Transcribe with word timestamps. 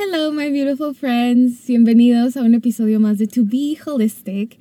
Hello, 0.00 0.30
my 0.30 0.48
beautiful 0.52 0.94
friends. 0.94 1.66
Bienvenidos 1.66 2.36
a 2.36 2.42
un 2.42 2.54
episodio 2.54 3.00
más 3.00 3.18
de 3.18 3.26
To 3.26 3.40
Be 3.44 3.76
Holistic. 3.84 4.56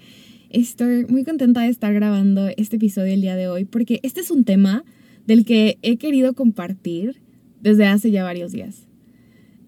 Estoy 0.49 1.05
muy 1.05 1.23
contenta 1.25 1.61
de 1.61 1.67
estar 1.67 1.93
grabando 1.93 2.47
este 2.57 2.77
episodio 2.77 3.13
el 3.13 3.21
día 3.21 3.35
de 3.35 3.47
hoy 3.47 3.63
porque 3.63 3.99
este 4.01 4.21
es 4.21 4.31
un 4.31 4.45
tema 4.45 4.83
del 5.27 5.45
que 5.45 5.77
he 5.83 5.97
querido 5.97 6.33
compartir 6.33 7.17
desde 7.61 7.85
hace 7.85 8.09
ya 8.09 8.23
varios 8.23 8.51
días. 8.51 8.87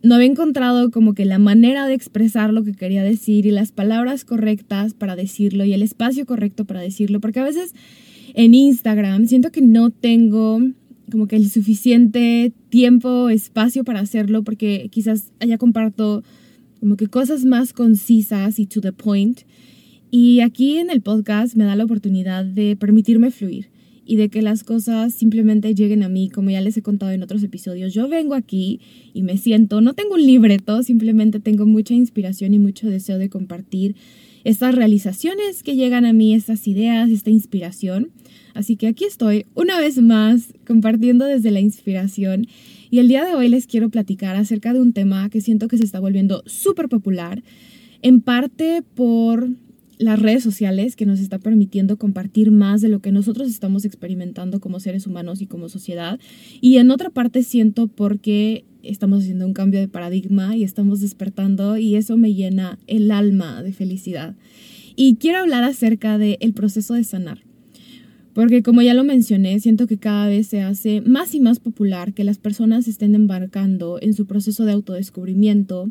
No 0.02 0.16
había 0.16 0.26
encontrado 0.26 0.90
como 0.90 1.14
que 1.14 1.26
la 1.26 1.38
manera 1.38 1.86
de 1.86 1.94
expresar 1.94 2.52
lo 2.52 2.64
que 2.64 2.74
quería 2.74 3.04
decir 3.04 3.46
y 3.46 3.52
las 3.52 3.72
palabras 3.72 4.26
correctas 4.26 4.96
para 4.96 5.16
decirlo 5.16 5.66
y 5.66 5.74
el 5.74 5.84
espacio 5.84 6.26
correcto 6.26 6.66
para 6.66 6.82
decirlo, 6.82 7.20
porque 7.20 7.42
a 7.42 7.44
veces 7.44 7.76
en 8.34 8.56
Instagram 8.56 9.28
siento 9.28 9.52
que 9.52 9.62
no 9.62 9.92
tengo 9.92 10.62
como 11.10 11.28
que 11.28 11.36
el 11.36 11.50
suficiente 11.50 12.52
tiempo, 12.70 13.30
espacio 13.30 13.84
para 13.84 14.00
hacerlo, 14.00 14.44
porque 14.44 14.90
quizás 14.92 15.32
allá 15.40 15.58
comparto 15.58 16.24
como 16.80 16.96
que 16.96 17.08
cosas 17.08 17.46
más 17.46 17.74
concisas 17.74 18.60
y 18.60 18.66
to 18.66 18.82
the 18.82 18.94
point. 18.94 19.42
Y 20.12 20.40
aquí 20.40 20.78
en 20.78 20.90
el 20.90 21.02
podcast 21.02 21.56
me 21.56 21.66
da 21.66 21.76
la 21.76 21.84
oportunidad 21.84 22.46
de 22.46 22.76
permitirme 22.76 23.32
fluir 23.32 23.68
y 24.10 24.16
de 24.16 24.30
que 24.30 24.42
las 24.42 24.64
cosas 24.64 25.14
simplemente 25.14 25.76
lleguen 25.76 26.02
a 26.02 26.10
mí, 26.10 26.30
como 26.30 26.50
ya 26.50 26.62
les 26.62 26.76
he 26.78 26.82
contado 26.82 27.12
en 27.12 27.22
otros 27.22 27.44
episodios. 27.44 27.94
Yo 27.94 28.08
vengo 28.08 28.34
aquí 28.34 28.80
y 29.14 29.22
me 29.22 29.38
siento, 29.38 29.82
no 29.82 29.94
tengo 29.94 30.16
un 30.16 30.26
libreto, 30.26 30.82
simplemente 30.82 31.40
tengo 31.40 31.68
mucha 31.68 31.94
inspiración 31.94 32.56
y 32.56 32.60
mucho 32.60 32.90
deseo 32.90 33.20
de 33.20 33.30
compartir 33.30 33.96
estas 34.44 34.74
realizaciones 34.74 35.62
que 35.62 35.76
llegan 35.76 36.06
a 36.06 36.14
mí, 36.14 36.34
estas 36.34 36.68
ideas, 36.68 37.12
esta 37.12 37.30
inspiración. 37.30 38.10
Así 38.60 38.76
que 38.76 38.88
aquí 38.88 39.06
estoy 39.06 39.46
una 39.56 39.80
vez 39.80 40.02
más 40.02 40.54
compartiendo 40.68 41.24
desde 41.24 41.50
la 41.50 41.62
inspiración 41.62 42.46
y 42.92 43.00
el 43.00 43.08
día 43.08 43.24
de 43.24 43.34
hoy 43.34 43.48
les 43.48 43.68
quiero 43.68 43.90
platicar 43.90 44.36
acerca 44.36 44.74
de 44.74 44.82
un 44.82 44.92
tema 44.92 45.30
que 45.30 45.40
siento 45.40 45.70
que 45.70 45.78
se 45.78 45.86
está 45.86 46.02
volviendo 46.02 46.44
súper 46.46 46.90
popular, 46.90 47.42
en 48.02 48.20
parte 48.20 48.84
por 48.96 49.48
las 49.98 50.20
redes 50.20 50.44
sociales 50.44 50.98
que 50.98 51.06
nos 51.06 51.22
está 51.22 51.40
permitiendo 51.40 51.96
compartir 51.96 52.52
más 52.52 52.82
de 52.82 52.90
lo 52.90 53.00
que 53.00 53.14
nosotros 53.14 53.48
estamos 53.50 53.86
experimentando 53.86 54.60
como 54.60 54.82
seres 54.82 55.08
humanos 55.08 55.42
y 55.42 55.46
como 55.46 55.70
sociedad. 55.70 56.20
Y 56.60 56.80
en 56.80 56.92
otra 56.92 57.10
parte 57.12 57.44
siento 57.44 57.88
porque 57.88 58.66
estamos 58.84 59.22
haciendo 59.22 59.46
un 59.46 59.54
cambio 59.54 59.80
de 59.80 59.88
paradigma 59.88 60.58
y 60.58 60.66
estamos 60.66 61.00
despertando 61.00 61.78
y 61.78 61.96
eso 61.96 62.18
me 62.18 62.34
llena 62.34 62.78
el 62.88 63.10
alma 63.12 63.64
de 63.64 63.72
felicidad. 63.72 64.36
Y 64.98 65.16
quiero 65.16 65.38
hablar 65.38 65.64
acerca 65.64 66.18
del 66.18 66.54
proceso 66.54 66.94
de 66.96 67.06
sanar. 67.06 67.49
Porque 68.34 68.62
como 68.62 68.82
ya 68.82 68.94
lo 68.94 69.04
mencioné, 69.04 69.60
siento 69.60 69.88
que 69.88 69.98
cada 69.98 70.28
vez 70.28 70.48
se 70.48 70.62
hace 70.62 71.02
más 71.02 71.34
y 71.34 71.40
más 71.40 71.60
popular 71.60 72.14
que 72.14 72.24
las 72.24 72.38
personas 72.38 72.88
estén 72.88 73.16
embarcando 73.16 74.00
en 74.02 74.14
su 74.14 74.26
proceso 74.26 74.66
de 74.66 74.74
autodescubrimiento, 74.74 75.90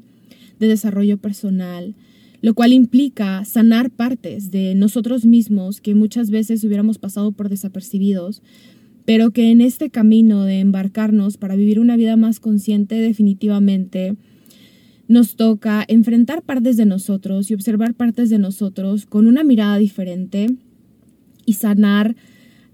de 0.59 0.69
desarrollo 0.69 1.19
personal, 1.19 1.95
lo 2.41 2.55
cual 2.55 2.73
implica 2.73 3.45
sanar 3.45 3.91
partes 3.91 4.51
de 4.51 4.75
nosotros 4.75 5.25
mismos 5.25 5.81
que 5.81 5.95
muchas 5.95 6.31
veces 6.31 6.63
hubiéramos 6.63 6.99
pasado 6.99 7.33
por 7.33 7.49
desapercibidos, 7.49 8.43
pero 9.05 9.31
que 9.31 9.51
en 9.51 9.61
este 9.61 9.91
camino 9.91 10.45
de 10.45 10.61
embarcarnos 10.61 11.37
para 11.37 11.57
vivir 11.57 11.81
una 11.81 11.97
vida 11.97 12.17
más 12.17 12.41
consciente 12.41 12.95
definitivamente 12.97 14.15
nos 15.09 15.37
toca 15.37 15.85
enfrentar 15.89 16.43
partes 16.43 16.77
de 16.77 16.85
nosotros 16.85 17.51
y 17.51 17.55
observar 17.55 17.95
partes 17.95 18.29
de 18.29 18.39
nosotros 18.39 19.07
con 19.07 19.27
una 19.27 19.43
mirada 19.43 19.79
diferente 19.79 20.49
y 21.49 21.55
sanar 21.55 22.15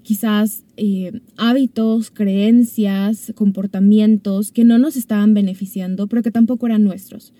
quizás 0.03 0.65
eh, 0.77 1.13
hábitos, 1.37 2.11
creencias, 2.11 3.33
comportamientos 3.37 4.51
que 4.51 4.65
no 4.65 4.79
nos 4.79 4.97
estaban 4.97 5.33
beneficiando, 5.33 6.09
pero 6.09 6.23
que 6.23 6.33
tampoco 6.33 6.67
eran 6.67 6.83
nuestros, 6.83 7.33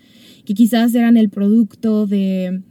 que 0.45 0.53
quizás 0.53 0.95
eran 0.95 1.17
el 1.17 1.29
producto 1.29 2.07
de, 2.07 2.61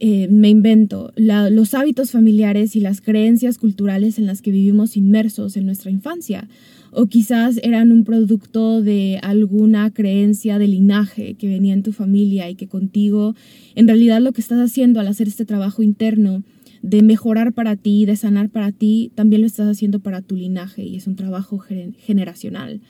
eh, 0.00 0.26
me 0.28 0.48
invento, 0.48 1.12
los 1.16 1.74
hábitos 1.74 2.10
familiares 2.10 2.74
y 2.74 2.80
las 2.80 3.02
creencias 3.02 3.58
culturales 3.58 4.18
en 4.18 4.24
las 4.24 4.40
que 4.40 4.50
vivimos 4.50 4.96
inmersos 4.96 5.58
en 5.58 5.66
nuestra 5.66 5.90
infancia, 5.90 6.48
o 6.90 7.06
quizás 7.06 7.60
eran 7.62 7.92
un 7.92 8.04
producto 8.04 8.80
de 8.80 9.20
alguna 9.22 9.90
creencia 9.92 10.58
de 10.58 10.66
linaje 10.66 11.34
que 11.34 11.46
venía 11.46 11.74
en 11.74 11.82
tu 11.82 11.92
familia 11.92 12.48
y 12.48 12.54
que 12.54 12.68
contigo, 12.68 13.34
en 13.74 13.86
realidad 13.86 14.22
lo 14.22 14.32
que 14.32 14.40
estás 14.40 14.58
haciendo 14.58 14.98
al 14.98 15.08
hacer 15.08 15.28
este 15.28 15.44
trabajo 15.44 15.82
interno, 15.82 16.42
de 16.82 17.02
mejorar 17.02 17.52
para 17.52 17.76
ti, 17.76 18.04
de 18.06 18.16
sanar 18.16 18.50
para 18.50 18.72
ti, 18.72 19.12
también 19.14 19.42
lo 19.42 19.46
estás 19.46 19.68
haciendo 19.68 20.00
para 20.00 20.20
tu 20.20 20.36
linaje 20.36 20.84
y 20.84 20.96
es 20.96 21.06
un 21.06 21.16
trabajo 21.16 21.58
generacional. 21.58 22.80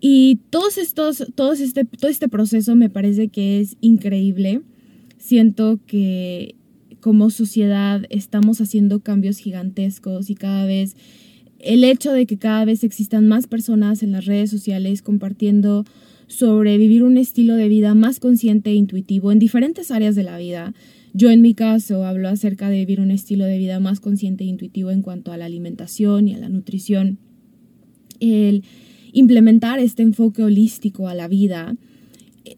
Y 0.00 0.40
todos 0.50 0.78
estos, 0.78 1.24
todos 1.34 1.60
este, 1.60 1.84
todo 1.84 2.10
este 2.10 2.28
proceso 2.28 2.74
me 2.74 2.90
parece 2.90 3.28
que 3.28 3.60
es 3.60 3.76
increíble. 3.80 4.62
Siento 5.18 5.78
que 5.86 6.56
como 7.00 7.30
sociedad 7.30 8.04
estamos 8.10 8.60
haciendo 8.60 9.00
cambios 9.00 9.38
gigantescos 9.38 10.30
y 10.30 10.34
cada 10.34 10.66
vez 10.66 10.96
el 11.58 11.84
hecho 11.84 12.12
de 12.12 12.26
que 12.26 12.38
cada 12.38 12.64
vez 12.64 12.82
existan 12.84 13.28
más 13.28 13.46
personas 13.46 14.02
en 14.02 14.12
las 14.12 14.24
redes 14.24 14.50
sociales 14.50 15.02
compartiendo 15.02 15.84
sobre 16.32 16.78
vivir 16.78 17.02
un 17.02 17.18
estilo 17.18 17.56
de 17.56 17.68
vida 17.68 17.94
más 17.94 18.18
consciente 18.18 18.70
e 18.70 18.74
intuitivo 18.74 19.32
en 19.32 19.38
diferentes 19.38 19.90
áreas 19.90 20.14
de 20.14 20.22
la 20.22 20.38
vida, 20.38 20.72
yo 21.12 21.30
en 21.30 21.42
mi 21.42 21.52
caso 21.52 22.06
hablo 22.06 22.28
acerca 22.30 22.70
de 22.70 22.78
vivir 22.78 23.00
un 23.00 23.10
estilo 23.10 23.44
de 23.44 23.58
vida 23.58 23.80
más 23.80 24.00
consciente 24.00 24.44
e 24.44 24.46
intuitivo 24.46 24.90
en 24.90 25.02
cuanto 25.02 25.30
a 25.30 25.36
la 25.36 25.44
alimentación 25.44 26.28
y 26.28 26.34
a 26.34 26.38
la 26.38 26.48
nutrición. 26.48 27.18
El 28.18 28.64
implementar 29.12 29.78
este 29.78 30.02
enfoque 30.02 30.42
holístico 30.42 31.06
a 31.06 31.14
la 31.14 31.28
vida 31.28 31.76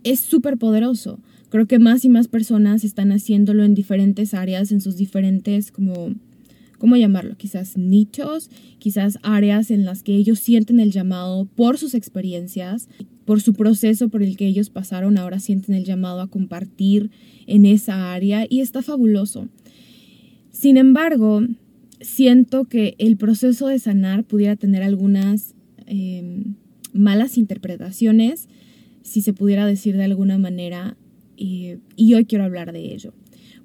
es 0.04 0.20
súper 0.20 0.56
poderoso. 0.56 1.18
Creo 1.48 1.66
que 1.66 1.80
más 1.80 2.04
y 2.04 2.08
más 2.08 2.28
personas 2.28 2.84
están 2.84 3.10
haciéndolo 3.10 3.64
en 3.64 3.74
diferentes 3.74 4.34
áreas, 4.34 4.70
en 4.70 4.80
sus 4.80 4.96
diferentes 4.96 5.72
como 5.72 6.14
¿cómo 6.78 6.96
llamarlo? 6.96 7.36
Quizás 7.36 7.76
nichos, 7.76 8.50
quizás 8.78 9.18
áreas 9.22 9.72
en 9.72 9.84
las 9.84 10.02
que 10.02 10.14
ellos 10.14 10.38
sienten 10.38 10.78
el 10.78 10.92
llamado 10.92 11.46
por 11.56 11.78
sus 11.78 11.94
experiencias, 11.94 12.88
por 13.24 13.40
su 13.40 13.54
proceso 13.54 14.08
por 14.08 14.22
el 14.22 14.36
que 14.36 14.46
ellos 14.46 14.70
pasaron, 14.70 15.18
ahora 15.18 15.40
sienten 15.40 15.74
el 15.74 15.84
llamado 15.84 16.20
a 16.20 16.28
compartir 16.28 17.10
en 17.46 17.66
esa 17.66 18.12
área 18.12 18.46
y 18.48 18.60
está 18.60 18.82
fabuloso. 18.82 19.48
Sin 20.50 20.76
embargo, 20.76 21.42
siento 22.00 22.64
que 22.66 22.94
el 22.98 23.16
proceso 23.16 23.68
de 23.68 23.78
sanar 23.78 24.24
pudiera 24.24 24.56
tener 24.56 24.82
algunas 24.82 25.54
em, 25.86 26.54
malas 26.92 27.38
interpretaciones, 27.38 28.48
si 29.02 29.20
se 29.20 29.32
pudiera 29.32 29.66
decir 29.66 29.96
de 29.96 30.04
alguna 30.04 30.38
manera, 30.38 30.96
y 31.36 32.14
hoy 32.14 32.24
quiero 32.26 32.44
hablar 32.44 32.72
de 32.72 32.94
ello. 32.94 33.12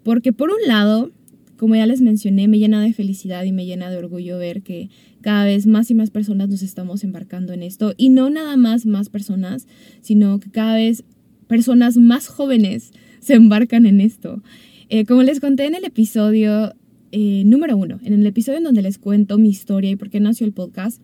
Porque 0.03 0.33
por 0.33 0.49
un 0.49 0.67
lado, 0.67 1.11
como 1.59 1.75
ya 1.75 1.85
les 1.85 1.99
mencioné, 1.99 2.47
me 2.47 2.57
llena 2.57 2.81
de 2.81 2.93
felicidad 2.93 3.43
y 3.43 3.51
me 3.51 3.65
llena 3.65 3.91
de 3.91 3.97
orgullo 3.97 4.37
ver 4.37 4.61
que 4.61 4.89
cada 5.19 5.43
vez 5.43 5.67
más 5.67 5.91
y 5.91 5.93
más 5.93 6.09
personas 6.09 6.47
nos 6.47 6.61
estamos 6.61 7.03
embarcando 7.03 7.51
en 7.51 7.63
esto. 7.63 7.93
Y 7.97 8.09
no 8.09 8.29
nada 8.29 8.55
más 8.55 8.85
más 8.85 9.09
personas, 9.09 9.67
sino 9.99 10.39
que 10.39 10.49
cada 10.51 10.75
vez 10.75 11.03
personas 11.47 11.97
más 11.97 12.29
jóvenes 12.29 12.93
se 13.19 13.33
embarcan 13.33 13.85
en 13.85 13.99
esto. 13.99 14.41
Eh, 14.87 15.03
como 15.03 15.21
les 15.21 15.41
conté 15.41 15.65
en 15.65 15.75
el 15.75 15.83
episodio 15.83 16.73
eh, 17.11 17.43
número 17.45 17.75
uno, 17.75 17.99
en 18.05 18.13
el 18.13 18.25
episodio 18.25 18.59
en 18.59 18.63
donde 18.63 18.81
les 18.81 18.97
cuento 18.97 19.37
mi 19.37 19.49
historia 19.49 19.91
y 19.91 19.97
por 19.97 20.09
qué 20.09 20.21
nació 20.21 20.45
el 20.45 20.53
podcast, 20.53 21.01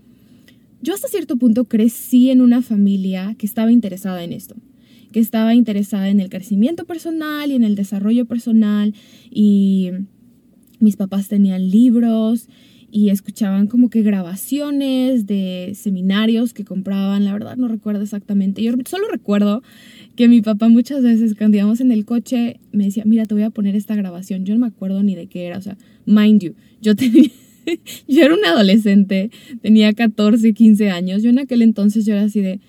yo 0.81 0.93
hasta 0.93 1.09
cierto 1.09 1.35
punto 1.35 1.65
crecí 1.65 2.29
en 2.29 2.39
una 2.39 2.61
familia 2.61 3.35
que 3.37 3.45
estaba 3.45 3.73
interesada 3.73 4.23
en 4.23 4.31
esto, 4.31 4.55
que 5.11 5.19
estaba 5.19 5.53
interesada 5.53 6.07
en 6.07 6.21
el 6.21 6.29
crecimiento 6.29 6.85
personal 6.85 7.51
y 7.51 7.55
en 7.55 7.65
el 7.65 7.75
desarrollo 7.75 8.23
personal 8.23 8.93
y 9.29 9.91
mis 10.79 10.95
papás 10.95 11.27
tenían 11.27 11.69
libros 11.69 12.47
y 12.91 13.09
escuchaban 13.09 13.67
como 13.67 13.89
que 13.89 14.03
grabaciones 14.03 15.25
de 15.25 15.73
seminarios 15.75 16.53
que 16.53 16.63
compraban, 16.63 17.25
la 17.25 17.33
verdad 17.33 17.57
no 17.57 17.67
recuerdo 17.67 18.03
exactamente. 18.03 18.63
Yo 18.63 18.71
solo 18.85 19.07
recuerdo 19.09 19.63
que 20.15 20.29
mi 20.29 20.41
papá 20.41 20.69
muchas 20.69 21.03
veces 21.03 21.35
cuando 21.35 21.57
íbamos 21.57 21.81
en 21.81 21.91
el 21.91 22.05
coche 22.05 22.59
me 22.71 22.85
decía, 22.85 23.03
mira, 23.05 23.25
te 23.25 23.33
voy 23.33 23.43
a 23.43 23.49
poner 23.49 23.75
esta 23.75 23.95
grabación. 23.95 24.45
Yo 24.45 24.53
no 24.53 24.61
me 24.61 24.67
acuerdo 24.67 25.03
ni 25.03 25.13
de 25.13 25.27
qué 25.27 25.45
era, 25.45 25.57
o 25.57 25.61
sea, 25.61 25.77
mind 26.05 26.41
you, 26.41 26.53
yo 26.81 26.95
tenía... 26.95 27.29
yo 28.07 28.23
era 28.23 28.33
una 28.33 28.51
adolescente, 28.51 29.29
tenía 29.61 29.91
14, 29.93 30.53
15 30.53 30.89
años. 30.89 31.23
Yo 31.23 31.31
en 31.31 31.39
aquel 31.39 31.63
entonces 31.63 32.05
yo 32.05 32.13
era 32.13 32.23
así 32.23 32.39
de, 32.39 32.59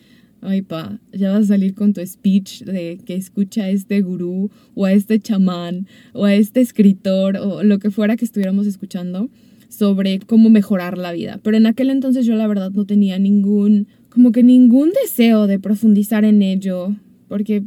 ay 0.47 0.63
pa, 0.63 0.99
ya 1.13 1.33
vas 1.33 1.45
a 1.45 1.47
salir 1.49 1.75
con 1.75 1.93
tu 1.93 2.05
speech 2.07 2.63
de 2.63 2.99
que 3.05 3.15
escucha 3.15 3.65
a 3.65 3.71
este 3.71 4.01
gurú 4.01 4.51
o 4.75 4.85
a 4.85 4.93
este 4.93 5.21
chamán 5.21 5.87
o 6.13 6.25
a 6.25 6.35
este 6.35 6.61
escritor 6.61 7.37
o 7.37 7.63
lo 7.63 7.79
que 7.79 7.91
fuera 7.91 8.17
que 8.17 8.25
estuviéramos 8.25 8.67
escuchando 8.67 9.29
sobre 9.69 10.21
cómo 10.21 10.49
mejorar 10.49 10.97
la 10.99 11.13
vida. 11.13 11.41
Pero 11.43 11.57
en 11.57 11.67
aquel 11.67 11.91
entonces 11.91 12.25
yo 12.25 12.35
la 12.37 12.47
verdad 12.47 12.71
no 12.71 12.87
tenía 12.87 13.19
ningún, 13.19 13.89
como 14.09 14.33
que 14.33 14.43
ningún 14.43 14.91
deseo 15.03 15.47
de 15.47 15.59
profundizar 15.59 16.25
en 16.25 16.43
ello, 16.43 16.95
porque 17.29 17.63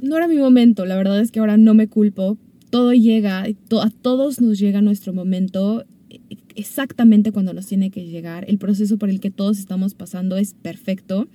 no 0.00 0.16
era 0.16 0.28
mi 0.28 0.36
momento. 0.36 0.86
La 0.86 0.96
verdad 0.96 1.20
es 1.20 1.30
que 1.30 1.40
ahora 1.40 1.56
no 1.56 1.74
me 1.74 1.88
culpo. 1.88 2.38
Todo 2.70 2.92
llega, 2.92 3.42
a 3.42 3.90
todos 4.02 4.40
nos 4.40 4.58
llega 4.58 4.80
nuestro 4.80 5.12
momento 5.12 5.84
exactamente 6.54 7.32
cuando 7.32 7.52
nos 7.52 7.66
tiene 7.66 7.90
que 7.90 8.06
llegar. 8.06 8.44
El 8.48 8.58
proceso 8.58 8.98
por 8.98 9.10
el 9.10 9.20
que 9.20 9.30
todos 9.30 9.58
estamos 9.58 9.94
pasando 9.94 10.36
es 10.36 10.54
perfecto. 10.54 11.28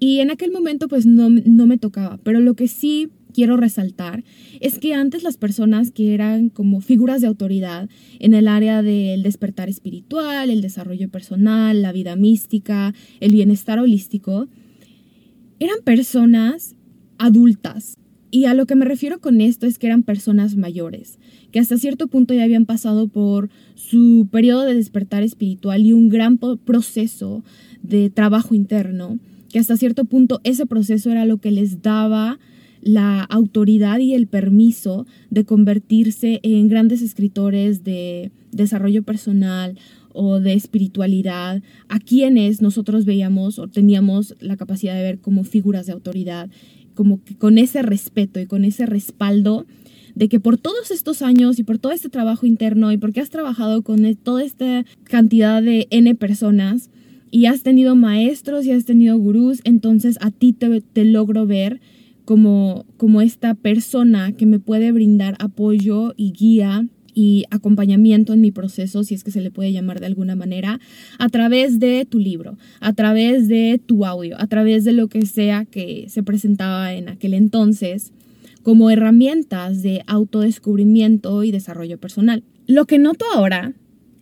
Y 0.00 0.20
en 0.20 0.30
aquel 0.30 0.50
momento 0.50 0.88
pues 0.88 1.06
no, 1.06 1.28
no 1.30 1.66
me 1.66 1.78
tocaba. 1.78 2.18
Pero 2.24 2.40
lo 2.40 2.54
que 2.54 2.66
sí 2.66 3.10
quiero 3.30 3.56
resaltar 3.56 4.24
es 4.60 4.78
que 4.78 4.94
antes 4.94 5.22
las 5.22 5.36
personas 5.36 5.90
que 5.90 6.14
eran 6.14 6.48
como 6.48 6.80
figuras 6.80 7.20
de 7.20 7.28
autoridad 7.28 7.88
en 8.18 8.34
el 8.34 8.48
área 8.48 8.82
del 8.82 9.22
despertar 9.22 9.68
espiritual, 9.68 10.50
el 10.50 10.62
desarrollo 10.62 11.08
personal, 11.08 11.82
la 11.82 11.92
vida 11.92 12.16
mística, 12.16 12.94
el 13.20 13.32
bienestar 13.32 13.78
holístico, 13.78 14.48
eran 15.58 15.78
personas 15.84 16.74
adultas. 17.18 17.94
Y 18.32 18.44
a 18.44 18.54
lo 18.54 18.66
que 18.66 18.76
me 18.76 18.84
refiero 18.84 19.20
con 19.20 19.40
esto 19.40 19.66
es 19.66 19.78
que 19.78 19.88
eran 19.88 20.04
personas 20.04 20.56
mayores, 20.56 21.18
que 21.50 21.58
hasta 21.58 21.76
cierto 21.76 22.06
punto 22.06 22.32
ya 22.32 22.44
habían 22.44 22.64
pasado 22.64 23.08
por 23.08 23.50
su 23.74 24.28
periodo 24.30 24.62
de 24.62 24.74
despertar 24.74 25.24
espiritual 25.24 25.82
y 25.84 25.92
un 25.92 26.08
gran 26.08 26.38
proceso 26.38 27.42
de 27.82 28.08
trabajo 28.08 28.54
interno, 28.54 29.18
que 29.50 29.58
hasta 29.58 29.76
cierto 29.76 30.04
punto 30.04 30.40
ese 30.44 30.66
proceso 30.66 31.10
era 31.10 31.24
lo 31.24 31.38
que 31.38 31.50
les 31.50 31.82
daba 31.82 32.38
la 32.82 33.22
autoridad 33.24 33.98
y 33.98 34.14
el 34.14 34.26
permiso 34.26 35.06
de 35.28 35.44
convertirse 35.44 36.40
en 36.42 36.68
grandes 36.68 37.02
escritores 37.02 37.84
de 37.84 38.30
desarrollo 38.52 39.02
personal 39.02 39.76
o 40.12 40.40
de 40.40 40.54
espiritualidad, 40.54 41.62
a 41.88 42.00
quienes 42.00 42.62
nosotros 42.62 43.04
veíamos 43.04 43.58
o 43.58 43.68
teníamos 43.68 44.34
la 44.40 44.56
capacidad 44.56 44.94
de 44.94 45.02
ver 45.02 45.18
como 45.18 45.44
figuras 45.44 45.86
de 45.86 45.92
autoridad, 45.92 46.48
como 46.94 47.22
que 47.22 47.36
con 47.36 47.58
ese 47.58 47.82
respeto 47.82 48.40
y 48.40 48.46
con 48.46 48.64
ese 48.64 48.86
respaldo 48.86 49.66
de 50.14 50.28
que 50.28 50.40
por 50.40 50.58
todos 50.58 50.90
estos 50.90 51.22
años 51.22 51.58
y 51.58 51.62
por 51.62 51.78
todo 51.78 51.92
este 51.92 52.08
trabajo 52.08 52.46
interno 52.46 52.90
y 52.90 52.98
porque 52.98 53.20
has 53.20 53.30
trabajado 53.30 53.82
con 53.82 54.04
e, 54.04 54.16
toda 54.16 54.42
esta 54.42 54.84
cantidad 55.04 55.62
de 55.62 55.86
N 55.90 56.12
personas 56.16 56.90
y 57.30 57.46
has 57.46 57.62
tenido 57.62 57.96
maestros 57.96 58.66
y 58.66 58.72
has 58.72 58.84
tenido 58.84 59.16
gurús, 59.18 59.60
entonces 59.64 60.18
a 60.20 60.30
ti 60.30 60.52
te, 60.52 60.80
te 60.80 61.04
logro 61.04 61.46
ver 61.46 61.80
como, 62.24 62.86
como 62.96 63.20
esta 63.20 63.54
persona 63.54 64.32
que 64.32 64.46
me 64.46 64.58
puede 64.58 64.92
brindar 64.92 65.36
apoyo 65.38 66.14
y 66.16 66.32
guía 66.32 66.86
y 67.14 67.44
acompañamiento 67.50 68.32
en 68.32 68.40
mi 68.40 68.50
proceso, 68.50 69.02
si 69.02 69.14
es 69.14 69.24
que 69.24 69.30
se 69.30 69.40
le 69.40 69.50
puede 69.50 69.72
llamar 69.72 70.00
de 70.00 70.06
alguna 70.06 70.36
manera, 70.36 70.80
a 71.18 71.28
través 71.28 71.80
de 71.80 72.06
tu 72.08 72.18
libro, 72.18 72.56
a 72.80 72.92
través 72.92 73.48
de 73.48 73.80
tu 73.84 74.06
audio, 74.06 74.40
a 74.40 74.46
través 74.46 74.84
de 74.84 74.92
lo 74.92 75.08
que 75.08 75.26
sea 75.26 75.64
que 75.64 76.06
se 76.08 76.22
presentaba 76.22 76.94
en 76.94 77.08
aquel 77.08 77.34
entonces 77.34 78.12
como 78.62 78.90
herramientas 78.90 79.82
de 79.82 80.02
autodescubrimiento 80.06 81.42
y 81.44 81.50
desarrollo 81.50 81.98
personal. 81.98 82.44
Lo 82.66 82.84
que 82.84 82.98
noto 82.98 83.24
ahora 83.34 83.72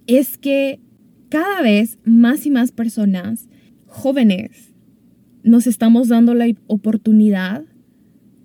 es 0.06 0.38
que 0.38 0.81
cada 1.29 1.63
vez 1.63 1.99
más 2.05 2.47
y 2.47 2.51
más 2.51 2.73
personas 2.73 3.49
jóvenes 3.87 4.73
nos 5.43 5.67
estamos 5.67 6.09
dando 6.09 6.35
la 6.35 6.47
oportunidad 6.67 7.65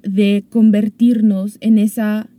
de 0.02 0.44
convertirnos 0.50 1.58
en 1.62 1.78
esa, 1.78 2.30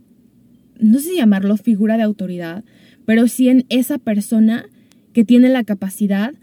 no 0.79 0.99
sé 0.99 1.09
si 1.09 1.17
llamarlo 1.17 1.57
figura 1.57 1.97
de 1.97 2.03
autoridad, 2.03 2.63
pero 3.05 3.27
sí 3.27 3.49
en 3.49 3.65
esa 3.69 3.97
persona 3.97 4.65
que 5.13 5.23
tiene 5.23 5.49
la 5.49 5.63
capacidad 5.63 6.33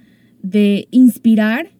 de 0.43 0.89
inspirar 0.91 1.71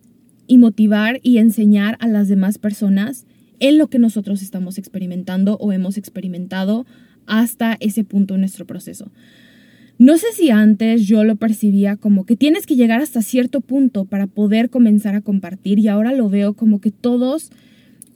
y 0.47 0.59
motivar 0.59 1.21
y 1.23 1.39
enseñar 1.39 1.97
a 2.01 2.07
las 2.07 2.29
demás 2.29 2.59
personas 2.59 3.27
en 3.61 3.79
lo 3.79 3.89
que 3.89 3.99
nosotros 3.99 4.43
estamos 4.43 4.79
experimentando 4.79 5.57
o 5.59 5.73
hemos 5.73 5.97
experimentado 5.97 6.85
hasta 7.27 7.77
ese 7.81 8.05
punto 8.05 8.35
en 8.35 8.41
nuestro 8.41 8.67
proceso. 8.67 9.11
No 10.03 10.19
sé 10.19 10.27
si 10.35 10.51
antes 10.51 11.07
yo 11.07 11.23
lo 11.23 11.37
percibía 11.37 11.95
como 11.95 12.27
que 12.27 12.35
tienes 12.35 12.67
que 12.67 12.75
llegar 12.75 13.01
hasta 13.01 13.23
cierto 13.23 13.61
punto 13.61 14.05
para 14.05 14.27
poder 14.27 14.69
comenzar 14.69 15.15
a 15.15 15.21
compartir 15.21 15.79
y 15.79 15.87
ahora 15.87 16.13
lo 16.13 16.29
veo 16.29 16.55
como 16.55 16.81
que 16.81 16.91
todos 16.91 17.53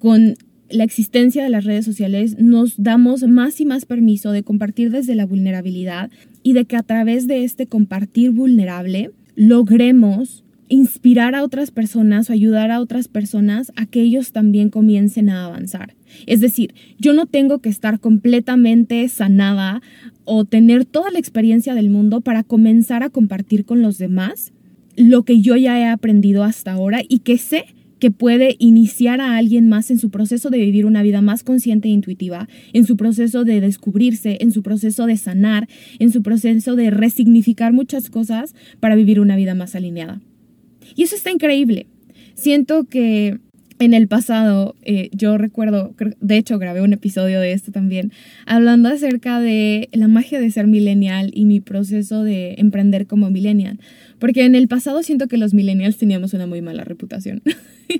con 0.01 0.35
la 0.69 0.83
existencia 0.83 1.45
de 1.45 1.49
las 1.49 1.63
redes 1.63 1.85
sociales 1.85 2.39
nos 2.41 2.83
damos 2.83 3.23
más 3.29 3.61
y 3.61 3.67
más 3.67 3.85
permiso 3.85 4.33
de 4.33 4.43
compartir 4.43 4.91
desde 4.91 5.15
la 5.15 5.27
vulnerabilidad 5.27 6.11
y 6.43 6.55
de 6.55 6.65
que 6.65 6.75
a 6.75 6.83
través 6.83 7.29
de 7.29 7.45
este 7.45 7.69
compartir 7.69 8.33
vulnerable 8.33 9.13
logremos 9.37 10.43
inspirar 10.67 11.37
a 11.37 11.45
otras 11.45 11.71
personas 11.71 12.29
o 12.29 12.33
ayudar 12.33 12.73
a 12.73 12.81
otras 12.81 13.07
personas 13.07 13.71
a 13.77 13.87
que 13.87 14.01
ellos 14.01 14.33
también 14.33 14.71
comiencen 14.71 15.31
a 15.31 15.45
avanzar. 15.45 15.96
Es 16.27 16.41
decir, 16.41 16.75
yo 16.99 17.13
no 17.13 17.27
tengo 17.27 17.59
que 17.61 17.69
estar 17.69 18.01
completamente 18.01 19.09
sanada 19.09 19.83
o 20.25 20.45
tener 20.45 20.85
toda 20.85 21.11
la 21.11 21.19
experiencia 21.19 21.75
del 21.75 21.91
mundo 21.91 22.21
para 22.21 22.43
comenzar 22.43 23.03
a 23.03 23.11
compartir 23.11 23.65
con 23.65 23.83
los 23.83 23.99
demás 23.99 24.53
lo 24.97 25.25
que 25.25 25.41
yo 25.41 25.57
ya 25.57 25.79
he 25.79 25.87
aprendido 25.87 26.43
hasta 26.43 26.73
ahora 26.73 27.03
y 27.07 27.21
que 27.21 27.39
sé 27.39 27.67
que 27.99 28.11
puede 28.11 28.57
iniciar 28.59 29.21
a 29.21 29.37
alguien 29.37 29.69
más 29.69 29.91
en 29.91 29.99
su 29.99 30.11
proceso 30.11 30.51
de 30.51 30.59
vivir 30.59 30.85
una 30.85 31.03
vida 31.03 31.23
más 31.23 31.43
consciente 31.43 31.89
e 31.89 31.93
intuitiva, 31.93 32.49
en 32.73 32.85
su 32.85 32.97
proceso 32.97 33.45
de 33.45 33.61
descubrirse, 33.61 34.39
en 34.41 34.53
su 34.53 34.63
proceso 34.63 35.07
de 35.07 35.17
sanar, 35.17 35.69
en 35.99 36.13
su 36.13 36.23
proceso 36.23 36.77
de 36.77 36.91
resignificar 36.91 37.73
muchas 37.73 38.11
cosas 38.11 38.55
para 38.81 38.97
vivir 38.97 39.21
una 39.21 39.37
vida 39.37 39.55
más 39.55 39.75
alineada. 39.75 40.21
Y 40.95 41.05
eso 41.05 41.17
está 41.17 41.31
increíble. 41.31 41.87
Siento 42.35 42.85
que 42.85 43.39
en 43.79 43.95
el 43.95 44.09
pasado, 44.09 44.75
eh, 44.83 45.11
yo 45.13 45.39
recuerdo, 45.39 45.95
de 46.21 46.37
hecho 46.37 46.59
grabé 46.59 46.81
un 46.81 46.93
episodio 46.93 47.41
de 47.41 47.53
esto 47.53 47.73
también, 47.73 48.13
hablando 48.47 48.89
acerca 48.89 49.41
de 49.41 49.89
la 49.93 50.09
magia 50.09 50.41
de 50.41 50.51
ser 50.51 50.67
millennial 50.67 51.31
y 51.35 51.45
mi 51.45 51.61
proceso 51.61 52.23
de 52.23 52.55
emprender 52.59 53.07
como 53.07 53.31
millennial. 53.31 53.79
Porque 54.19 54.45
en 54.45 54.55
el 54.55 54.67
pasado 54.67 55.03
siento 55.03 55.29
que 55.29 55.37
los 55.37 55.53
millennials 55.53 55.99
teníamos 55.99 56.33
una 56.33 56.47
muy 56.47 56.63
mala 56.63 56.85
reputación. 56.85 57.43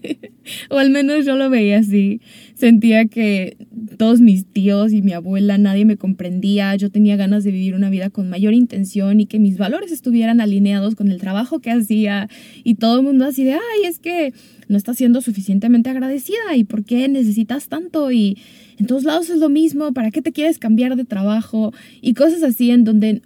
o 0.71 0.79
al 0.79 0.91
menos 0.91 1.27
yo 1.27 1.37
lo 1.37 1.51
veía 1.51 1.79
así. 1.79 2.23
Sentía 2.55 3.05
que 3.07 3.59
todos 3.99 4.23
mis 4.23 4.47
tíos 4.47 4.93
y 4.93 5.03
mi 5.03 5.13
abuela, 5.13 5.59
nadie 5.59 5.85
me 5.85 5.99
comprendía. 5.99 6.75
Yo 6.77 6.91
tenía 6.91 7.17
ganas 7.17 7.45
de 7.45 7.51
vivir 7.51 7.75
una 7.75 7.91
vida 7.91 8.09
con 8.09 8.31
mayor 8.31 8.55
intención 8.55 9.21
y 9.21 9.27
que 9.27 9.39
mis 9.39 9.59
valores 9.59 9.93
estuvieran 9.93 10.41
alineados 10.41 10.95
con 10.95 11.11
el 11.11 11.21
trabajo 11.21 11.61
que 11.61 11.71
hacía. 11.71 12.31
Y 12.65 12.77
todo 12.77 12.97
el 12.97 13.03
mundo 13.03 13.27
así 13.27 13.45
de, 13.45 13.53
ay, 13.53 13.85
es 13.85 13.99
que 13.99 14.33
no 14.69 14.77
estás 14.77 14.97
siendo 14.97 15.21
suficientemente 15.21 15.91
agradecida 15.91 16.57
y 16.57 16.65
por 16.65 16.85
qué 16.85 17.09
necesitas 17.09 17.69
tanto 17.69 18.11
y 18.11 18.39
en 18.79 18.87
todos 18.87 19.05
lados 19.05 19.31
es 19.31 19.39
lo 19.39 19.49
mismo, 19.49 19.93
¿para 19.93 20.11
qué 20.11 20.23
te 20.23 20.33
quieres 20.33 20.59
cambiar 20.59 20.97
de 20.97 21.05
trabajo? 21.05 21.73
Y 22.01 22.15
cosas 22.15 22.43
así 22.43 22.71
en 22.71 22.85
donde 22.85 23.23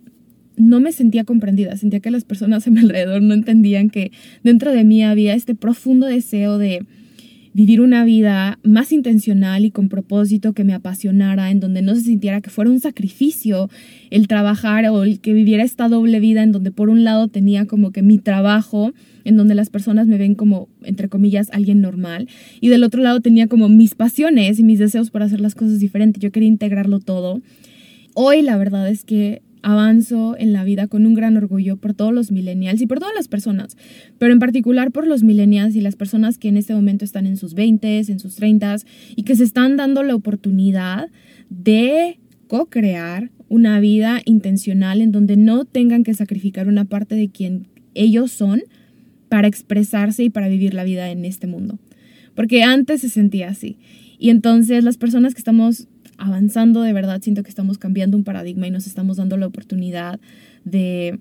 no 0.56 0.80
me 0.80 0.92
sentía 0.92 1.24
comprendida, 1.24 1.76
sentía 1.76 2.00
que 2.00 2.10
las 2.10 2.24
personas 2.24 2.66
a 2.66 2.70
mi 2.70 2.80
alrededor 2.80 3.22
no 3.22 3.34
entendían 3.34 3.90
que 3.90 4.12
dentro 4.42 4.72
de 4.72 4.84
mí 4.84 5.02
había 5.02 5.34
este 5.34 5.54
profundo 5.54 6.06
deseo 6.06 6.58
de 6.58 6.84
vivir 7.60 7.82
una 7.82 8.06
vida 8.06 8.58
más 8.62 8.90
intencional 8.90 9.66
y 9.66 9.70
con 9.70 9.90
propósito 9.90 10.54
que 10.54 10.64
me 10.64 10.72
apasionara, 10.72 11.50
en 11.50 11.60
donde 11.60 11.82
no 11.82 11.94
se 11.94 12.00
sintiera 12.00 12.40
que 12.40 12.48
fuera 12.48 12.70
un 12.70 12.80
sacrificio 12.80 13.68
el 14.08 14.28
trabajar 14.28 14.86
o 14.86 15.02
el 15.02 15.20
que 15.20 15.34
viviera 15.34 15.62
esta 15.62 15.90
doble 15.90 16.20
vida 16.20 16.42
en 16.42 16.52
donde 16.52 16.70
por 16.70 16.88
un 16.88 17.04
lado 17.04 17.28
tenía 17.28 17.66
como 17.66 17.92
que 17.92 18.00
mi 18.00 18.16
trabajo, 18.16 18.94
en 19.24 19.36
donde 19.36 19.54
las 19.54 19.68
personas 19.68 20.06
me 20.06 20.16
ven 20.16 20.34
como, 20.36 20.70
entre 20.84 21.10
comillas, 21.10 21.50
alguien 21.52 21.82
normal, 21.82 22.28
y 22.62 22.68
del 22.68 22.82
otro 22.82 23.02
lado 23.02 23.20
tenía 23.20 23.46
como 23.46 23.68
mis 23.68 23.94
pasiones 23.94 24.58
y 24.58 24.62
mis 24.62 24.78
deseos 24.78 25.10
por 25.10 25.22
hacer 25.22 25.42
las 25.42 25.54
cosas 25.54 25.80
diferentes, 25.80 26.22
yo 26.22 26.32
quería 26.32 26.48
integrarlo 26.48 26.98
todo. 26.98 27.42
Hoy 28.14 28.40
la 28.40 28.56
verdad 28.56 28.88
es 28.88 29.04
que 29.04 29.42
avanzo 29.62 30.36
en 30.38 30.52
la 30.52 30.64
vida 30.64 30.86
con 30.86 31.06
un 31.06 31.14
gran 31.14 31.36
orgullo 31.36 31.76
por 31.76 31.94
todos 31.94 32.12
los 32.12 32.30
millennials 32.30 32.80
y 32.80 32.86
por 32.86 32.98
todas 32.98 33.14
las 33.14 33.28
personas, 33.28 33.76
pero 34.18 34.32
en 34.32 34.38
particular 34.38 34.90
por 34.90 35.06
los 35.06 35.22
millennials 35.22 35.74
y 35.76 35.80
las 35.80 35.96
personas 35.96 36.38
que 36.38 36.48
en 36.48 36.56
este 36.56 36.74
momento 36.74 37.04
están 37.04 37.26
en 37.26 37.36
sus 37.36 37.54
20, 37.54 37.98
en 37.98 38.18
sus 38.18 38.36
30 38.36 38.76
y 39.16 39.22
que 39.22 39.36
se 39.36 39.44
están 39.44 39.76
dando 39.76 40.02
la 40.02 40.14
oportunidad 40.14 41.08
de 41.48 42.18
co-crear 42.46 43.30
una 43.48 43.80
vida 43.80 44.22
intencional 44.24 45.00
en 45.00 45.12
donde 45.12 45.36
no 45.36 45.64
tengan 45.64 46.04
que 46.04 46.14
sacrificar 46.14 46.68
una 46.68 46.84
parte 46.84 47.14
de 47.14 47.28
quien 47.28 47.68
ellos 47.94 48.30
son 48.30 48.62
para 49.28 49.48
expresarse 49.48 50.24
y 50.24 50.30
para 50.30 50.48
vivir 50.48 50.74
la 50.74 50.84
vida 50.84 51.10
en 51.10 51.24
este 51.24 51.46
mundo. 51.46 51.78
Porque 52.34 52.62
antes 52.62 53.00
se 53.00 53.08
sentía 53.08 53.48
así. 53.48 53.76
Y 54.18 54.30
entonces 54.30 54.84
las 54.84 54.96
personas 54.96 55.34
que 55.34 55.40
estamos 55.40 55.88
avanzando 56.20 56.82
de 56.82 56.92
verdad, 56.92 57.20
siento 57.22 57.42
que 57.42 57.48
estamos 57.48 57.78
cambiando 57.78 58.16
un 58.16 58.24
paradigma 58.24 58.66
y 58.66 58.70
nos 58.70 58.86
estamos 58.86 59.16
dando 59.16 59.36
la 59.36 59.46
oportunidad 59.46 60.20
de 60.64 61.18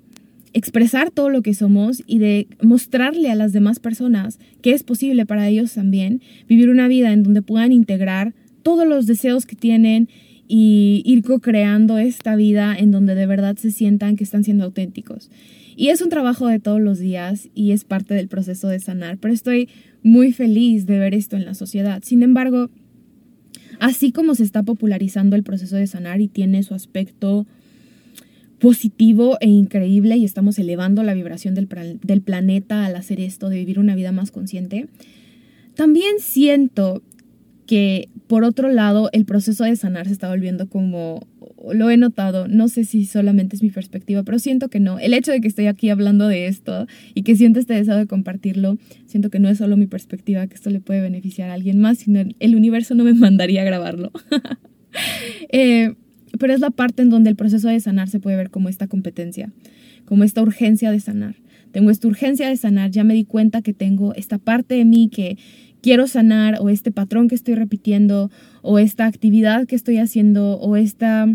expresar 0.53 1.12
todo 1.12 1.29
lo 1.29 1.41
que 1.41 1.53
somos 1.53 2.03
y 2.06 2.20
de 2.20 2.48
mostrarle 2.62 3.32
a 3.32 3.36
las 3.36 3.53
demás 3.53 3.79
personas 3.79 4.39
que 4.62 4.72
es 4.72 4.84
posible 4.84 5.25
para 5.25 5.48
ellos 5.48 5.74
también 5.74 6.22
vivir 6.48 6.70
una 6.70 6.88
vida 6.88 7.13
en 7.13 7.24
donde 7.24 7.41
puedan 7.41 7.72
integrar 7.72 8.34
todos 8.63 8.88
los 8.88 9.06
deseos 9.06 9.46
que 9.46 9.56
tienen 9.56 10.10
y 10.48 11.03
ir 11.06 11.24
co-creando 11.24 11.98
esta 11.98 12.36
vida 12.36 12.75
en 12.77 12.91
donde 12.91 13.15
de 13.15 13.27
verdad 13.27 13.56
se 13.58 13.72
sientan 13.72 14.15
que 14.15 14.24
están 14.24 14.44
siendo 14.44 14.65
auténticos. 14.65 15.29
Y 15.75 15.89
es 15.89 16.01
un 16.01 16.10
trabajo 16.10 16.48
de 16.48 16.60
todos 16.60 16.82
los 16.82 17.00
días 17.00 17.50
y 17.53 17.72
es 17.72 17.86
parte 17.86 18.13
del 18.15 18.27
proceso 18.27 18.68
de 18.68 18.79
sanar, 18.79 19.18
pero 19.18 19.34
estoy 19.34 19.70
muy 20.03 20.34
feliz 20.34 20.86
de 20.88 21.00
ver 21.00 21.13
esto 21.13 21.38
en 21.38 21.46
la 21.46 21.53
sociedad. 21.53 22.01
Sin 22.03 22.24
embargo, 22.24 22.70
Así 23.79 24.12
como 24.12 24.36
se 24.36 24.43
está 24.43 24.63
popularizando 24.63 25.36
el 25.36 25.43
proceso 25.43 25.77
de 25.77 25.88
sanar 25.88 26.21
y 26.21 26.27
tiene 26.27 26.63
su 26.63 26.74
aspecto 26.74 27.48
positivo 28.59 29.38
e 29.39 29.48
increíble 29.48 30.17
y 30.17 30.25
estamos 30.25 30.59
elevando 30.59 31.01
la 31.03 31.13
vibración 31.13 31.55
del, 31.55 32.21
planeta 32.21 32.86
al 32.86 32.95
hacer 32.95 33.21
esto, 33.21 33.50
de 33.50 33.55
vivir 33.55 33.79
una 33.79 33.95
vida 33.95 34.12
más 34.12 34.31
consciente, 34.31 34.88
también 35.75 36.19
siento 36.19 37.01
que 37.65 38.09
por 38.27 38.43
otro 38.43 38.69
lado 38.69 39.09
el 39.13 39.25
proceso 39.25 39.63
de 39.63 39.75
sanar 39.75 40.07
se 40.07 40.13
está 40.13 40.27
volviendo 40.27 40.67
como 40.67 41.25
lo 41.74 41.89
he 41.89 41.98
notado, 41.98 42.48
no 42.48 42.68
sé 42.68 42.84
si 42.86 43.06
solamente 43.06 43.56
es 43.56 43.63
mi 43.63 43.70
perspectiva, 43.70 44.24
pero 44.24 44.39
siento 44.39 44.70
que 44.70 44.80
no. 44.80 45.00
El 45.00 45.13
hecho 45.13 45.32
de 45.32 45.42
que 45.42 45.48
estoy 45.48 45.68
aquí 45.68 45.89
hablando 45.89 46.28
de 46.28 46.48
esto 46.48 46.88
y 47.13 47.24
que 47.24 47.36
siento 47.36 47.60
este 47.60 47.74
deseo 47.74 47.98
de 47.98 48.08
compartirlo, 48.08 48.78
siento 49.06 49.30
que 49.30 49.39
no 49.39 49.50
es 49.50 49.58
solo 49.58 49.78
mi 49.78 49.88
perspectiva, 49.88 50.48
que 50.48 50.56
esto 50.56 50.70
le 50.70 50.80
puede 50.80 51.01
beneficiar 51.01 51.50
a 51.50 51.54
alguien 51.54 51.80
más, 51.80 52.00
sino 52.00 52.22
el 52.39 52.56
universo 52.56 52.96
no 52.96 53.04
me 53.04 53.13
mandaría 53.16 53.62
a 53.62 53.66
grabarlo. 53.66 54.12
Eh, 55.51 55.94
pero 56.39 56.51
es 56.51 56.62
la 56.62 56.72
parte 56.72 57.04
en 57.04 57.12
donde 57.12 57.30
el 57.30 57.36
proceso 57.36 57.70
de 57.70 57.80
sanar 57.80 58.10
se 58.10 58.20
puede 58.20 58.38
ver 58.38 58.50
como 58.50 58.70
esta 58.70 58.88
competencia, 58.88 59.51
como 60.06 60.24
esta 60.24 60.42
urgencia 60.42 60.89
de 60.89 61.00
sanar. 61.00 61.36
Tengo 61.72 61.92
esta 61.92 62.08
urgencia 62.08 62.50
de 62.50 62.58
sanar, 62.58 62.89
ya 62.89 63.04
me 63.04 63.13
di 63.13 63.24
cuenta 63.24 63.62
que 63.62 63.74
tengo 63.74 64.16
esta 64.16 64.39
parte 64.39 64.74
de 64.74 64.86
mí 64.86 65.10
que 65.10 65.38
quiero 65.82 66.08
sanar 66.08 66.58
o 66.60 66.70
este 66.70 66.92
patrón 66.92 67.28
que 67.28 67.36
estoy 67.36 67.54
repitiendo 67.54 68.32
o 68.63 68.80
esta 68.80 69.06
actividad 69.06 69.68
que 69.68 69.75
estoy 69.75 69.98
haciendo 69.98 70.58
o 70.58 70.75
esta 70.75 71.28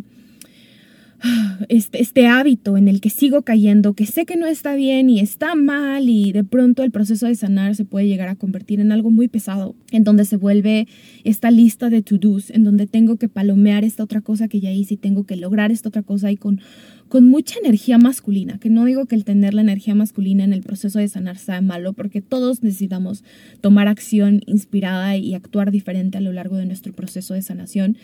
este, 1.69 2.03
este, 2.03 2.27
hábito 2.27 2.77
en 2.77 2.89
el 2.89 3.01
que 3.01 3.11
sigo 3.11 3.43
cayendo, 3.43 3.95
que 3.95 4.07
sé 4.07 4.27
que 4.27 4.37
no 4.37 4.47
está 4.47 4.75
bien 4.75 5.09
y 5.11 5.21
está 5.21 5.55
mal 5.55 6.09
y 6.09 6.33
de 6.33 6.45
pronto 6.45 6.83
el 6.83 6.91
proceso 6.91 7.27
de 7.27 7.35
sanar 7.35 7.75
se 7.75 7.85
puede 7.85 8.07
llegar 8.07 8.29
a 8.29 8.37
convertir 8.37 8.81
en 8.81 8.93
algo 8.93 9.11
muy 9.11 9.29
pesado, 9.29 9.75
en 9.91 10.05
donde 10.05 10.25
se 10.25 10.37
vuelve 10.37 10.87
esta 11.25 11.51
lista 11.51 11.91
de 11.91 12.03
to-dos, 12.03 12.51
en 12.51 12.65
donde 12.65 12.87
tengo 12.87 13.17
que 13.17 13.29
palomear 13.29 13.85
esta 13.85 14.03
otra 14.03 14.21
cosa 14.21 14.49
que 14.49 14.61
ya 14.61 14.73
hice 14.73 14.95
y 14.95 14.97
tengo 14.97 15.25
que 15.25 15.37
lograr 15.37 15.71
esta 15.71 15.89
otra 15.89 16.03
cosa 16.03 16.31
y 16.31 16.37
con, 16.37 16.61
con 17.09 17.27
mucha 17.27 17.59
energía 17.59 17.99
masculina, 17.99 18.59
que 18.59 18.71
no 18.71 18.85
digo 18.85 19.07
que 19.07 19.15
el 19.15 19.25
tener 19.25 19.55
la 19.55 19.63
energía 19.63 19.95
masculina 19.95 20.45
en 20.45 20.53
el 20.53 20.63
proceso 20.63 20.99
de 20.99 21.09
sanar 21.09 21.39
sea 21.39 21.61
malo, 21.61 21.93
porque 21.93 22.21
todos 22.21 22.63
necesitamos 22.63 23.25
tomar 23.61 23.89
acción 23.89 24.41
inspirada 24.47 25.17
y 25.17 25.35
actuar 25.35 25.71
diferente 25.71 26.19
a 26.19 26.21
lo 26.21 26.33
largo 26.33 26.57
de 26.57 26.67
nuestro 26.67 26.93
proceso 26.93 27.35
de 27.35 27.43
sanación. 27.43 27.97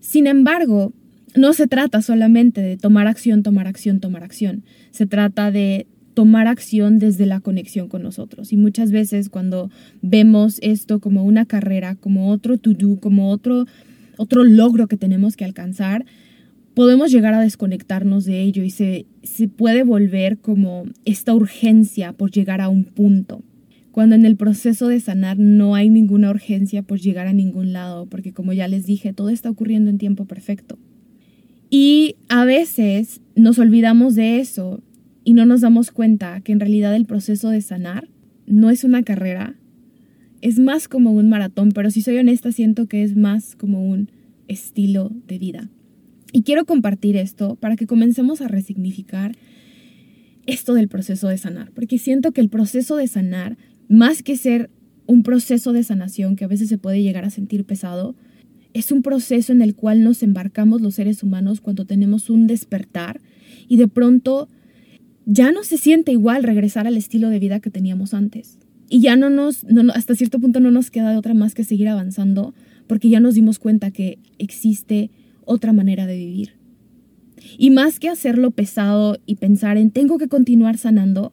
Sin 0.00 0.26
embargo, 0.26 0.92
no 1.34 1.52
se 1.52 1.66
trata 1.66 2.02
solamente 2.02 2.60
de 2.60 2.76
tomar 2.76 3.06
acción, 3.06 3.42
tomar 3.42 3.66
acción, 3.66 4.00
tomar 4.00 4.22
acción. 4.22 4.64
Se 4.90 5.06
trata 5.06 5.50
de 5.50 5.86
tomar 6.14 6.48
acción 6.48 6.98
desde 6.98 7.26
la 7.26 7.40
conexión 7.40 7.88
con 7.88 8.02
nosotros. 8.02 8.52
Y 8.52 8.56
muchas 8.56 8.90
veces 8.90 9.28
cuando 9.28 9.70
vemos 10.02 10.58
esto 10.62 11.00
como 11.00 11.24
una 11.24 11.46
carrera, 11.46 11.94
como 11.94 12.30
otro 12.30 12.58
to-do, 12.58 12.98
como 12.98 13.30
otro, 13.30 13.66
otro 14.16 14.42
logro 14.42 14.88
que 14.88 14.96
tenemos 14.96 15.36
que 15.36 15.44
alcanzar, 15.44 16.04
podemos 16.74 17.12
llegar 17.12 17.34
a 17.34 17.40
desconectarnos 17.40 18.24
de 18.24 18.42
ello 18.42 18.64
y 18.64 18.70
se, 18.70 19.06
se 19.22 19.48
puede 19.48 19.84
volver 19.84 20.38
como 20.38 20.86
esta 21.04 21.34
urgencia 21.34 22.12
por 22.12 22.30
llegar 22.30 22.60
a 22.60 22.68
un 22.68 22.84
punto. 22.84 23.42
Cuando 23.92 24.14
en 24.14 24.24
el 24.24 24.36
proceso 24.36 24.88
de 24.88 25.00
sanar 25.00 25.38
no 25.38 25.74
hay 25.74 25.88
ninguna 25.88 26.30
urgencia 26.30 26.82
por 26.82 26.98
llegar 26.98 27.26
a 27.26 27.32
ningún 27.32 27.72
lado, 27.72 28.06
porque 28.06 28.32
como 28.32 28.52
ya 28.52 28.68
les 28.68 28.86
dije, 28.86 29.12
todo 29.12 29.28
está 29.28 29.50
ocurriendo 29.50 29.90
en 29.90 29.98
tiempo 29.98 30.24
perfecto. 30.24 30.78
Y 31.70 32.16
a 32.28 32.44
veces 32.44 33.20
nos 33.34 33.58
olvidamos 33.58 34.14
de 34.14 34.40
eso 34.40 34.82
y 35.24 35.34
no 35.34 35.44
nos 35.44 35.60
damos 35.60 35.90
cuenta 35.90 36.40
que 36.40 36.52
en 36.52 36.60
realidad 36.60 36.94
el 36.96 37.04
proceso 37.04 37.50
de 37.50 37.60
sanar 37.60 38.08
no 38.46 38.70
es 38.70 38.84
una 38.84 39.02
carrera, 39.02 39.56
es 40.40 40.58
más 40.58 40.88
como 40.88 41.12
un 41.12 41.28
maratón, 41.28 41.72
pero 41.72 41.90
si 41.90 42.00
soy 42.00 42.16
honesta 42.16 42.52
siento 42.52 42.86
que 42.86 43.02
es 43.02 43.16
más 43.16 43.54
como 43.56 43.86
un 43.86 44.10
estilo 44.46 45.12
de 45.26 45.38
vida. 45.38 45.68
Y 46.32 46.42
quiero 46.42 46.64
compartir 46.64 47.16
esto 47.16 47.56
para 47.56 47.76
que 47.76 47.86
comencemos 47.86 48.40
a 48.40 48.48
resignificar 48.48 49.36
esto 50.46 50.72
del 50.72 50.88
proceso 50.88 51.28
de 51.28 51.36
sanar, 51.36 51.70
porque 51.72 51.98
siento 51.98 52.32
que 52.32 52.40
el 52.40 52.48
proceso 52.48 52.96
de 52.96 53.06
sanar, 53.06 53.58
más 53.88 54.22
que 54.22 54.36
ser 54.36 54.70
un 55.06 55.22
proceso 55.22 55.72
de 55.72 55.82
sanación 55.82 56.36
que 56.36 56.44
a 56.44 56.48
veces 56.48 56.68
se 56.68 56.78
puede 56.78 57.02
llegar 57.02 57.24
a 57.24 57.30
sentir 57.30 57.64
pesado, 57.64 58.14
es 58.78 58.92
un 58.92 59.02
proceso 59.02 59.52
en 59.52 59.60
el 59.60 59.74
cual 59.74 60.04
nos 60.04 60.22
embarcamos 60.22 60.80
los 60.80 60.94
seres 60.94 61.22
humanos 61.22 61.60
cuando 61.60 61.84
tenemos 61.84 62.30
un 62.30 62.46
despertar 62.46 63.20
y 63.66 63.76
de 63.76 63.88
pronto 63.88 64.48
ya 65.26 65.50
no 65.50 65.64
se 65.64 65.76
siente 65.76 66.12
igual 66.12 66.44
regresar 66.44 66.86
al 66.86 66.96
estilo 66.96 67.28
de 67.28 67.40
vida 67.40 67.60
que 67.60 67.70
teníamos 67.70 68.14
antes. 68.14 68.58
Y 68.88 69.00
ya 69.00 69.16
no 69.16 69.30
nos, 69.30 69.66
hasta 69.94 70.14
cierto 70.14 70.38
punto 70.38 70.60
no 70.60 70.70
nos 70.70 70.90
queda 70.90 71.10
de 71.10 71.16
otra 71.16 71.34
más 71.34 71.54
que 71.54 71.64
seguir 71.64 71.88
avanzando 71.88 72.54
porque 72.86 73.08
ya 73.10 73.20
nos 73.20 73.34
dimos 73.34 73.58
cuenta 73.58 73.90
que 73.90 74.18
existe 74.38 75.10
otra 75.44 75.72
manera 75.72 76.06
de 76.06 76.16
vivir. 76.16 76.52
Y 77.58 77.70
más 77.70 77.98
que 77.98 78.08
hacerlo 78.08 78.52
pesado 78.52 79.18
y 79.26 79.34
pensar 79.34 79.76
en 79.76 79.90
tengo 79.90 80.18
que 80.18 80.28
continuar 80.28 80.78
sanando, 80.78 81.32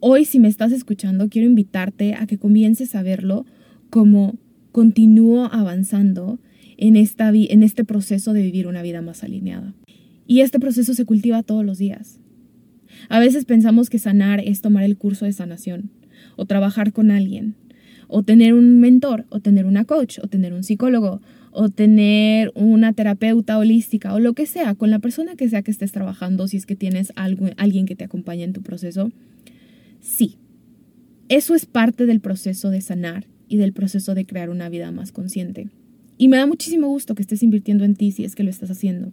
hoy 0.00 0.24
si 0.24 0.40
me 0.40 0.48
estás 0.48 0.72
escuchando 0.72 1.28
quiero 1.28 1.46
invitarte 1.46 2.14
a 2.14 2.26
que 2.26 2.36
comiences 2.36 2.94
a 2.94 3.02
verlo 3.02 3.46
como 3.90 4.38
continúo 4.72 5.48
avanzando 5.50 6.38
en, 6.80 6.96
esta 6.96 7.30
en 7.30 7.62
este 7.62 7.84
proceso 7.84 8.32
de 8.32 8.42
vivir 8.42 8.66
una 8.66 8.82
vida 8.82 9.02
más 9.02 9.22
alineada. 9.22 9.74
Y 10.26 10.40
este 10.40 10.58
proceso 10.58 10.94
se 10.94 11.04
cultiva 11.04 11.42
todos 11.42 11.64
los 11.64 11.78
días. 11.78 12.18
A 13.08 13.20
veces 13.20 13.44
pensamos 13.44 13.90
que 13.90 13.98
sanar 13.98 14.40
es 14.40 14.62
tomar 14.62 14.84
el 14.84 14.96
curso 14.96 15.26
de 15.26 15.32
sanación, 15.32 15.90
o 16.36 16.46
trabajar 16.46 16.92
con 16.92 17.10
alguien, 17.10 17.54
o 18.08 18.22
tener 18.22 18.54
un 18.54 18.80
mentor, 18.80 19.26
o 19.28 19.40
tener 19.40 19.66
una 19.66 19.84
coach, 19.84 20.18
o 20.22 20.26
tener 20.26 20.52
un 20.52 20.64
psicólogo, 20.64 21.20
o 21.52 21.68
tener 21.68 22.50
una 22.54 22.92
terapeuta 22.92 23.58
holística, 23.58 24.14
o 24.14 24.20
lo 24.20 24.32
que 24.32 24.46
sea, 24.46 24.74
con 24.74 24.90
la 24.90 24.98
persona 24.98 25.36
que 25.36 25.48
sea 25.48 25.62
que 25.62 25.70
estés 25.70 25.92
trabajando, 25.92 26.48
si 26.48 26.56
es 26.56 26.66
que 26.66 26.76
tienes 26.76 27.12
algo, 27.14 27.46
alguien 27.56 27.86
que 27.86 27.96
te 27.96 28.04
acompañe 28.04 28.44
en 28.44 28.52
tu 28.52 28.62
proceso. 28.62 29.12
Sí, 30.00 30.36
eso 31.28 31.54
es 31.54 31.66
parte 31.66 32.06
del 32.06 32.20
proceso 32.20 32.70
de 32.70 32.80
sanar 32.80 33.26
y 33.48 33.58
del 33.58 33.72
proceso 33.72 34.14
de 34.14 34.24
crear 34.24 34.48
una 34.48 34.68
vida 34.68 34.90
más 34.92 35.12
consciente. 35.12 35.68
Y 36.20 36.28
me 36.28 36.36
da 36.36 36.44
muchísimo 36.44 36.86
gusto 36.86 37.14
que 37.14 37.22
estés 37.22 37.42
invirtiendo 37.42 37.82
en 37.82 37.94
ti 37.94 38.12
si 38.12 38.24
es 38.24 38.34
que 38.34 38.44
lo 38.44 38.50
estás 38.50 38.70
haciendo. 38.70 39.10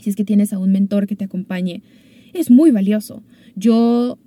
Si 0.00 0.08
es 0.08 0.14
que 0.14 0.24
tienes 0.24 0.52
a 0.52 0.60
un 0.60 0.70
mentor 0.70 1.08
que 1.08 1.16
te 1.16 1.24
acompañe. 1.24 1.82
Es 2.32 2.48
muy 2.48 2.70
valioso. 2.70 3.24
Yo 3.56 4.20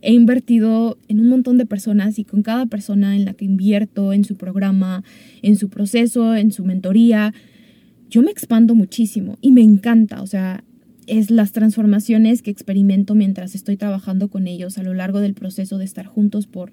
he 0.00 0.12
invertido 0.12 0.96
en 1.08 1.18
un 1.18 1.28
montón 1.28 1.58
de 1.58 1.66
personas 1.66 2.20
y 2.20 2.24
con 2.24 2.44
cada 2.44 2.66
persona 2.66 3.16
en 3.16 3.24
la 3.24 3.34
que 3.34 3.46
invierto, 3.46 4.12
en 4.12 4.24
su 4.24 4.36
programa, 4.36 5.02
en 5.42 5.56
su 5.56 5.70
proceso, 5.70 6.36
en 6.36 6.52
su 6.52 6.64
mentoría, 6.64 7.34
yo 8.08 8.22
me 8.22 8.30
expando 8.30 8.76
muchísimo 8.76 9.36
y 9.40 9.50
me 9.50 9.62
encanta. 9.62 10.22
O 10.22 10.28
sea, 10.28 10.62
es 11.08 11.32
las 11.32 11.50
transformaciones 11.50 12.42
que 12.42 12.52
experimento 12.52 13.16
mientras 13.16 13.56
estoy 13.56 13.76
trabajando 13.76 14.28
con 14.28 14.46
ellos 14.46 14.78
a 14.78 14.84
lo 14.84 14.94
largo 14.94 15.18
del 15.18 15.34
proceso 15.34 15.78
de 15.78 15.84
estar 15.84 16.06
juntos 16.06 16.46
por 16.46 16.72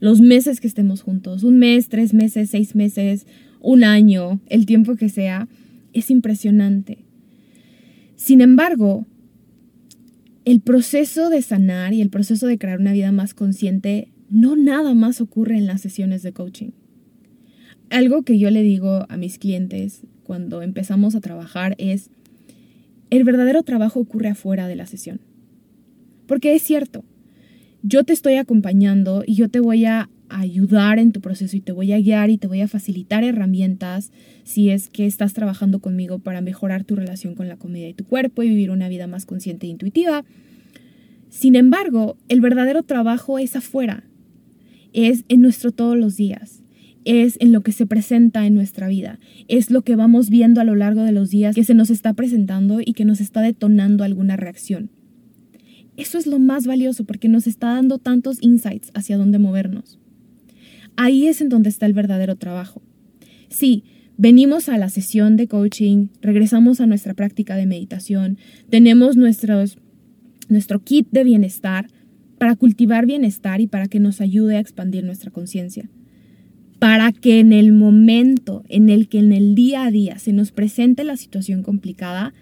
los 0.00 0.20
meses 0.20 0.60
que 0.60 0.66
estemos 0.66 1.02
juntos. 1.02 1.44
Un 1.44 1.58
mes, 1.58 1.88
tres 1.88 2.14
meses, 2.14 2.50
seis 2.50 2.74
meses, 2.74 3.28
un 3.60 3.84
año, 3.84 4.40
el 4.46 4.66
tiempo 4.66 4.96
que 4.96 5.08
sea, 5.08 5.48
es 5.92 6.10
impresionante. 6.10 6.98
Sin 8.16 8.40
embargo, 8.40 9.06
el 10.44 10.60
proceso 10.60 11.30
de 11.30 11.42
sanar 11.42 11.92
y 11.92 12.00
el 12.00 12.10
proceso 12.10 12.46
de 12.46 12.58
crear 12.58 12.80
una 12.80 12.92
vida 12.92 13.12
más 13.12 13.34
consciente 13.34 14.08
no 14.30 14.56
nada 14.56 14.94
más 14.94 15.20
ocurre 15.20 15.56
en 15.56 15.66
las 15.66 15.80
sesiones 15.80 16.22
de 16.22 16.32
coaching. 16.32 16.70
Algo 17.90 18.22
que 18.22 18.38
yo 18.38 18.50
le 18.50 18.62
digo 18.62 19.06
a 19.08 19.16
mis 19.16 19.38
clientes 19.38 20.02
cuando 20.22 20.62
empezamos 20.62 21.14
a 21.14 21.20
trabajar 21.20 21.74
es, 21.78 22.10
el 23.10 23.24
verdadero 23.24 23.62
trabajo 23.62 24.00
ocurre 24.00 24.28
afuera 24.28 24.68
de 24.68 24.76
la 24.76 24.86
sesión. 24.86 25.20
Porque 26.26 26.54
es 26.54 26.62
cierto, 26.62 27.04
yo 27.82 28.04
te 28.04 28.12
estoy 28.12 28.34
acompañando 28.34 29.22
y 29.26 29.34
yo 29.34 29.48
te 29.48 29.60
voy 29.60 29.86
a 29.86 30.10
ayudar 30.30 30.98
en 30.98 31.12
tu 31.12 31.20
proceso 31.20 31.56
y 31.56 31.60
te 31.60 31.72
voy 31.72 31.92
a 31.92 31.98
guiar 31.98 32.30
y 32.30 32.38
te 32.38 32.46
voy 32.46 32.60
a 32.60 32.68
facilitar 32.68 33.24
herramientas 33.24 34.12
si 34.44 34.70
es 34.70 34.88
que 34.88 35.06
estás 35.06 35.32
trabajando 35.32 35.80
conmigo 35.80 36.18
para 36.18 36.40
mejorar 36.40 36.84
tu 36.84 36.96
relación 36.96 37.34
con 37.34 37.48
la 37.48 37.56
comida 37.56 37.88
y 37.88 37.94
tu 37.94 38.04
cuerpo 38.04 38.42
y 38.42 38.48
vivir 38.48 38.70
una 38.70 38.88
vida 38.88 39.06
más 39.06 39.26
consciente 39.26 39.66
e 39.66 39.70
intuitiva. 39.70 40.24
Sin 41.28 41.56
embargo, 41.56 42.16
el 42.28 42.40
verdadero 42.40 42.82
trabajo 42.82 43.38
es 43.38 43.56
afuera, 43.56 44.04
es 44.92 45.24
en 45.28 45.42
nuestro 45.42 45.72
todos 45.72 45.96
los 45.96 46.16
días, 46.16 46.62
es 47.04 47.36
en 47.40 47.52
lo 47.52 47.62
que 47.62 47.72
se 47.72 47.86
presenta 47.86 48.46
en 48.46 48.54
nuestra 48.54 48.88
vida, 48.88 49.18
es 49.46 49.70
lo 49.70 49.82
que 49.82 49.96
vamos 49.96 50.30
viendo 50.30 50.60
a 50.60 50.64
lo 50.64 50.74
largo 50.74 51.02
de 51.02 51.12
los 51.12 51.30
días 51.30 51.54
que 51.54 51.64
se 51.64 51.74
nos 51.74 51.90
está 51.90 52.14
presentando 52.14 52.80
y 52.80 52.92
que 52.92 53.04
nos 53.04 53.20
está 53.20 53.42
detonando 53.42 54.04
alguna 54.04 54.36
reacción. 54.36 54.90
Eso 55.96 56.16
es 56.16 56.26
lo 56.26 56.38
más 56.38 56.66
valioso 56.66 57.04
porque 57.04 57.28
nos 57.28 57.46
está 57.46 57.74
dando 57.74 57.98
tantos 57.98 58.38
insights 58.40 58.90
hacia 58.94 59.18
dónde 59.18 59.38
movernos. 59.38 59.98
Ahí 61.00 61.28
es 61.28 61.40
en 61.40 61.48
donde 61.48 61.68
está 61.68 61.86
el 61.86 61.92
verdadero 61.92 62.34
trabajo. 62.34 62.82
Sí, 63.48 63.84
venimos 64.16 64.68
a 64.68 64.76
la 64.78 64.88
sesión 64.88 65.36
de 65.36 65.46
coaching, 65.46 66.08
regresamos 66.20 66.80
a 66.80 66.88
nuestra 66.88 67.14
práctica 67.14 67.54
de 67.54 67.66
meditación, 67.66 68.36
tenemos 68.68 69.16
nuestros, 69.16 69.78
nuestro 70.48 70.82
kit 70.82 71.06
de 71.12 71.22
bienestar 71.22 71.86
para 72.36 72.56
cultivar 72.56 73.06
bienestar 73.06 73.60
y 73.60 73.68
para 73.68 73.86
que 73.86 74.00
nos 74.00 74.20
ayude 74.20 74.56
a 74.56 74.60
expandir 74.60 75.04
nuestra 75.04 75.30
conciencia. 75.30 75.88
Para 76.80 77.12
que 77.12 77.38
en 77.38 77.52
el 77.52 77.72
momento 77.72 78.64
en 78.68 78.88
el 78.88 79.08
que 79.08 79.20
en 79.20 79.30
el 79.30 79.54
día 79.54 79.84
a 79.84 79.92
día 79.92 80.18
se 80.18 80.32
nos 80.32 80.50
presente 80.50 81.04
la 81.04 81.16
situación 81.16 81.62
complicada, 81.62 82.34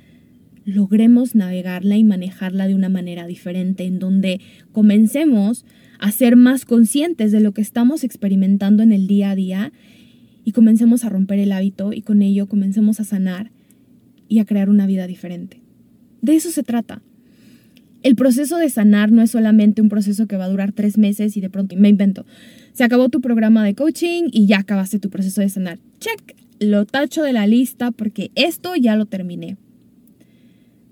logremos 0.67 1.35
navegarla 1.35 1.97
y 1.97 2.05
manejarla 2.05 2.67
de 2.67 2.75
una 2.75 2.91
manera 2.91 3.27
diferente, 3.27 3.85
en 3.85 3.99
donde 3.99 4.41
comencemos 4.73 5.65
a 5.99 6.11
ser 6.11 6.37
más 6.37 6.67
conscientes 6.67 7.33
de 7.33 7.41
lo 7.41 7.53
que 7.53 7.63
estamos 7.63 8.05
experimentando 8.05 8.83
en 8.83 8.93
el 8.93 9.07
día 9.07 9.31
a 9.31 9.37
día 9.37 9.73
y 10.45 10.53
comencemos 10.53 11.05
a 11.05 11.09
romper 11.09 11.39
el 11.39 11.53
hábito 11.53 11.93
y 11.93 12.03
con 12.03 12.21
ello 12.21 12.49
comencemos 12.49 13.01
a 13.01 13.05
sanar 13.05 13.51
y 14.29 14.41
a 14.41 14.45
crear 14.45 14.69
una 14.69 14.87
vida 14.87 15.07
diferente. 15.07 15.61
De 16.21 16.35
eso 16.35 16.51
se 16.51 16.65
trata. 16.65 17.01
El 18.03 18.17
proceso 18.17 18.59
de 18.59 18.69
sanar 18.69 19.11
no 19.11 19.23
es 19.23 19.31
solamente 19.31 19.83
un 19.83 19.89
proceso 19.89 20.27
que 20.27 20.37
va 20.37 20.45
a 20.45 20.49
durar 20.49 20.73
tres 20.73 20.99
meses 20.99 21.37
y 21.37 21.41
de 21.41 21.51
pronto 21.51 21.77
me 21.77 21.89
invento. 21.89 22.27
Se 22.73 22.85
acabó 22.85 23.09
tu 23.09 23.21
programa 23.21 23.65
de 23.65 23.75
coaching 23.75 24.25
y 24.33 24.47
ya 24.47 24.59
acabaste 24.59 24.99
tu 24.99 25.11
proceso 25.11 25.41
de 25.41 25.49
sanar. 25.49 25.79
Check, 26.01 26.37
lo 26.59 26.87
tacho 26.87 27.23
de 27.23 27.33
la 27.33 27.47
lista 27.47 27.93
porque 27.93 28.31
esto 28.35 28.75
ya 28.77 28.97
lo 28.97 29.07
terminé. 29.07 29.57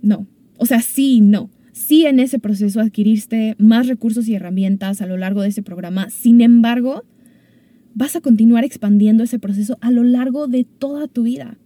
No. 0.04 0.26
O 0.58 0.66
sea, 0.66 0.82
sí, 0.82 1.20
no. 1.22 1.50
Sí 1.72 2.04
en 2.04 2.20
ese 2.20 2.38
proceso 2.38 2.80
adquiriste 2.80 3.56
más 3.58 3.88
recursos 3.88 4.28
y 4.28 4.34
herramientas 4.34 5.00
a 5.00 5.06
lo 5.06 5.16
largo 5.16 5.40
de 5.40 5.48
ese 5.48 5.62
programa. 5.62 6.10
Sin 6.10 6.42
embargo, 6.42 7.04
vas 7.94 8.14
a 8.14 8.20
continuar 8.20 8.64
expandiendo 8.64 9.24
ese 9.24 9.38
proceso 9.38 9.78
a 9.80 9.90
lo 9.90 10.04
largo 10.04 10.46
de 10.46 10.64
toda 10.64 11.08
tu 11.08 11.22
vida. 11.22 11.56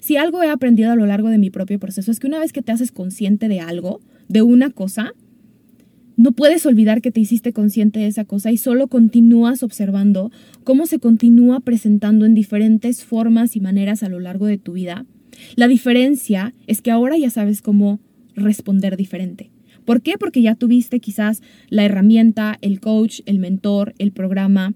Si 0.00 0.16
algo 0.16 0.42
he 0.42 0.48
aprendido 0.48 0.90
a 0.90 0.96
lo 0.96 1.04
largo 1.04 1.28
de 1.28 1.36
mi 1.36 1.50
propio 1.50 1.78
proceso 1.78 2.10
es 2.10 2.18
que 2.18 2.26
una 2.26 2.40
vez 2.40 2.52
que 2.52 2.62
te 2.62 2.72
haces 2.72 2.92
consciente 2.92 3.46
de 3.48 3.60
algo, 3.60 4.00
de 4.26 4.40
una 4.40 4.70
cosa, 4.70 5.12
no 6.16 6.32
puedes 6.32 6.64
olvidar 6.64 7.02
que 7.02 7.12
te 7.12 7.20
hiciste 7.20 7.52
consciente 7.52 8.00
de 8.00 8.06
esa 8.06 8.24
cosa 8.24 8.50
y 8.50 8.56
solo 8.56 8.88
continúas 8.88 9.62
observando 9.62 10.32
cómo 10.64 10.86
se 10.86 10.98
continúa 10.98 11.60
presentando 11.60 12.24
en 12.24 12.34
diferentes 12.34 13.04
formas 13.04 13.54
y 13.54 13.60
maneras 13.60 14.02
a 14.02 14.08
lo 14.08 14.18
largo 14.18 14.46
de 14.46 14.56
tu 14.56 14.72
vida 14.72 15.04
la 15.56 15.68
diferencia 15.68 16.54
es 16.66 16.82
que 16.82 16.90
ahora 16.90 17.16
ya 17.16 17.30
sabes 17.30 17.62
cómo 17.62 18.00
responder 18.34 18.96
diferente. 18.96 19.50
¿Por 19.84 20.02
qué? 20.02 20.16
Porque 20.18 20.42
ya 20.42 20.54
tuviste 20.54 21.00
quizás 21.00 21.42
la 21.68 21.84
herramienta, 21.84 22.58
el 22.60 22.80
coach, 22.80 23.20
el 23.26 23.38
mentor, 23.38 23.94
el 23.98 24.12
programa, 24.12 24.74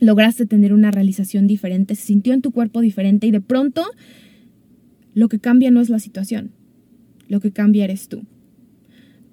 lograste 0.00 0.46
tener 0.46 0.72
una 0.72 0.90
realización 0.90 1.46
diferente, 1.46 1.94
se 1.94 2.06
sintió 2.06 2.34
en 2.34 2.42
tu 2.42 2.50
cuerpo 2.50 2.80
diferente 2.80 3.26
y 3.26 3.30
de 3.30 3.40
pronto 3.40 3.84
lo 5.14 5.28
que 5.28 5.38
cambia 5.38 5.70
no 5.70 5.80
es 5.80 5.88
la 5.88 5.98
situación, 5.98 6.50
lo 7.28 7.40
que 7.40 7.52
cambia 7.52 7.84
eres 7.84 8.08
tú. 8.08 8.24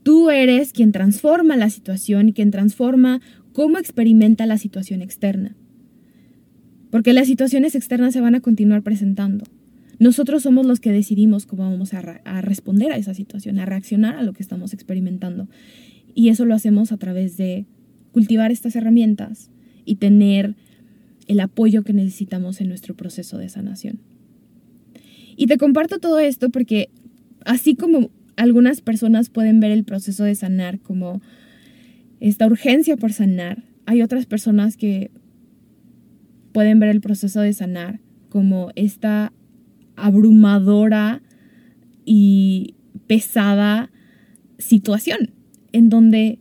Tú 0.03 0.29
eres 0.29 0.73
quien 0.73 0.91
transforma 0.91 1.57
la 1.57 1.69
situación 1.69 2.29
y 2.29 2.33
quien 2.33 2.51
transforma 2.51 3.21
cómo 3.53 3.77
experimenta 3.77 4.45
la 4.45 4.57
situación 4.57 5.01
externa. 5.01 5.55
Porque 6.91 7.13
las 7.13 7.27
situaciones 7.27 7.73
externas 7.75 8.13
se 8.13 8.21
van 8.21 8.35
a 8.35 8.41
continuar 8.41 8.83
presentando. 8.83 9.45
Nosotros 9.99 10.43
somos 10.43 10.65
los 10.65 10.79
que 10.79 10.91
decidimos 10.91 11.45
cómo 11.45 11.63
vamos 11.69 11.93
a, 11.93 12.01
responder 12.41 12.91
a 12.91 12.97
esa 12.97 13.13
situación, 13.13 13.59
a 13.59 13.65
reaccionar 13.65 14.15
a 14.15 14.23
lo 14.23 14.33
que 14.33 14.43
estamos 14.43 14.73
experimentando. 14.73 15.47
Y 16.15 16.29
eso 16.29 16.45
lo 16.45 16.55
hacemos 16.55 16.91
a 16.91 16.97
través 16.97 17.37
de 17.37 17.65
cultivar 18.11 18.51
estas 18.51 18.75
herramientas 18.75 19.49
y 19.85 19.95
tener 19.95 20.55
el 21.27 21.39
apoyo 21.39 21.83
que 21.83 21.93
necesitamos 21.93 22.61
en 22.61 22.69
nuestro 22.69 22.95
proceso 22.95 23.37
de 23.37 23.49
sanación. 23.49 23.99
Y 25.35 25.47
te 25.47 25.57
comparto 25.57 25.99
todo 25.99 26.19
esto 26.19 26.49
porque 26.49 26.89
así 27.45 27.75
como 27.75 28.09
algunas 28.35 28.81
personas 28.81 29.29
pueden 29.29 29.59
ver 29.59 29.71
el 29.71 29.83
proceso 29.83 30.23
de 30.23 30.35
sanar 30.35 30.79
como 30.79 31.21
esta 32.19 32.45
urgencia 32.45 32.97
por 32.97 33.13
sanar, 33.13 33.63
hay 33.85 34.01
otras 34.01 34.25
personas 34.25 34.77
que 34.77 35.11
pueden 36.51 36.79
ver 36.79 36.89
el 36.89 37.01
proceso 37.01 37.41
de 37.41 37.53
sanar 37.53 37.99
como 38.29 38.71
esta 38.75 39.33
abrumadora 39.95 41.21
y 42.05 42.75
pesada 43.07 43.91
situación 44.57 45.31
en 45.71 45.89
donde, 45.89 46.39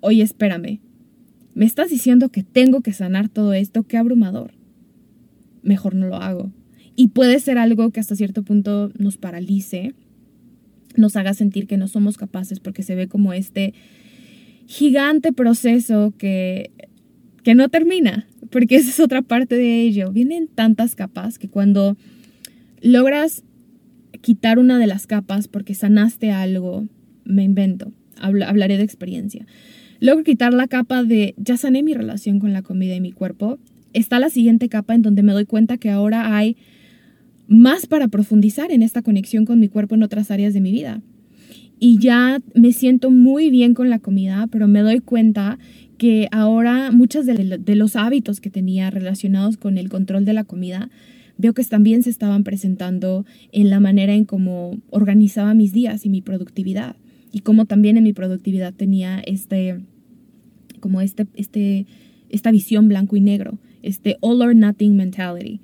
oye, 0.00 0.22
espérame, 0.22 0.80
me 1.54 1.64
estás 1.64 1.90
diciendo 1.90 2.28
que 2.28 2.42
tengo 2.42 2.80
que 2.80 2.92
sanar 2.92 3.28
todo 3.28 3.52
esto, 3.52 3.84
qué 3.84 3.96
abrumador. 3.96 4.52
Mejor 5.62 5.94
no 5.94 6.08
lo 6.08 6.16
hago. 6.16 6.52
Y 6.96 7.08
puede 7.08 7.40
ser 7.40 7.58
algo 7.58 7.90
que 7.90 8.00
hasta 8.00 8.16
cierto 8.16 8.42
punto 8.42 8.92
nos 8.98 9.16
paralice, 9.16 9.94
nos 10.96 11.16
haga 11.16 11.34
sentir 11.34 11.66
que 11.66 11.76
no 11.76 11.88
somos 11.88 12.16
capaces 12.16 12.60
porque 12.60 12.82
se 12.82 12.94
ve 12.94 13.08
como 13.08 13.32
este 13.32 13.74
gigante 14.66 15.32
proceso 15.32 16.14
que, 16.16 16.70
que 17.42 17.54
no 17.54 17.68
termina, 17.68 18.26
porque 18.50 18.76
esa 18.76 18.90
es 18.90 19.00
otra 19.00 19.22
parte 19.22 19.56
de 19.56 19.82
ello. 19.82 20.12
Vienen 20.12 20.48
tantas 20.48 20.94
capas 20.94 21.38
que 21.38 21.48
cuando 21.48 21.96
logras 22.84 23.42
quitar 24.20 24.58
una 24.58 24.78
de 24.78 24.86
las 24.86 25.06
capas 25.06 25.48
porque 25.48 25.74
sanaste 25.74 26.30
algo, 26.30 26.86
me 27.24 27.42
invento, 27.42 27.92
hablaré 28.20 28.76
de 28.76 28.84
experiencia. 28.84 29.46
Logro 30.00 30.22
quitar 30.22 30.52
la 30.52 30.68
capa 30.68 31.02
de 31.02 31.34
ya 31.38 31.56
sané 31.56 31.82
mi 31.82 31.94
relación 31.94 32.38
con 32.38 32.52
la 32.52 32.62
comida 32.62 32.94
y 32.94 33.00
mi 33.00 33.10
cuerpo. 33.10 33.58
Está 33.94 34.20
la 34.20 34.28
siguiente 34.28 34.68
capa 34.68 34.94
en 34.94 35.00
donde 35.00 35.22
me 35.22 35.32
doy 35.32 35.46
cuenta 35.46 35.78
que 35.78 35.88
ahora 35.88 36.36
hay 36.36 36.56
más 37.48 37.86
para 37.86 38.08
profundizar 38.08 38.70
en 38.70 38.82
esta 38.82 39.00
conexión 39.00 39.46
con 39.46 39.58
mi 39.60 39.68
cuerpo 39.68 39.94
en 39.94 40.02
otras 40.02 40.30
áreas 40.30 40.52
de 40.52 40.60
mi 40.60 40.70
vida. 40.70 41.00
Y 41.80 41.98
ya 41.98 42.40
me 42.54 42.72
siento 42.72 43.10
muy 43.10 43.48
bien 43.48 43.72
con 43.72 43.88
la 43.88 43.98
comida, 43.98 44.46
pero 44.50 44.68
me 44.68 44.80
doy 44.80 45.00
cuenta 45.00 45.58
que 45.96 46.28
ahora 46.32 46.90
muchos 46.90 47.24
de, 47.24 47.58
de 47.58 47.76
los 47.76 47.96
hábitos 47.96 48.40
que 48.40 48.50
tenía 48.50 48.90
relacionados 48.90 49.56
con 49.56 49.78
el 49.78 49.88
control 49.88 50.26
de 50.26 50.34
la 50.34 50.44
comida 50.44 50.90
veo 51.38 51.52
que 51.52 51.64
también 51.64 52.02
se 52.02 52.10
estaban 52.10 52.44
presentando 52.44 53.24
en 53.52 53.70
la 53.70 53.80
manera 53.80 54.14
en 54.14 54.24
cómo 54.24 54.78
organizaba 54.90 55.54
mis 55.54 55.72
días 55.72 56.06
y 56.06 56.08
mi 56.08 56.20
productividad 56.20 56.96
y 57.32 57.40
cómo 57.40 57.66
también 57.66 57.96
en 57.96 58.04
mi 58.04 58.12
productividad 58.12 58.72
tenía 58.72 59.20
este 59.20 59.80
como 60.80 61.00
este 61.00 61.26
este 61.34 61.86
esta 62.28 62.50
visión 62.50 62.88
blanco 62.88 63.16
y 63.16 63.20
negro, 63.20 63.58
este 63.82 64.16
all 64.20 64.42
or 64.42 64.54
nothing 64.54 64.96
mentality. 64.96 65.60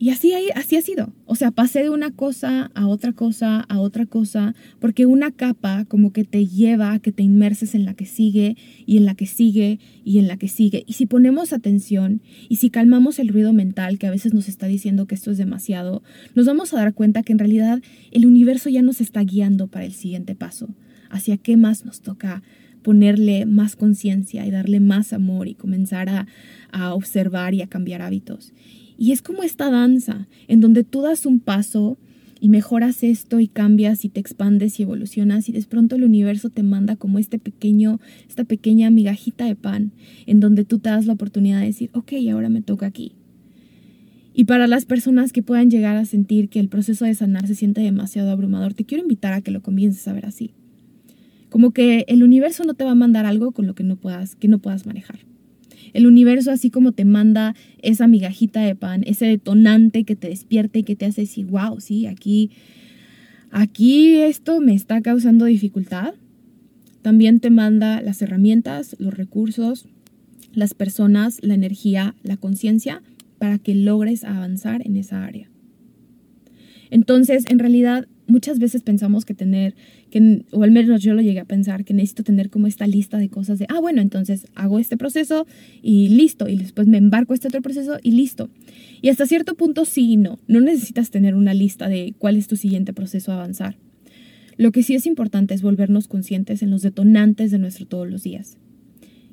Y 0.00 0.10
así, 0.10 0.32
así 0.54 0.76
ha 0.76 0.82
sido. 0.82 1.12
O 1.26 1.34
sea, 1.34 1.50
pasé 1.50 1.82
de 1.82 1.90
una 1.90 2.12
cosa 2.12 2.70
a 2.74 2.86
otra 2.86 3.12
cosa, 3.12 3.60
a 3.62 3.80
otra 3.80 4.06
cosa, 4.06 4.54
porque 4.78 5.06
una 5.06 5.32
capa 5.32 5.86
como 5.86 6.12
que 6.12 6.22
te 6.22 6.46
lleva 6.46 6.92
a 6.92 7.00
que 7.00 7.10
te 7.10 7.24
inmerses 7.24 7.74
en 7.74 7.84
la 7.84 7.94
que 7.94 8.06
sigue 8.06 8.56
y 8.86 8.96
en 8.96 9.06
la 9.06 9.16
que 9.16 9.26
sigue 9.26 9.80
y 10.04 10.20
en 10.20 10.28
la 10.28 10.36
que 10.36 10.46
sigue. 10.46 10.84
Y 10.86 10.92
si 10.92 11.06
ponemos 11.06 11.52
atención 11.52 12.22
y 12.48 12.56
si 12.56 12.70
calmamos 12.70 13.18
el 13.18 13.28
ruido 13.28 13.52
mental 13.52 13.98
que 13.98 14.06
a 14.06 14.12
veces 14.12 14.34
nos 14.34 14.48
está 14.48 14.68
diciendo 14.68 15.06
que 15.06 15.16
esto 15.16 15.32
es 15.32 15.38
demasiado, 15.38 16.04
nos 16.36 16.46
vamos 16.46 16.72
a 16.72 16.76
dar 16.76 16.94
cuenta 16.94 17.24
que 17.24 17.32
en 17.32 17.40
realidad 17.40 17.82
el 18.12 18.24
universo 18.24 18.68
ya 18.70 18.82
nos 18.82 19.00
está 19.00 19.24
guiando 19.24 19.66
para 19.66 19.84
el 19.84 19.92
siguiente 19.92 20.36
paso. 20.36 20.68
Hacia 21.10 21.38
qué 21.38 21.56
más 21.56 21.84
nos 21.84 22.02
toca 22.02 22.44
ponerle 22.82 23.46
más 23.46 23.74
conciencia 23.74 24.46
y 24.46 24.52
darle 24.52 24.78
más 24.78 25.12
amor 25.12 25.48
y 25.48 25.54
comenzar 25.54 26.08
a, 26.08 26.28
a 26.70 26.94
observar 26.94 27.52
y 27.54 27.62
a 27.62 27.66
cambiar 27.66 28.00
hábitos. 28.00 28.52
Y 28.98 29.12
es 29.12 29.22
como 29.22 29.44
esta 29.44 29.70
danza, 29.70 30.26
en 30.48 30.60
donde 30.60 30.82
tú 30.82 31.02
das 31.02 31.24
un 31.24 31.38
paso 31.38 31.96
y 32.40 32.48
mejoras 32.48 33.02
esto 33.02 33.40
y 33.40 33.46
cambias 33.46 34.04
y 34.04 34.08
te 34.08 34.20
expandes 34.20 34.78
y 34.78 34.82
evolucionas 34.82 35.48
y 35.48 35.52
de 35.52 35.62
pronto 35.62 35.96
el 35.96 36.04
universo 36.04 36.50
te 36.50 36.62
manda 36.62 36.96
como 36.96 37.18
este 37.18 37.38
pequeño, 37.38 38.00
esta 38.28 38.44
pequeña 38.44 38.90
migajita 38.90 39.44
de 39.46 39.54
pan, 39.54 39.92
en 40.26 40.40
donde 40.40 40.64
tú 40.64 40.80
te 40.80 40.90
das 40.90 41.06
la 41.06 41.12
oportunidad 41.12 41.60
de 41.60 41.66
decir, 41.66 41.90
ok, 41.94 42.12
ahora 42.30 42.48
me 42.48 42.60
toca 42.60 42.86
aquí. 42.86 43.12
Y 44.34 44.44
para 44.44 44.66
las 44.66 44.84
personas 44.84 45.32
que 45.32 45.42
puedan 45.42 45.70
llegar 45.70 45.96
a 45.96 46.04
sentir 46.04 46.48
que 46.48 46.60
el 46.60 46.68
proceso 46.68 47.04
de 47.04 47.14
sanar 47.14 47.46
se 47.46 47.54
siente 47.54 47.80
demasiado 47.80 48.30
abrumador, 48.30 48.74
te 48.74 48.84
quiero 48.84 49.02
invitar 49.02 49.32
a 49.32 49.40
que 49.40 49.50
lo 49.50 49.62
comiences 49.62 50.06
a 50.06 50.12
ver 50.12 50.26
así. 50.26 50.52
Como 51.50 51.72
que 51.72 52.04
el 52.08 52.22
universo 52.22 52.64
no 52.64 52.74
te 52.74 52.84
va 52.84 52.92
a 52.92 52.96
mandar 52.96 53.26
algo 53.26 53.52
con 53.52 53.66
lo 53.66 53.74
que 53.74 53.82
no 53.82 53.96
puedas, 53.96 54.36
que 54.36 54.48
no 54.48 54.58
puedas 54.58 54.86
manejar. 54.86 55.20
El 55.92 56.06
universo, 56.06 56.50
así 56.50 56.70
como 56.70 56.92
te 56.92 57.04
manda 57.04 57.54
esa 57.82 58.06
migajita 58.06 58.60
de 58.60 58.74
pan, 58.74 59.02
ese 59.06 59.26
detonante 59.26 60.04
que 60.04 60.16
te 60.16 60.28
despierta 60.28 60.78
y 60.78 60.82
que 60.82 60.96
te 60.96 61.06
hace 61.06 61.22
decir, 61.22 61.46
wow, 61.46 61.80
sí, 61.80 62.06
aquí, 62.06 62.50
aquí 63.50 64.16
esto 64.16 64.60
me 64.60 64.74
está 64.74 65.00
causando 65.00 65.44
dificultad. 65.44 66.14
También 67.02 67.40
te 67.40 67.50
manda 67.50 68.02
las 68.02 68.20
herramientas, 68.22 68.96
los 68.98 69.14
recursos, 69.14 69.86
las 70.52 70.74
personas, 70.74 71.38
la 71.42 71.54
energía, 71.54 72.14
la 72.22 72.36
conciencia 72.36 73.02
para 73.38 73.58
que 73.58 73.74
logres 73.74 74.24
avanzar 74.24 74.84
en 74.84 74.96
esa 74.96 75.24
área. 75.24 75.47
Entonces, 76.90 77.44
en 77.48 77.58
realidad, 77.58 78.06
muchas 78.28 78.58
veces 78.58 78.82
pensamos 78.82 79.24
que 79.24 79.34
tener, 79.34 79.74
que, 80.10 80.44
o 80.52 80.62
al 80.62 80.70
menos 80.70 81.02
yo 81.02 81.14
lo 81.14 81.22
llegué 81.22 81.40
a 81.40 81.44
pensar, 81.44 81.84
que 81.84 81.94
necesito 81.94 82.22
tener 82.22 82.50
como 82.50 82.66
esta 82.66 82.86
lista 82.86 83.18
de 83.18 83.28
cosas 83.28 83.58
de, 83.58 83.66
ah, 83.68 83.80
bueno, 83.80 84.00
entonces 84.00 84.46
hago 84.54 84.78
este 84.78 84.96
proceso 84.96 85.46
y 85.82 86.10
listo, 86.10 86.48
y 86.48 86.56
después 86.56 86.86
me 86.86 86.98
embarco 86.98 87.32
a 87.32 87.34
este 87.34 87.48
otro 87.48 87.62
proceso 87.62 87.98
y 88.02 88.12
listo. 88.12 88.50
Y 89.02 89.08
hasta 89.08 89.26
cierto 89.26 89.54
punto 89.54 89.84
sí 89.84 90.12
y 90.12 90.16
no, 90.16 90.38
no 90.46 90.60
necesitas 90.60 91.10
tener 91.10 91.34
una 91.34 91.54
lista 91.54 91.88
de 91.88 92.14
cuál 92.18 92.36
es 92.36 92.46
tu 92.46 92.56
siguiente 92.56 92.92
proceso 92.92 93.32
a 93.32 93.36
avanzar. 93.36 93.76
Lo 94.56 94.72
que 94.72 94.82
sí 94.82 94.94
es 94.94 95.06
importante 95.06 95.54
es 95.54 95.62
volvernos 95.62 96.08
conscientes 96.08 96.62
en 96.62 96.70
los 96.70 96.82
detonantes 96.82 97.50
de 97.50 97.58
nuestro 97.58 97.86
todos 97.86 98.10
los 98.10 98.24
días. 98.24 98.58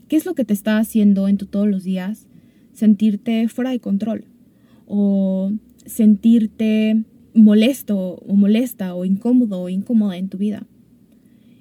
¿Qué 0.08 0.15
es 0.15 0.26
lo 0.26 0.36
que 0.36 0.46
te 0.46 0.54
está 0.54 0.78
haciendo 0.78 1.28
en 1.28 1.38
tu 1.38 1.48
todos 1.48 1.68
los 1.68 1.84
días 1.84 2.28
sentirte 2.74 3.48
fuera 3.48 3.72
de 3.72 3.80
control? 3.80 4.26
O 4.86 5.52
sentirte 5.88 7.04
molesto 7.36 8.15
o 8.15 8.36
molesta 8.36 8.95
o 8.95 9.06
incómodo 9.06 9.62
o 9.62 9.69
incómoda 9.69 10.17
en 10.17 10.30
tu 10.30 10.38
vida? 10.38 10.65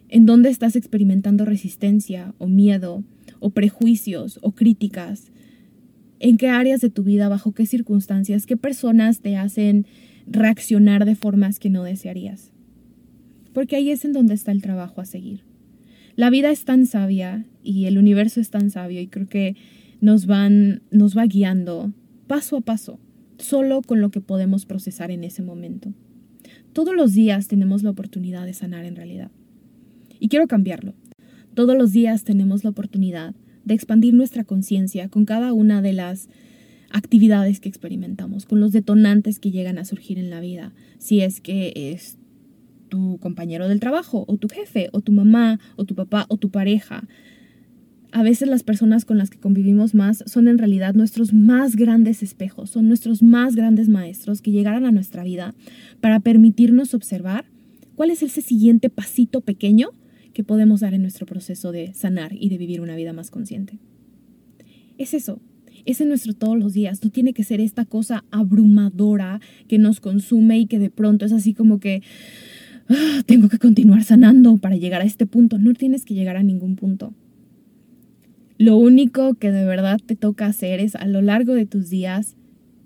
¿En 0.09 0.27
dónde 0.27 0.49
estás 0.49 0.77
experimentando 0.77 1.45
resistencia 1.45 2.35
o 2.39 2.47
miedo 2.47 3.03
o 3.41 3.51
prejuicios 3.51 4.39
o 4.43 4.53
críticas? 4.53 5.33
¿En 6.21 6.37
qué 6.37 6.49
áreas 6.49 6.81
de 6.81 6.91
tu 6.91 7.03
vida, 7.03 7.29
bajo 7.29 7.53
qué 7.53 7.67
circunstancias, 7.67 8.47
qué 8.47 8.57
personas 8.57 9.21
te 9.21 9.37
hacen 9.37 9.87
reaccionar 10.27 11.05
de 11.05 11.17
formas 11.17 11.59
que 11.59 11.71
no 11.71 11.83
desearías? 11.83 12.53
Porque 13.53 13.77
ahí 13.77 13.91
es 13.91 14.05
en 14.05 14.13
donde 14.13 14.35
está 14.35 14.53
el 14.53 14.63
trabajo 14.63 15.01
a 15.01 15.05
seguir. 15.05 15.41
La 16.17 16.31
vida 16.31 16.51
es 16.51 16.65
tan 16.65 16.87
sabia 16.87 17.45
y 17.65 17.87
el 17.87 17.99
universo 17.99 18.41
es 18.41 18.51
tan 18.51 18.71
sabio 18.71 19.01
y 19.01 19.09
creo 19.09 19.27
que 19.27 19.57
nos 20.01 20.27
van 20.27 20.83
nos 20.91 21.17
va 21.17 21.27
guiando 21.27 21.93
paso 22.27 22.59
a 22.59 22.61
paso 22.61 23.01
solo 23.45 23.83
con 23.83 24.01
lo 24.01 24.11
que 24.11 24.21
podemos 24.21 24.67
procesar 24.67 25.11
en 25.11 25.25
ese 25.25 25.43
momento. 25.43 25.93
Todos 26.73 26.95
los 26.95 27.13
días 27.13 27.47
tenemos 27.47 27.83
la 27.83 27.91
oportunidad 27.91 28.47
de 28.47 28.55
sanar 28.55 28.85
en 28.85 28.97
realidad. 28.97 29.31
Y 30.19 30.29
quiero 30.29 30.47
cambiarlo. 30.47 30.95
Todos 31.55 31.77
los 31.77 31.93
días 31.93 32.25
tenemos 32.25 32.65
la 32.65 32.71
oportunidad 32.71 33.35
de 33.65 33.75
expandir 33.75 34.15
nuestra 34.15 34.45
conciencia 34.45 35.09
con 35.09 35.25
cada 35.25 35.53
una 35.53 35.83
de 35.83 35.93
las 35.93 36.29
actividades 36.91 37.61
que 37.61 37.69
experimentamos, 37.69 38.47
con 38.47 38.61
los 38.61 38.73
detonantes 38.73 39.39
que 39.39 39.51
llegan 39.51 39.79
a 39.79 39.85
surgir 39.85 40.19
en 40.19 40.31
la 40.31 40.41
vida. 40.41 40.73
Si 40.99 41.21
es 41.21 41.41
que 41.41 41.73
es 41.75 42.19
tu 42.89 43.19
compañero 43.19 43.69
del 43.69 43.81
trabajo, 43.81 44.25
o 44.29 44.37
tu 44.37 44.49
jefe, 44.49 44.89
o 44.93 45.01
tu 45.01 45.13
mamá, 45.13 45.59
o 45.77 45.85
tu 45.85 45.95
papá, 45.95 46.27
o 46.29 46.37
tu 46.37 46.51
pareja, 46.51 47.07
a 48.15 48.23
veces 48.23 48.47
las 48.49 48.63
personas 48.63 49.05
con 49.05 49.19
las 49.19 49.29
que 49.29 49.41
convivimos 49.41 49.93
más 49.93 50.23
son 50.29 50.47
en 50.47 50.57
realidad 50.57 50.95
nuestros 50.95 51.35
más 51.35 51.75
grandes 51.75 52.23
espejos, 52.23 52.71
son 52.71 52.87
nuestros 52.87 53.25
más 53.25 53.57
grandes 53.57 53.89
maestros 53.89 54.41
que 54.41 54.53
llegaron 54.53 54.87
a 54.87 54.93
nuestra 54.93 55.25
vida 55.25 55.53
para 56.01 56.21
permitirnos 56.21 56.95
observar 56.95 57.45
cuál 57.97 58.13
es 58.13 58.23
ese 58.23 58.41
siguiente 58.41 58.89
pasito 58.89 59.41
pequeño 59.41 59.89
que 60.33 60.45
podemos 60.45 60.79
dar 60.79 60.95
en 60.95 61.03
nuestro 61.03 61.27
proceso 61.27 61.73
de 61.73 61.93
sanar 61.93 62.33
y 62.39 62.51
de 62.51 62.59
vivir 62.59 62.81
una 62.81 62.95
vida 62.95 63.13
más 63.13 63.33
consciente. 63.33 63.81
Es 64.97 65.13
eso, 65.13 65.41
es 65.85 66.01
en 66.01 66.07
nuestro 66.07 66.35
todos 66.35 66.57
los 66.57 66.73
días, 66.73 67.03
no 67.03 67.11
tiene 67.11 67.33
que 67.33 67.43
ser 67.43 67.61
esta 67.61 67.85
cosa 67.85 68.25
abrumadora 68.31 69.41
que 69.67 69.79
nos 69.79 69.99
consume 69.99 70.61
y 70.61 70.67
que 70.67 70.79
de 70.79 70.91
pronto 70.91 71.27
es 71.27 71.33
así 71.33 71.53
como 71.53 71.81
que 71.81 72.05
ah, 72.89 73.23
tengo 73.27 73.49
que 73.49 73.59
continuar 73.59 74.05
sanando 74.05 74.57
para 74.59 74.77
llegar 74.77 75.01
a 75.03 75.05
este 75.05 75.27
punto, 75.27 75.59
no 75.59 75.75
tienes 75.75 76.05
que 76.05 76.15
llegar 76.15 76.37
a 76.37 76.45
ningún 76.45 76.77
punto 76.77 77.13
lo 78.59 78.77
único 78.77 79.35
que 79.35 79.51
de 79.51 79.65
verdad 79.65 80.01
te 80.05 80.17
toca 80.17 80.47
hacer 80.47 80.81
es 80.81 80.95
a 80.95 81.07
lo 81.07 81.23
largo 81.23 81.55
de 81.55 81.67
tus 81.67 81.91
días 81.91 82.37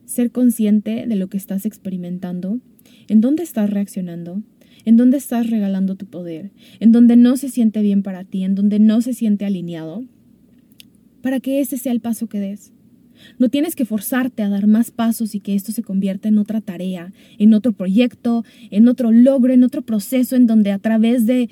ser 0.07 0.31
consciente 0.31 1.07
de 1.07 1.16
lo 1.16 1.28
que 1.28 1.37
estás 1.37 1.66
experimentando, 1.66 2.61
en 3.09 3.20
dónde 3.20 3.42
estás 3.42 3.68
reaccionando, 3.68 4.42
en 4.87 4.96
dónde 4.96 5.18
estás 5.18 5.50
regalando 5.50 5.96
tu 5.96 6.07
poder, 6.07 6.50
en 6.81 6.92
dónde 6.92 7.16
no 7.16 7.37
se 7.37 7.50
siente 7.50 7.83
bien 7.83 8.02
para 8.02 8.24
ti, 8.24 8.44
en 8.44 8.54
dónde 8.54 8.78
no 8.78 9.02
se 9.02 9.12
siente 9.12 9.44
alineado, 9.44 10.04
para 11.20 11.40
que 11.40 11.61
ese 11.61 11.76
sea 11.76 11.92
el 11.92 12.00
paso 12.00 12.26
que 12.26 12.40
des. 12.40 12.72
No 13.38 13.48
tienes 13.48 13.74
que 13.74 13.85
forzarte 13.85 14.42
a 14.42 14.48
dar 14.48 14.66
más 14.66 14.90
pasos 14.90 15.35
y 15.35 15.40
que 15.40 15.54
esto 15.54 15.72
se 15.72 15.83
convierta 15.83 16.28
en 16.28 16.38
otra 16.38 16.61
tarea, 16.61 17.12
en 17.38 17.52
otro 17.52 17.72
proyecto, 17.72 18.44
en 18.70 18.88
otro 18.88 19.12
logro, 19.12 19.52
en 19.52 19.64
otro 19.64 19.83
proceso 19.83 20.37
en 20.37 20.46
donde 20.46 20.70
a 20.70 20.78
través 20.78 21.26
de 21.26 21.50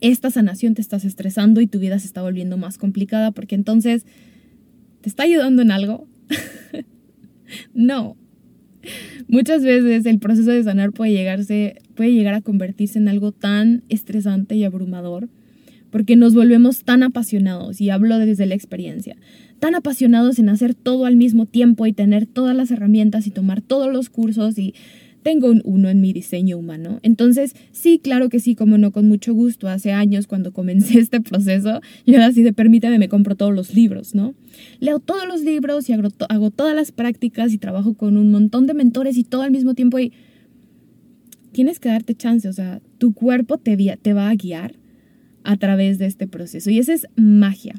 esta 0.00 0.30
sanación 0.30 0.74
te 0.74 0.80
estás 0.80 1.04
estresando 1.04 1.60
y 1.60 1.66
tu 1.66 1.78
vida 1.78 1.98
se 1.98 2.06
está 2.06 2.22
volviendo 2.22 2.56
más 2.56 2.78
complicada 2.78 3.30
porque 3.32 3.54
entonces, 3.54 4.06
¿te 5.00 5.08
está 5.08 5.24
ayudando 5.24 5.62
en 5.62 5.70
algo? 5.70 6.06
no. 7.74 8.16
Muchas 9.28 9.62
veces 9.62 10.06
el 10.06 10.18
proceso 10.18 10.50
de 10.50 10.64
sanar 10.64 10.92
puede, 10.92 11.12
llegarse, 11.12 11.76
puede 11.94 12.12
llegar 12.12 12.34
a 12.34 12.40
convertirse 12.40 12.98
en 12.98 13.08
algo 13.08 13.32
tan 13.32 13.82
estresante 13.88 14.56
y 14.56 14.64
abrumador 14.64 15.28
porque 15.90 16.16
nos 16.16 16.34
volvemos 16.34 16.84
tan 16.84 17.02
apasionados, 17.02 17.80
y 17.80 17.90
hablo 17.90 18.18
desde 18.18 18.46
la 18.46 18.54
experiencia, 18.54 19.16
tan 19.58 19.74
apasionados 19.74 20.38
en 20.38 20.48
hacer 20.48 20.74
todo 20.74 21.04
al 21.04 21.16
mismo 21.16 21.46
tiempo 21.46 21.86
y 21.86 21.92
tener 21.92 22.26
todas 22.26 22.56
las 22.56 22.70
herramientas 22.70 23.26
y 23.26 23.30
tomar 23.30 23.60
todos 23.60 23.92
los 23.92 24.08
cursos 24.08 24.56
y 24.58 24.74
tengo 25.22 25.48
un 25.48 25.60
uno 25.64 25.88
en 25.88 26.00
mi 26.00 26.12
diseño 26.12 26.56
humano. 26.58 26.98
Entonces, 27.02 27.54
sí, 27.72 27.98
claro 28.02 28.28
que 28.28 28.40
sí, 28.40 28.54
como 28.54 28.78
no, 28.78 28.90
con 28.92 29.06
mucho 29.06 29.34
gusto. 29.34 29.68
Hace 29.68 29.92
años, 29.92 30.26
cuando 30.26 30.52
comencé 30.52 30.98
este 31.00 31.20
proceso, 31.20 31.80
yo 32.06 32.14
era 32.14 32.26
así 32.26 32.42
de 32.42 32.52
permítame, 32.52 32.98
me 32.98 33.08
compro 33.08 33.34
todos 33.36 33.54
los 33.54 33.74
libros, 33.74 34.14
¿no? 34.14 34.34
Leo 34.78 34.98
todos 34.98 35.26
los 35.26 35.42
libros 35.42 35.88
y 35.88 35.92
hago, 35.92 36.08
hago 36.28 36.50
todas 36.50 36.74
las 36.74 36.92
prácticas 36.92 37.52
y 37.52 37.58
trabajo 37.58 37.94
con 37.94 38.16
un 38.16 38.30
montón 38.30 38.66
de 38.66 38.74
mentores 38.74 39.16
y 39.16 39.24
todo 39.24 39.42
al 39.42 39.50
mismo 39.50 39.74
tiempo. 39.74 39.98
Y 39.98 40.12
tienes 41.52 41.80
que 41.80 41.88
darte 41.88 42.14
chance, 42.14 42.48
o 42.48 42.52
sea, 42.52 42.80
tu 42.98 43.12
cuerpo 43.12 43.58
te, 43.58 43.76
te 44.00 44.12
va 44.12 44.30
a 44.30 44.34
guiar 44.34 44.74
a 45.44 45.56
través 45.56 45.98
de 45.98 46.06
este 46.06 46.26
proceso. 46.26 46.70
Y 46.70 46.78
esa 46.78 46.92
es 46.92 47.06
magia. 47.16 47.74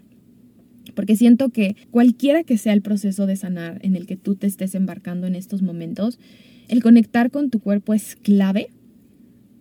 Porque 0.96 1.16
siento 1.16 1.50
que 1.50 1.76
cualquiera 1.90 2.44
que 2.44 2.58
sea 2.58 2.74
el 2.74 2.82
proceso 2.82 3.26
de 3.26 3.36
sanar 3.36 3.80
en 3.82 3.96
el 3.96 4.08
que 4.08 4.18
tú 4.18 4.36
te 4.36 4.48
estés 4.48 4.76
embarcando 4.76 5.28
en 5.28 5.36
estos 5.36 5.62
momentos, 5.62 6.20
el 6.72 6.82
conectar 6.82 7.32
con 7.32 7.50
tu 7.50 7.60
cuerpo 7.60 7.94
es 7.94 8.16
clave 8.16 8.70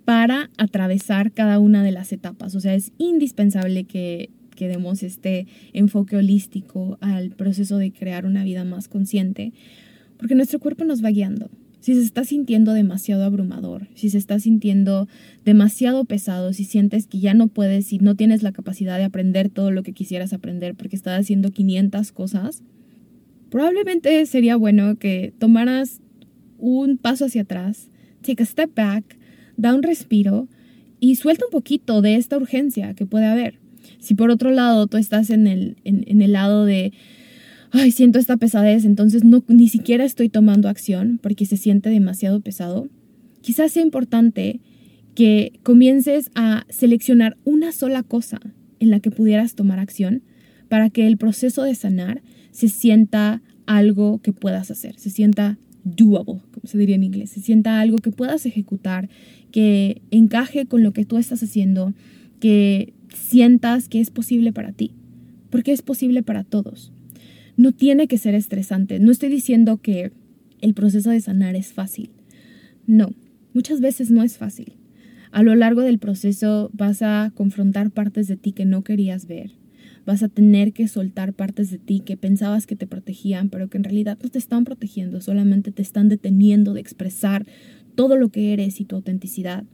para 0.04 0.48
atravesar 0.58 1.32
cada 1.32 1.58
una 1.58 1.82
de 1.82 1.90
las 1.90 2.12
etapas. 2.12 2.54
O 2.54 2.60
sea, 2.60 2.74
es 2.74 2.92
indispensable 2.98 3.84
que, 3.84 4.30
demos 4.60 5.02
este 5.02 5.46
enfoque 5.72 6.16
holístico 6.16 6.98
al 7.00 7.30
proceso 7.30 7.78
de 7.78 7.92
crear 7.92 8.26
una 8.26 8.44
vida 8.44 8.62
más 8.62 8.88
consciente, 8.88 9.54
porque 10.18 10.34
nuestro 10.34 10.58
cuerpo 10.60 10.84
nos 10.84 11.02
va 11.02 11.08
guiando. 11.08 11.48
Si 11.80 11.94
se 11.94 12.02
está 12.02 12.26
sintiendo 12.26 12.74
demasiado 12.74 13.24
abrumador, 13.24 13.88
si 13.94 14.10
se 14.10 14.18
está 14.18 14.38
sintiendo 14.38 15.08
demasiado 15.46 16.04
pesado, 16.04 16.52
si 16.52 16.64
sientes 16.64 17.06
que 17.06 17.20
ya 17.20 17.32
no 17.32 17.48
puedes 17.48 17.90
y 17.94 18.00
no 18.00 18.16
tienes 18.16 18.42
la 18.42 18.52
capacidad 18.52 18.98
de 18.98 19.04
aprender 19.04 19.48
todo 19.48 19.70
lo 19.70 19.82
que 19.82 19.94
quisieras 19.94 20.34
aprender 20.34 20.74
porque 20.74 20.94
estás 20.94 21.18
haciendo 21.18 21.52
500 21.52 22.12
cosas, 22.12 22.62
probablemente 23.48 24.26
sería 24.26 24.56
bueno 24.56 24.96
que 24.96 25.32
tomaras 25.38 26.02
un 26.60 26.96
paso 26.98 27.24
hacia 27.24 27.42
atrás, 27.42 27.88
take 28.22 28.42
a 28.42 28.46
step 28.46 28.74
back, 28.74 29.18
da 29.56 29.74
un 29.74 29.82
respiro 29.82 30.48
y 31.00 31.16
suelta 31.16 31.44
un 31.46 31.50
poquito 31.50 32.02
de 32.02 32.16
esta 32.16 32.36
urgencia 32.36 32.94
que 32.94 33.06
puede 33.06 33.26
haber. 33.26 33.58
Si 33.98 34.14
por 34.14 34.30
otro 34.30 34.50
lado 34.50 34.86
tú 34.86 34.96
estás 34.96 35.30
en 35.30 35.46
el, 35.46 35.76
en, 35.84 36.22
el 36.22 36.32
lado 36.32 36.64
de, 36.64 36.92
ay, 37.70 37.90
siento 37.90 38.18
esta 38.18 38.36
pesadez, 38.36 38.84
entonces 38.84 39.24
no, 39.24 39.42
ni 39.48 39.68
siquiera 39.68 40.04
estoy 40.04 40.28
tomando 40.28 40.68
acción 40.68 41.18
porque 41.22 41.46
se 41.46 41.56
siente 41.56 41.90
demasiado 41.90 42.40
pesado, 42.40 42.88
quizás 43.40 43.72
sea 43.72 43.82
importante 43.82 44.60
que 45.14 45.58
comiences 45.62 46.30
a 46.34 46.66
seleccionar 46.68 47.36
una 47.44 47.72
sola 47.72 48.02
cosa 48.02 48.40
en 48.78 48.90
la 48.90 49.00
que 49.00 49.10
pudieras 49.10 49.54
tomar 49.54 49.78
acción 49.78 50.22
para 50.68 50.88
que 50.88 51.06
el 51.06 51.16
proceso 51.16 51.62
de 51.62 51.74
sanar 51.74 52.22
se 52.52 52.68
sienta 52.68 53.42
algo 53.66 54.20
que 54.22 54.32
puedas 54.32 54.70
hacer, 54.70 54.98
se 54.98 55.10
sienta 55.10 55.58
doable, 55.96 56.40
como 56.52 56.66
se 56.66 56.78
diría 56.78 56.96
en 56.96 57.04
inglés, 57.04 57.30
se 57.30 57.40
sienta 57.40 57.80
algo 57.80 57.98
que 57.98 58.10
puedas 58.10 58.46
ejecutar, 58.46 59.08
que 59.50 60.02
encaje 60.10 60.66
con 60.66 60.82
lo 60.82 60.92
que 60.92 61.04
tú 61.04 61.18
estás 61.18 61.42
haciendo, 61.42 61.94
que 62.40 62.92
sientas 63.14 63.88
que 63.88 64.00
es 64.00 64.10
posible 64.10 64.52
para 64.52 64.72
ti, 64.72 64.92
porque 65.50 65.72
es 65.72 65.82
posible 65.82 66.22
para 66.22 66.44
todos. 66.44 66.92
No 67.56 67.72
tiene 67.72 68.06
que 68.06 68.18
ser 68.18 68.34
estresante. 68.34 68.98
No 69.00 69.10
estoy 69.10 69.28
diciendo 69.28 69.78
que 69.78 70.12
el 70.60 70.74
proceso 70.74 71.10
de 71.10 71.20
sanar 71.20 71.56
es 71.56 71.72
fácil. 71.72 72.10
No, 72.86 73.12
muchas 73.52 73.80
veces 73.80 74.10
no 74.10 74.22
es 74.22 74.38
fácil. 74.38 74.72
A 75.30 75.42
lo 75.42 75.54
largo 75.54 75.82
del 75.82 75.98
proceso 75.98 76.70
vas 76.72 77.02
a 77.02 77.32
confrontar 77.34 77.90
partes 77.90 78.26
de 78.28 78.36
ti 78.36 78.52
que 78.52 78.64
no 78.64 78.82
querías 78.82 79.26
ver. 79.26 79.52
Vas 80.06 80.22
a 80.22 80.28
tener 80.28 80.72
que 80.72 80.88
soltar 80.88 81.34
partes 81.34 81.70
de 81.70 81.78
ti 81.78 82.00
que 82.00 82.16
pensabas 82.16 82.66
que 82.66 82.76
te 82.76 82.86
protegían, 82.86 83.50
pero 83.50 83.68
que 83.68 83.78
en 83.78 83.84
realidad 83.84 84.18
no 84.22 84.28
te 84.28 84.38
están 84.38 84.64
protegiendo, 84.64 85.20
solamente 85.20 85.72
te 85.72 85.82
están 85.82 86.08
deteniendo 86.08 86.74
de 86.74 86.80
expresar 86.80 87.46
todo 87.94 88.16
lo 88.16 88.30
que 88.30 88.52
eres 88.52 88.80
y 88.80 88.84
tu 88.84 88.96
autenticidad. 88.96 89.64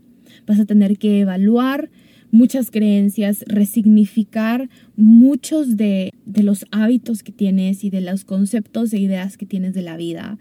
Vas 0.46 0.60
a 0.60 0.64
tener 0.64 0.98
que 0.98 1.20
evaluar 1.20 1.90
muchas 2.30 2.70
creencias, 2.70 3.44
resignificar 3.46 4.68
muchos 4.96 5.76
de, 5.76 6.12
de 6.24 6.42
los 6.42 6.66
hábitos 6.70 7.22
que 7.22 7.32
tienes 7.32 7.84
y 7.84 7.90
de 7.90 8.00
los 8.00 8.24
conceptos 8.24 8.92
e 8.92 8.98
ideas 8.98 9.36
que 9.36 9.46
tienes 9.46 9.74
de 9.74 9.82
la 9.82 9.96
vida. 9.96 10.38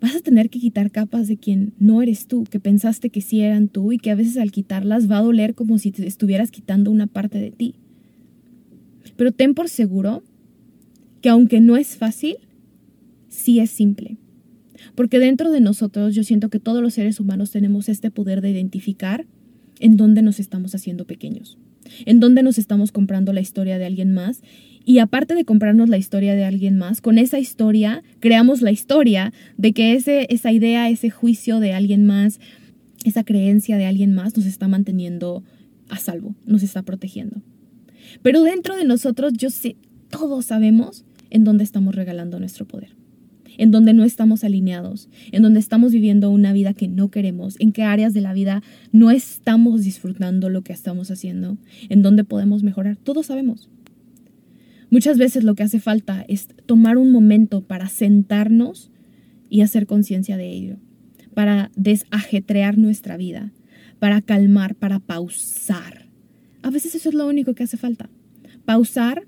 Vas 0.00 0.16
a 0.16 0.20
tener 0.20 0.50
que 0.50 0.58
quitar 0.58 0.90
capas 0.90 1.28
de 1.28 1.36
quien 1.36 1.74
no 1.78 2.02
eres 2.02 2.26
tú, 2.26 2.44
que 2.44 2.58
pensaste 2.58 3.10
que 3.10 3.20
sí 3.20 3.40
eran 3.40 3.68
tú 3.68 3.92
y 3.92 3.98
que 3.98 4.10
a 4.10 4.16
veces 4.16 4.36
al 4.36 4.50
quitarlas 4.50 5.10
va 5.10 5.18
a 5.18 5.22
doler 5.22 5.54
como 5.54 5.78
si 5.78 5.92
te 5.92 6.06
estuvieras 6.06 6.50
quitando 6.50 6.90
una 6.90 7.06
parte 7.06 7.38
de 7.38 7.52
ti. 7.52 7.76
Pero 9.22 9.30
ten 9.30 9.54
por 9.54 9.68
seguro 9.68 10.24
que 11.20 11.28
aunque 11.28 11.60
no 11.60 11.76
es 11.76 11.96
fácil, 11.96 12.38
sí 13.28 13.60
es 13.60 13.70
simple. 13.70 14.16
Porque 14.96 15.20
dentro 15.20 15.52
de 15.52 15.60
nosotros 15.60 16.16
yo 16.16 16.24
siento 16.24 16.48
que 16.48 16.58
todos 16.58 16.82
los 16.82 16.94
seres 16.94 17.20
humanos 17.20 17.52
tenemos 17.52 17.88
este 17.88 18.10
poder 18.10 18.40
de 18.40 18.50
identificar 18.50 19.24
en 19.78 19.96
dónde 19.96 20.22
nos 20.22 20.40
estamos 20.40 20.74
haciendo 20.74 21.04
pequeños, 21.04 21.56
en 22.04 22.18
dónde 22.18 22.42
nos 22.42 22.58
estamos 22.58 22.90
comprando 22.90 23.32
la 23.32 23.40
historia 23.40 23.78
de 23.78 23.84
alguien 23.84 24.12
más 24.12 24.42
y 24.84 24.98
aparte 24.98 25.36
de 25.36 25.44
comprarnos 25.44 25.88
la 25.88 25.98
historia 25.98 26.34
de 26.34 26.44
alguien 26.44 26.76
más, 26.76 27.00
con 27.00 27.16
esa 27.16 27.38
historia 27.38 28.02
creamos 28.18 28.60
la 28.60 28.72
historia 28.72 29.32
de 29.56 29.72
que 29.72 29.94
ese, 29.94 30.26
esa 30.30 30.50
idea, 30.50 30.90
ese 30.90 31.10
juicio 31.10 31.60
de 31.60 31.74
alguien 31.74 32.06
más, 32.06 32.40
esa 33.04 33.22
creencia 33.22 33.76
de 33.76 33.86
alguien 33.86 34.16
más 34.16 34.36
nos 34.36 34.46
está 34.46 34.66
manteniendo 34.66 35.44
a 35.90 35.98
salvo, 35.98 36.34
nos 36.44 36.64
está 36.64 36.82
protegiendo. 36.82 37.40
Pero 38.20 38.42
dentro 38.42 38.76
de 38.76 38.84
nosotros, 38.84 39.32
yo 39.34 39.50
sé, 39.50 39.76
todos 40.10 40.46
sabemos 40.46 41.04
en 41.30 41.44
dónde 41.44 41.64
estamos 41.64 41.94
regalando 41.94 42.38
nuestro 42.38 42.66
poder, 42.66 42.90
en 43.56 43.70
dónde 43.70 43.94
no 43.94 44.04
estamos 44.04 44.44
alineados, 44.44 45.08
en 45.32 45.42
dónde 45.42 45.60
estamos 45.60 45.92
viviendo 45.92 46.28
una 46.28 46.52
vida 46.52 46.74
que 46.74 46.88
no 46.88 47.10
queremos, 47.10 47.56
en 47.58 47.72
qué 47.72 47.82
áreas 47.82 48.12
de 48.12 48.20
la 48.20 48.34
vida 48.34 48.62
no 48.92 49.10
estamos 49.10 49.82
disfrutando 49.82 50.50
lo 50.50 50.62
que 50.62 50.74
estamos 50.74 51.10
haciendo, 51.10 51.56
en 51.88 52.02
dónde 52.02 52.24
podemos 52.24 52.62
mejorar. 52.62 52.96
Todos 52.96 53.26
sabemos. 53.26 53.70
Muchas 54.90 55.16
veces 55.16 55.42
lo 55.42 55.54
que 55.54 55.62
hace 55.62 55.80
falta 55.80 56.22
es 56.28 56.48
tomar 56.66 56.98
un 56.98 57.10
momento 57.10 57.62
para 57.62 57.88
sentarnos 57.88 58.90
y 59.48 59.62
hacer 59.62 59.86
conciencia 59.86 60.36
de 60.36 60.50
ello, 60.50 60.76
para 61.32 61.70
desajetrear 61.76 62.76
nuestra 62.76 63.16
vida, 63.16 63.52
para 63.98 64.20
calmar, 64.20 64.74
para 64.74 64.98
pausar. 64.98 66.01
A 66.62 66.70
veces 66.70 66.94
eso 66.94 67.08
es 67.08 67.14
lo 67.14 67.26
único 67.26 67.54
que 67.54 67.64
hace 67.64 67.76
falta. 67.76 68.08
Pausar 68.64 69.26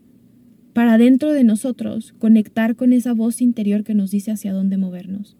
para 0.72 0.98
dentro 0.98 1.32
de 1.32 1.44
nosotros 1.44 2.14
conectar 2.18 2.76
con 2.76 2.92
esa 2.92 3.12
voz 3.12 3.40
interior 3.40 3.84
que 3.84 3.94
nos 3.94 4.10
dice 4.10 4.30
hacia 4.30 4.52
dónde 4.52 4.76
movernos. 4.76 5.36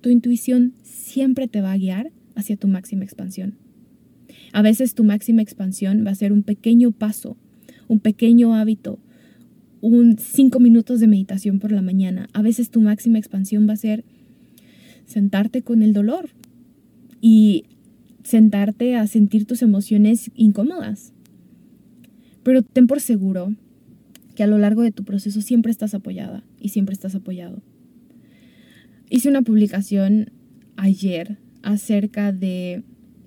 Tu 0.00 0.10
intuición 0.10 0.74
siempre 0.82 1.48
te 1.48 1.60
va 1.60 1.72
a 1.72 1.78
guiar 1.78 2.12
hacia 2.34 2.56
tu 2.56 2.68
máxima 2.68 3.04
expansión. 3.04 3.56
A 4.52 4.62
veces 4.62 4.94
tu 4.94 5.04
máxima 5.04 5.42
expansión 5.42 6.04
va 6.06 6.10
a 6.10 6.14
ser 6.14 6.32
un 6.32 6.42
pequeño 6.42 6.92
paso, 6.92 7.36
un 7.88 8.00
pequeño 8.00 8.54
hábito, 8.54 8.98
un 9.80 10.18
cinco 10.18 10.60
minutos 10.60 11.00
de 11.00 11.06
meditación 11.06 11.58
por 11.58 11.72
la 11.72 11.82
mañana. 11.82 12.28
A 12.32 12.42
veces 12.42 12.70
tu 12.70 12.80
máxima 12.80 13.18
expansión 13.18 13.68
va 13.68 13.74
a 13.74 13.76
ser 13.76 14.04
sentarte 15.06 15.62
con 15.62 15.82
el 15.82 15.92
dolor 15.92 16.30
y 17.20 17.64
sentarte 18.24 18.96
a 18.96 19.06
sentir 19.06 19.46
tus 19.46 19.62
emociones 19.62 20.30
incómodas. 20.34 21.12
Pero 22.46 22.62
ten 22.62 22.86
por 22.86 23.00
seguro 23.00 23.56
que 24.36 24.44
a 24.44 24.46
lo 24.46 24.56
largo 24.56 24.82
de 24.82 24.92
tu 24.92 25.02
proceso 25.02 25.40
siempre 25.42 25.72
estás 25.72 25.94
apoyada 25.94 26.44
y 26.60 26.68
siempre 26.68 26.92
estás 26.92 27.16
apoyado. 27.16 27.60
Hice 29.10 29.28
una 29.28 29.42
publicación 29.42 30.30
ayer 30.76 31.38
acerca 31.62 32.30
de 32.30 32.84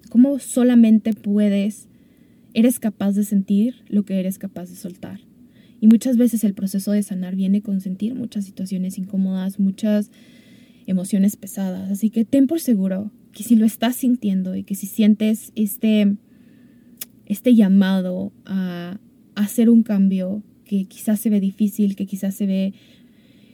cómo 0.08 0.40
solamente 0.40 1.12
puedes, 1.12 1.90
eres 2.54 2.80
capaz 2.80 3.12
de 3.12 3.26
sentir 3.26 3.84
lo 3.90 4.06
que 4.06 4.22
eres 4.22 4.38
capaz 4.38 4.70
de 4.70 4.78
soltar. 4.78 5.20
Y 5.82 5.88
muchas 5.88 6.16
veces 6.16 6.46
el 6.46 6.54
proceso 6.54 6.94
de 6.94 7.04
sanar 7.04 7.36
viene 7.36 7.62
con 7.62 7.82
sentir 7.82 8.16
muchas 8.16 8.46
situaciones 8.46 8.98
incómodas, 8.98 9.60
muchas 9.60 10.12
emociones 10.88 11.36
pesadas. 11.36 11.92
Así 11.92 12.10
que 12.10 12.24
ten 12.24 12.48
por 12.48 12.62
seguro 12.62 13.12
que 13.34 13.44
si 13.44 13.58
lo 13.58 13.66
estás 13.66 13.98
sintiendo 13.98 14.56
y 14.56 14.64
que 14.64 14.76
si 14.76 14.88
sientes 14.88 15.52
este, 15.56 16.16
este 17.26 17.54
llamado 17.54 18.32
a, 18.46 18.98
hacer 19.36 19.70
un 19.70 19.84
cambio 19.84 20.44
que 20.66 20.86
quizás 20.86 21.20
se 21.20 21.30
ve 21.30 21.40
difícil, 21.40 21.96
que 21.96 22.06
quizás 22.06 22.36
se 22.36 22.46
ve, 22.46 22.74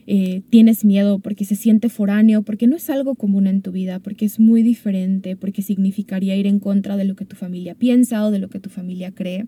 eh, 0.06 0.42
tienes 0.50 0.84
miedo 0.84 1.18
porque 1.18 1.44
se 1.44 1.56
siente 1.56 1.88
foráneo, 1.88 2.42
porque 2.42 2.66
no 2.66 2.76
es 2.76 2.90
algo 2.90 3.14
común 3.14 3.46
en 3.46 3.62
tu 3.62 3.72
vida, 3.72 3.98
porque 4.00 4.24
es 4.24 4.38
muy 4.38 4.62
diferente, 4.62 5.36
porque 5.36 5.62
significaría 5.62 6.36
ir 6.36 6.46
en 6.46 6.58
contra 6.58 6.96
de 6.96 7.04
lo 7.04 7.16
que 7.16 7.24
tu 7.24 7.36
familia 7.36 7.74
piensa 7.74 8.24
o 8.24 8.30
de 8.30 8.38
lo 8.38 8.48
que 8.48 8.60
tu 8.60 8.70
familia 8.70 9.12
cree. 9.12 9.46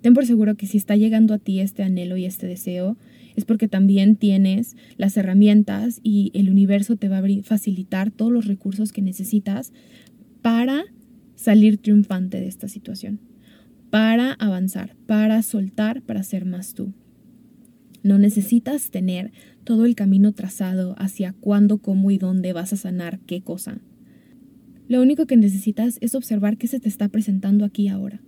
Ten 0.00 0.14
por 0.14 0.26
seguro 0.26 0.56
que 0.56 0.66
si 0.66 0.78
está 0.78 0.96
llegando 0.96 1.34
a 1.34 1.38
ti 1.38 1.60
este 1.60 1.82
anhelo 1.82 2.16
y 2.16 2.24
este 2.24 2.46
deseo, 2.46 2.96
es 3.36 3.44
porque 3.44 3.68
también 3.68 4.16
tienes 4.16 4.76
las 4.96 5.16
herramientas 5.16 6.00
y 6.02 6.30
el 6.34 6.50
universo 6.50 6.96
te 6.96 7.08
va 7.08 7.18
a 7.18 7.42
facilitar 7.42 8.10
todos 8.10 8.32
los 8.32 8.46
recursos 8.46 8.92
que 8.92 9.02
necesitas 9.02 9.72
para 10.42 10.84
salir 11.36 11.78
triunfante 11.78 12.40
de 12.40 12.48
esta 12.48 12.68
situación, 12.68 13.20
para 13.90 14.32
avanzar, 14.34 14.96
para 15.06 15.42
soltar, 15.42 16.02
para 16.02 16.22
ser 16.22 16.44
más 16.44 16.74
tú. 16.74 16.94
No 18.02 18.18
necesitas 18.18 18.90
tener 18.90 19.32
todo 19.64 19.84
el 19.84 19.94
camino 19.94 20.32
trazado 20.32 20.94
hacia 20.98 21.32
cuándo, 21.34 21.78
cómo 21.78 22.10
y 22.10 22.18
dónde 22.18 22.52
vas 22.52 22.72
a 22.72 22.76
sanar 22.76 23.20
qué 23.26 23.42
cosa. 23.42 23.80
Lo 24.88 25.02
único 25.02 25.26
que 25.26 25.36
necesitas 25.36 25.98
es 26.00 26.14
observar 26.14 26.56
qué 26.56 26.66
se 26.66 26.80
te 26.80 26.88
está 26.88 27.08
presentando 27.08 27.64
aquí 27.64 27.88
ahora. 27.88 28.22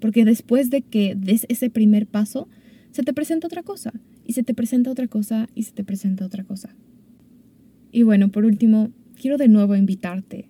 Porque 0.00 0.24
después 0.24 0.70
de 0.70 0.82
que 0.82 1.14
des 1.14 1.46
ese 1.48 1.70
primer 1.70 2.06
paso, 2.06 2.48
se 2.90 3.02
te 3.02 3.14
presenta 3.14 3.46
otra 3.46 3.62
cosa, 3.62 3.92
y 4.24 4.34
se 4.34 4.42
te 4.42 4.54
presenta 4.54 4.90
otra 4.90 5.08
cosa, 5.08 5.48
y 5.54 5.62
se 5.62 5.72
te 5.72 5.82
presenta 5.82 6.26
otra 6.26 6.44
cosa. 6.44 6.76
Y 7.90 8.02
bueno, 8.02 8.30
por 8.30 8.44
último, 8.44 8.92
quiero 9.20 9.38
de 9.38 9.48
nuevo 9.48 9.74
invitarte 9.74 10.48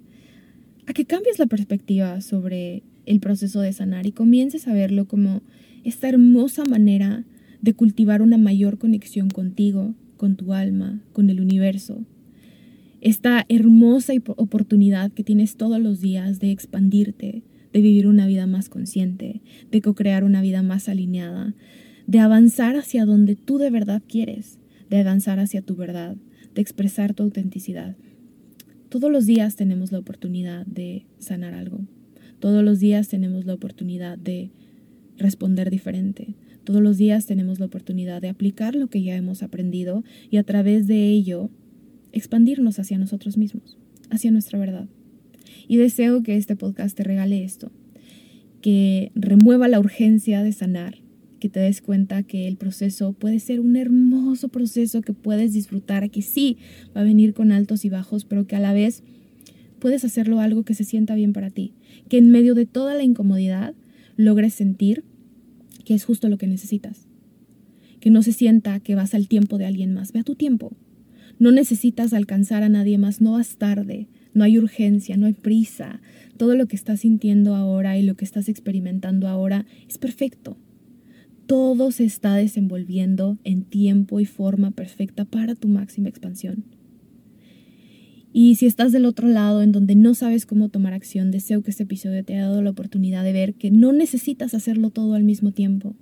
a 0.86 0.92
que 0.92 1.06
cambies 1.06 1.38
la 1.38 1.46
perspectiva 1.46 2.20
sobre 2.20 2.82
el 3.06 3.20
proceso 3.20 3.60
de 3.60 3.72
sanar 3.72 4.06
y 4.06 4.12
comiences 4.12 4.68
a 4.68 4.72
verlo 4.72 5.06
como 5.06 5.42
esta 5.84 6.08
hermosa 6.08 6.64
manera 6.64 7.24
de 7.60 7.74
cultivar 7.74 8.22
una 8.22 8.38
mayor 8.38 8.78
conexión 8.78 9.30
contigo, 9.30 9.94
con 10.16 10.36
tu 10.36 10.52
alma, 10.52 11.02
con 11.12 11.30
el 11.30 11.40
universo. 11.40 12.04
Esta 13.00 13.44
hermosa 13.48 14.14
oportunidad 14.36 15.12
que 15.12 15.24
tienes 15.24 15.56
todos 15.56 15.80
los 15.80 16.00
días 16.00 16.40
de 16.40 16.50
expandirte, 16.50 17.42
de 17.72 17.80
vivir 17.80 18.06
una 18.06 18.26
vida 18.26 18.46
más 18.46 18.68
consciente, 18.68 19.42
de 19.70 19.80
co-crear 19.82 20.24
una 20.24 20.40
vida 20.40 20.62
más 20.62 20.88
alineada, 20.88 21.54
de 22.06 22.18
avanzar 22.18 22.76
hacia 22.76 23.04
donde 23.04 23.36
tú 23.36 23.58
de 23.58 23.70
verdad 23.70 24.02
quieres, 24.08 24.58
de 24.88 25.00
avanzar 25.00 25.40
hacia 25.40 25.60
tu 25.60 25.74
verdad, 25.74 26.16
de 26.54 26.62
expresar 26.62 27.14
tu 27.14 27.22
autenticidad. 27.24 27.96
Todos 28.88 29.10
los 29.10 29.26
días 29.26 29.56
tenemos 29.56 29.90
la 29.90 29.98
oportunidad 29.98 30.64
de 30.66 31.04
sanar 31.18 31.52
algo. 31.52 31.80
Todos 32.44 32.62
los 32.62 32.78
días 32.78 33.08
tenemos 33.08 33.46
la 33.46 33.54
oportunidad 33.54 34.18
de 34.18 34.50
responder 35.16 35.70
diferente. 35.70 36.34
Todos 36.64 36.82
los 36.82 36.98
días 36.98 37.24
tenemos 37.24 37.58
la 37.58 37.64
oportunidad 37.64 38.20
de 38.20 38.28
aplicar 38.28 38.74
lo 38.74 38.88
que 38.88 39.02
ya 39.02 39.16
hemos 39.16 39.42
aprendido 39.42 40.04
y 40.30 40.36
a 40.36 40.42
través 40.42 40.86
de 40.86 41.08
ello 41.08 41.48
expandirnos 42.12 42.78
hacia 42.78 42.98
nosotros 42.98 43.38
mismos, 43.38 43.78
hacia 44.10 44.30
nuestra 44.30 44.58
verdad. 44.58 44.90
Y 45.68 45.78
deseo 45.78 46.22
que 46.22 46.36
este 46.36 46.54
podcast 46.54 46.94
te 46.94 47.02
regale 47.02 47.44
esto, 47.44 47.72
que 48.60 49.10
remueva 49.14 49.66
la 49.66 49.80
urgencia 49.80 50.42
de 50.42 50.52
sanar, 50.52 50.98
que 51.40 51.48
te 51.48 51.60
des 51.60 51.80
cuenta 51.80 52.24
que 52.24 52.46
el 52.46 52.58
proceso 52.58 53.14
puede 53.14 53.38
ser 53.38 53.58
un 53.58 53.74
hermoso 53.74 54.48
proceso 54.48 55.00
que 55.00 55.14
puedes 55.14 55.54
disfrutar, 55.54 56.10
que 56.10 56.20
sí 56.20 56.58
va 56.94 57.00
a 57.00 57.04
venir 57.04 57.32
con 57.32 57.52
altos 57.52 57.86
y 57.86 57.88
bajos, 57.88 58.26
pero 58.26 58.46
que 58.46 58.56
a 58.56 58.60
la 58.60 58.74
vez 58.74 59.02
puedes 59.84 60.02
hacerlo 60.02 60.40
algo 60.40 60.62
que 60.62 60.72
se 60.72 60.82
sienta 60.82 61.14
bien 61.14 61.34
para 61.34 61.50
ti, 61.50 61.74
que 62.08 62.16
en 62.16 62.30
medio 62.30 62.54
de 62.54 62.64
toda 62.64 62.94
la 62.94 63.02
incomodidad 63.02 63.74
logres 64.16 64.54
sentir 64.54 65.04
que 65.84 65.92
es 65.92 66.06
justo 66.06 66.30
lo 66.30 66.38
que 66.38 66.46
necesitas, 66.46 67.06
que 68.00 68.08
no 68.08 68.22
se 68.22 68.32
sienta 68.32 68.80
que 68.80 68.94
vas 68.94 69.12
al 69.12 69.28
tiempo 69.28 69.58
de 69.58 69.66
alguien 69.66 69.92
más, 69.92 70.12
ve 70.12 70.20
a 70.20 70.24
tu 70.24 70.36
tiempo. 70.36 70.72
No 71.38 71.52
necesitas 71.52 72.14
alcanzar 72.14 72.62
a 72.62 72.70
nadie 72.70 72.96
más, 72.96 73.20
no 73.20 73.32
vas 73.32 73.58
tarde, 73.58 74.08
no 74.32 74.42
hay 74.42 74.56
urgencia, 74.56 75.18
no 75.18 75.26
hay 75.26 75.34
prisa. 75.34 76.00
Todo 76.38 76.56
lo 76.56 76.64
que 76.66 76.76
estás 76.76 77.00
sintiendo 77.00 77.54
ahora 77.54 77.98
y 77.98 78.04
lo 78.04 78.14
que 78.14 78.24
estás 78.24 78.48
experimentando 78.48 79.28
ahora 79.28 79.66
es 79.86 79.98
perfecto. 79.98 80.56
Todo 81.44 81.90
se 81.90 82.04
está 82.04 82.36
desenvolviendo 82.36 83.36
en 83.44 83.64
tiempo 83.64 84.18
y 84.18 84.24
forma 84.24 84.70
perfecta 84.70 85.26
para 85.26 85.54
tu 85.54 85.68
máxima 85.68 86.08
expansión. 86.08 86.64
Y 88.36 88.56
si 88.56 88.66
estás 88.66 88.90
del 88.90 89.04
otro 89.04 89.28
lado 89.28 89.62
en 89.62 89.70
donde 89.70 89.94
no 89.94 90.12
sabes 90.12 90.44
cómo 90.44 90.68
tomar 90.68 90.92
acción, 90.92 91.30
deseo 91.30 91.62
que 91.62 91.70
este 91.70 91.84
episodio 91.84 92.24
te 92.24 92.34
haya 92.34 92.48
dado 92.48 92.62
la 92.62 92.70
oportunidad 92.70 93.22
de 93.22 93.32
ver 93.32 93.54
que 93.54 93.70
no 93.70 93.92
necesitas 93.92 94.54
hacerlo 94.54 94.90
todo 94.90 95.14
al 95.14 95.22
mismo 95.22 95.52
tiempo. 95.52 95.94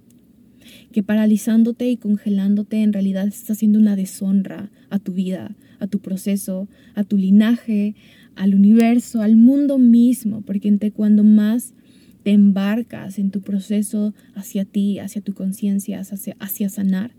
Que 0.92 1.03
paralizándote 1.03 1.90
y 1.90 1.99
congelándote 1.99 2.83
en 2.83 2.95
realidad 2.95 3.29
estás 3.29 3.59
haciendo 3.59 3.79
una 3.79 3.97
deshonra 3.97 4.71
a 4.88 4.99
tu 4.99 5.12
vida, 5.12 5.55
a 5.79 5.88
tu 5.88 5.99
proceso, 5.99 6.68
a 6.95 7.05
tu 7.05 7.18
linaje, 7.18 7.97
al 8.35 8.55
universo, 8.55 9.21
al 9.21 9.37
mundo 9.37 9.77
mismo, 9.77 10.40
porque 10.40 10.68
entre 10.68 10.90
cuando 10.90 11.25
más 11.25 11.75
te 12.23 12.31
embarcas 12.31 13.18
en 13.18 13.31
tu 13.31 13.42
proceso 13.42 14.14
hacia 14.35 14.64
ti, 14.64 15.01
hacia 15.01 15.21
tu 15.21 15.35
conciencia, 15.35 16.01
hacia, 16.01 16.35
hacia 16.40 16.71
sanar, 16.71 17.12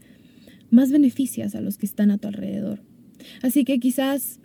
más 0.72 0.92
beneficias 0.92 1.54
a 1.54 1.62
los 1.62 1.78
que 1.78 1.86
están 1.86 2.10
a 2.10 2.18
tu 2.18 2.30
alrededor. 2.30 2.82
Así 3.44 3.64
que 3.64 3.80
quizás 3.80 4.40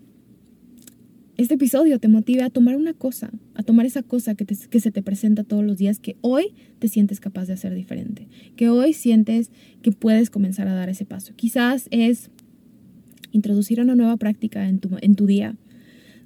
este 1.39 1.55
episodio 1.55 2.01
te 2.01 2.09
motive 2.09 2.43
a 2.43 2.51
tomar 2.51 2.77
una 2.77 2.95
cosa, 2.95 3.31
a 3.55 3.63
tomar 3.63 3.87
esa 3.87 4.03
cosa 4.03 4.35
que, 4.35 4.45
que, 4.45 4.81
se 4.81 4.91
te 4.91 5.03
presenta 5.03 5.45
todos 5.45 5.65
los 5.65 5.79
días, 5.79 6.01
que 6.01 6.17
hoy 6.21 6.53
te 6.81 6.89
sientes 6.89 7.21
capaz 7.21 7.47
de 7.47 7.53
hacer 7.53 7.73
diferente, 7.75 8.27
que 8.57 8.69
hoy 8.69 8.93
sientes 8.93 9.53
que 9.81 9.93
puedes 9.93 10.31
comenzar 10.31 10.67
a 10.67 10.75
dar 10.75 10.89
ese 10.89 11.05
paso. 11.05 11.33
Quizás 11.37 11.87
es 11.93 12.31
introducir 13.31 13.81
una 13.81 13.95
nueva 13.95 14.17
práctica 14.17 14.69
en 14.69 14.81
tu, 14.81 14.91
en 15.01 15.15
tu 15.15 15.27
día, 15.27 15.55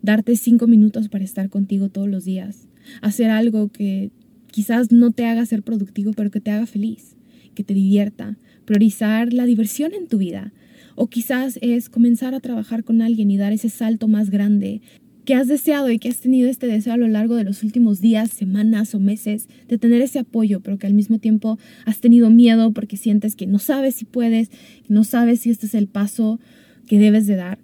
darte 0.01 0.35
cinco 0.35 0.67
minutos 0.67 1.11
para 1.11 1.25
estar 1.25 1.51
contigo 1.51 1.91
todos 1.91 2.09
los 2.09 2.25
días, 2.25 2.67
hacer 3.03 3.29
algo 3.29 3.69
que 3.69 4.11
quizás 4.51 4.93
no 4.93 5.11
te 5.11 5.27
haga 5.27 5.45
ser 5.45 5.63
productivo, 5.63 6.13
pero 6.15 6.31
que 6.31 6.41
te 6.41 6.51
haga 6.51 6.65
feliz, 6.65 7.17
que 7.55 7.65
te 7.65 7.75
divierta, 7.75 8.39
priorizar 8.65 9.35
la 9.35 9.45
diversión 9.45 9.93
en 9.93 10.09
tu 10.09 10.17
vida. 10.17 10.55
O 10.95 11.07
quizás 11.07 11.59
es 11.63 11.89
comenzar 11.89 12.35
a 12.35 12.41
trabajar 12.41 12.85
con 12.85 13.01
alguien 13.01 13.31
y 13.31 13.39
dar 13.39 13.53
ese 13.53 13.71
salto 13.71 14.09
más 14.09 14.29
grande 14.29 14.83
que 15.25 15.35
has 15.35 15.47
deseado 15.47 15.91
y 15.91 15.99
que 15.99 16.09
has 16.09 16.19
tenido 16.19 16.49
este 16.49 16.67
deseo 16.67 16.95
a 16.95 16.97
lo 16.97 17.07
largo 17.07 17.37
de 17.37 17.45
los 17.45 17.63
últimos 17.63 18.01
días, 18.01 18.31
semanas 18.31 18.95
o 18.95 19.01
meses 19.01 19.49
de 19.69 19.79
tener 19.79 20.03
ese 20.03 20.19
apoyo, 20.19 20.61
pero 20.61 20.79
que 20.79 20.87
al 20.87 20.95
mismo 20.95 21.19
tiempo 21.19 21.59
has 21.85 22.01
tenido 22.01 22.31
miedo 22.31 22.73
porque 22.73 22.97
sientes 22.97 23.37
que 23.37 23.47
no 23.47 23.59
sabes 23.59 23.95
si 23.95 24.05
puedes, 24.05 24.51
no 24.89 25.05
sabes 25.05 25.41
si 25.41 25.51
este 25.51 25.67
es 25.67 25.75
el 25.75 25.87
paso 25.87 26.41
que 26.87 26.99
debes 26.99 27.27
de 27.27 27.37
dar. 27.37 27.59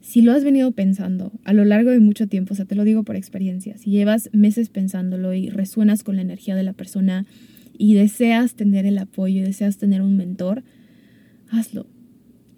Si 0.00 0.20
lo 0.20 0.32
has 0.32 0.44
venido 0.44 0.72
pensando 0.72 1.32
a 1.44 1.52
lo 1.52 1.64
largo 1.64 1.90
de 1.90 2.00
mucho 2.00 2.26
tiempo, 2.26 2.54
o 2.54 2.56
sea, 2.56 2.64
te 2.64 2.74
lo 2.74 2.84
digo 2.84 3.02
por 3.02 3.16
experiencia, 3.16 3.76
si 3.78 3.90
llevas 3.90 4.30
meses 4.32 4.68
pensándolo 4.68 5.32
y 5.32 5.48
resuenas 5.48 6.02
con 6.02 6.16
la 6.16 6.22
energía 6.22 6.56
de 6.56 6.62
la 6.62 6.72
persona 6.72 7.26
y 7.78 7.94
deseas 7.94 8.54
tener 8.54 8.84
el 8.84 8.98
apoyo 8.98 9.40
y 9.40 9.42
deseas 9.42 9.78
tener 9.78 10.02
un 10.02 10.16
mentor, 10.16 10.64
hazlo 11.50 11.86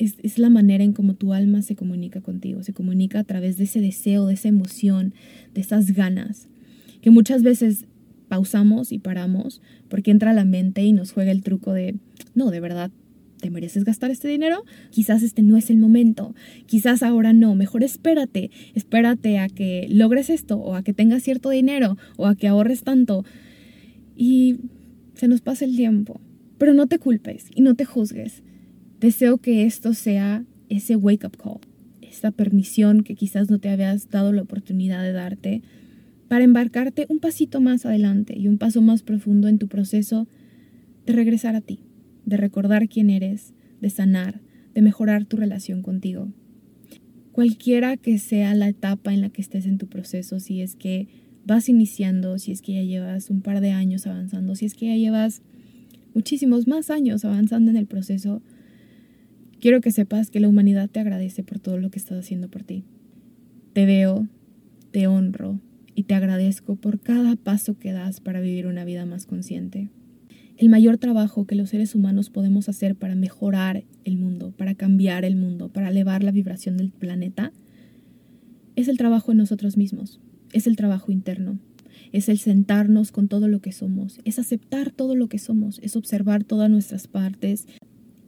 es, 0.05 0.39
la 0.39 0.51
manera 0.51 0.85
en 0.85 0.93
cómo 0.93 1.15
tu 1.15 1.33
alma 1.33 1.63
se 1.63 1.77
comunica 1.77 2.21
contigo, 2.21 2.63
se 2.63 2.73
comunica 2.73 3.21
a 3.21 3.25
través 3.25 3.57
de 3.57 3.65
ese 3.65 3.81
deseo, 3.81 4.27
de 4.27 4.35
esa 4.35 4.49
emoción, 4.49 5.15
de 5.55 5.61
esas 5.61 5.93
ganas, 5.93 6.49
que 7.01 7.11
muchas 7.11 7.43
veces 7.43 7.87
pausamos 8.29 8.93
y 8.93 8.99
paramos 8.99 9.61
porque 9.89 10.11
entra 10.11 10.33
la 10.33 10.45
mente 10.45 10.83
y 10.83 10.93
nos 10.93 11.13
juega 11.13 11.31
el 11.31 11.43
truco 11.43 11.73
de, 11.73 11.97
no, 12.35 12.51
de 12.51 12.61
verdad, 12.61 12.91
¿te 13.41 13.51
mereces 13.51 13.85
gastar 13.85 14.11
este 14.11 14.29
dinero? 14.29 14.65
Quizás 14.91 15.23
este 15.23 15.43
no 15.43 15.57
es 15.57 15.71
el 15.71 15.77
momento, 15.77 16.35
quizás 16.67 17.03
ahora 17.03 17.33
no, 17.33 17.55
mejor 17.55 17.85
espérate, 17.85 18.51
espérate 18.75 19.39
a 19.39 19.49
que 19.49 19.87
logres 19.91 20.31
esto 20.31 20.57
o 20.57 20.75
a 20.75 20.83
que 20.83 20.95
tengas 20.95 21.23
cierto 21.23 21.51
dinero 21.51 21.97
o 22.17 22.27
a 22.27 22.37
que 22.37 22.49
ahorres 22.49 22.83
tanto 22.83 23.25
y 24.17 24.57
se 25.15 25.29
nos 25.29 25.41
pasa 25.41 25.65
el 25.65 25.77
tiempo. 25.77 26.21
Pero 26.59 26.73
no 26.73 26.87
te 26.87 26.99
culpes 26.99 27.47
y 27.55 27.63
no 27.63 27.75
te 27.75 27.85
juzgues. 27.85 28.43
Deseo 29.01 29.39
que 29.39 29.65
esto 29.65 29.95
sea 29.95 30.45
ese 30.69 30.97
wake 30.97 31.27
up 31.27 31.37
call, 31.37 31.61
esa 32.01 32.31
permisión 32.31 33.03
que 33.03 33.15
quizás 33.15 33.51
no 33.51 33.59
te 33.59 33.69
habías 33.69 34.09
dado 34.09 34.33
la 34.33 34.43
oportunidad 34.43 35.03
de 35.03 35.13
darte 35.13 35.63
para 36.29 36.45
embarcarte 36.45 37.07
un 37.09 37.19
pasito 37.19 37.61
más 37.61 37.85
adelante 37.87 38.39
y 38.39 38.49
un 38.49 38.59
paso 38.59 38.81
más 38.83 39.03
profundo 39.03 39.49
en 39.49 39.59
tu 39.59 39.69
proceso 39.69 40.27
de 41.07 41.13
regresar 41.13 41.55
a 41.55 41.61
ti, 41.61 41.81
de 42.25 42.37
recordar 42.37 42.89
quién 42.89 43.11
eres, 43.11 43.53
de 43.81 43.91
sanar, 43.91 44.41
de 44.75 44.83
mejorar 44.83 45.27
tu 45.27 45.37
relación 45.37 45.83
contigo. 45.83 46.33
Cualquiera 47.33 47.97
que 47.97 48.19
sea 48.19 48.55
la 48.55 48.69
etapa 48.69 49.13
en 49.13 49.21
la 49.21 49.29
que 49.29 49.43
estés 49.43 49.67
en 49.67 49.77
tu 49.77 49.89
proceso, 49.89 50.41
si 50.41 50.61
es 50.61 50.77
que 50.77 51.09
vas 51.45 51.69
iniciando, 51.69 52.39
si 52.39 52.53
es 52.53 52.63
que 52.63 52.75
ya 52.75 52.83
llevas 52.83 53.29
un 53.29 53.43
par 53.43 53.61
de 53.61 53.73
años 53.73 54.07
avanzando, 54.07 54.55
si 54.55 54.65
es 54.67 54.75
que 54.75 54.87
ya 54.87 54.97
llevas 54.97 55.43
muchísimos 56.15 56.67
más 56.67 56.91
años 56.91 57.25
avanzando 57.25 57.71
en 57.71 57.77
el 57.77 57.87
proceso, 57.87 58.41
Quiero 59.65 59.81
que 59.81 59.93
sepas 59.93 60.31
que 60.31 60.41
la 60.41 60.49
humanidad 60.51 60.91
te 60.91 61.01
agradece 61.01 61.43
por 61.43 61.59
todo 61.59 61.79
lo 61.79 61.91
que 61.91 61.99
estás 61.99 62.19
haciendo 62.19 62.51
por 62.51 62.65
ti. 62.65 62.85
Te 63.73 63.87
veo, 63.87 64.29
te 64.91 65.07
honro 65.07 65.59
y 65.95 66.03
te 66.03 66.15
agradezco 66.15 66.77
por 66.77 67.01
cada 67.01 67.35
paso 67.37 67.79
que 67.79 67.93
das 67.93 68.21
para 68.21 68.43
vivir 68.43 68.67
una 68.67 68.85
vida 68.85 69.07
más 69.07 69.25
consciente. 69.25 69.89
El 70.59 70.69
mayor 70.69 70.99
trabajo 70.99 71.47
que 71.47 71.55
los 71.55 71.71
seres 71.71 71.95
humanos 71.95 72.29
podemos 72.29 72.69
hacer 72.69 72.95
para 72.95 73.15
mejorar 73.15 73.85
el 74.05 74.19
mundo, 74.19 74.53
para 74.55 74.75
cambiar 74.75 75.25
el 75.25 75.35
mundo, 75.35 75.71
para 75.71 75.89
elevar 75.89 76.23
la 76.23 76.31
vibración 76.31 76.77
del 76.77 76.91
planeta, 76.91 77.51
es 78.77 78.89
el 78.89 78.99
trabajo 78.99 79.33
en 79.33 79.39
nosotros 79.39 79.79
mismos, 79.79 80.21
es 80.53 80.67
el 80.67 80.77
trabajo 80.77 81.11
interno, 81.11 81.59
es 82.13 82.29
el 82.29 82.37
sentarnos 82.37 83.13
con 83.13 83.29
todo 83.29 83.49
lo 83.49 83.61
que 83.63 83.73
somos, 83.73 84.21
es 84.27 84.39
aceptar 84.39 84.91
todo 84.91 85.17
lo 85.17 85.29
que 85.31 85.39
somos, 85.39 85.81
es 85.83 85.97
observar 85.97 86.45
todas 86.45 86.69
nuestras 86.69 87.09
partes 87.09 87.67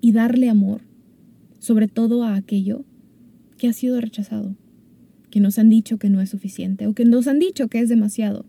y 0.00 0.12
darle 0.12 0.48
amor 0.48 0.80
sobre 1.58 1.88
todo 1.88 2.24
a 2.24 2.36
aquello 2.36 2.84
que 3.56 3.68
ha 3.68 3.72
sido 3.72 4.00
rechazado, 4.00 4.56
que 5.30 5.40
nos 5.40 5.58
han 5.58 5.68
dicho 5.68 5.98
que 5.98 6.10
no 6.10 6.20
es 6.20 6.30
suficiente 6.30 6.86
o 6.86 6.94
que 6.94 7.04
nos 7.04 7.26
han 7.26 7.38
dicho 7.38 7.68
que 7.68 7.80
es 7.80 7.88
demasiado. 7.88 8.46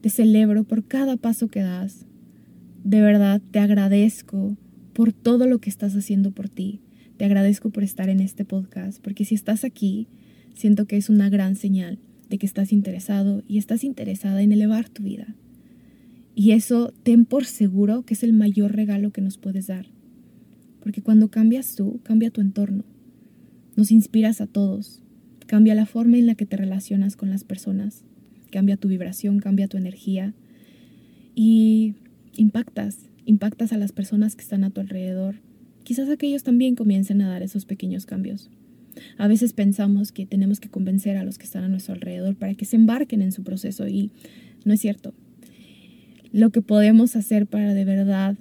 Te 0.00 0.08
celebro 0.08 0.64
por 0.64 0.84
cada 0.84 1.16
paso 1.16 1.48
que 1.48 1.60
das. 1.60 2.06
De 2.84 3.00
verdad, 3.00 3.42
te 3.50 3.58
agradezco 3.58 4.56
por 4.94 5.12
todo 5.12 5.46
lo 5.46 5.58
que 5.58 5.68
estás 5.68 5.94
haciendo 5.94 6.30
por 6.30 6.48
ti. 6.48 6.80
Te 7.18 7.24
agradezco 7.26 7.70
por 7.70 7.82
estar 7.82 8.08
en 8.08 8.20
este 8.20 8.44
podcast, 8.44 9.02
porque 9.02 9.24
si 9.24 9.34
estás 9.34 9.64
aquí, 9.64 10.08
siento 10.54 10.86
que 10.86 10.96
es 10.96 11.10
una 11.10 11.28
gran 11.28 11.54
señal 11.54 11.98
de 12.30 12.38
que 12.38 12.46
estás 12.46 12.72
interesado 12.72 13.42
y 13.46 13.58
estás 13.58 13.84
interesada 13.84 14.42
en 14.42 14.52
elevar 14.52 14.88
tu 14.88 15.02
vida. 15.02 15.34
Y 16.34 16.52
eso 16.52 16.94
ten 17.02 17.26
por 17.26 17.44
seguro 17.44 18.04
que 18.04 18.14
es 18.14 18.22
el 18.22 18.32
mayor 18.32 18.74
regalo 18.74 19.10
que 19.10 19.20
nos 19.20 19.36
puedes 19.36 19.66
dar 19.66 19.86
porque 20.82 21.02
cuando 21.02 21.28
cambias 21.28 21.74
tú, 21.76 22.00
cambia 22.02 22.30
tu 22.30 22.40
entorno. 22.40 22.84
Nos 23.76 23.90
inspiras 23.90 24.40
a 24.40 24.46
todos. 24.46 25.02
Cambia 25.46 25.74
la 25.74 25.86
forma 25.86 26.18
en 26.18 26.26
la 26.26 26.34
que 26.34 26.46
te 26.46 26.56
relacionas 26.56 27.16
con 27.16 27.30
las 27.30 27.44
personas. 27.44 28.04
Cambia 28.50 28.76
tu 28.76 28.88
vibración, 28.88 29.38
cambia 29.40 29.68
tu 29.68 29.76
energía. 29.76 30.34
Y 31.34 31.94
impactas, 32.36 33.08
impactas 33.26 33.72
a 33.72 33.78
las 33.78 33.92
personas 33.92 34.36
que 34.36 34.42
están 34.42 34.64
a 34.64 34.70
tu 34.70 34.80
alrededor. 34.80 35.36
Quizás 35.84 36.08
aquellos 36.08 36.42
también 36.42 36.76
comiencen 36.76 37.22
a 37.22 37.28
dar 37.28 37.42
esos 37.42 37.64
pequeños 37.64 38.06
cambios. 38.06 38.50
A 39.18 39.28
veces 39.28 39.52
pensamos 39.52 40.12
que 40.12 40.26
tenemos 40.26 40.60
que 40.60 40.68
convencer 40.68 41.16
a 41.16 41.24
los 41.24 41.38
que 41.38 41.44
están 41.44 41.64
a 41.64 41.68
nuestro 41.68 41.94
alrededor 41.94 42.36
para 42.36 42.54
que 42.54 42.64
se 42.64 42.76
embarquen 42.76 43.22
en 43.22 43.32
su 43.32 43.42
proceso 43.42 43.88
y 43.88 44.10
no 44.64 44.72
es 44.72 44.80
cierto. 44.80 45.14
Lo 46.32 46.50
que 46.50 46.62
podemos 46.62 47.16
hacer 47.16 47.46
para 47.46 47.74
de 47.74 47.84
verdad 47.84 48.36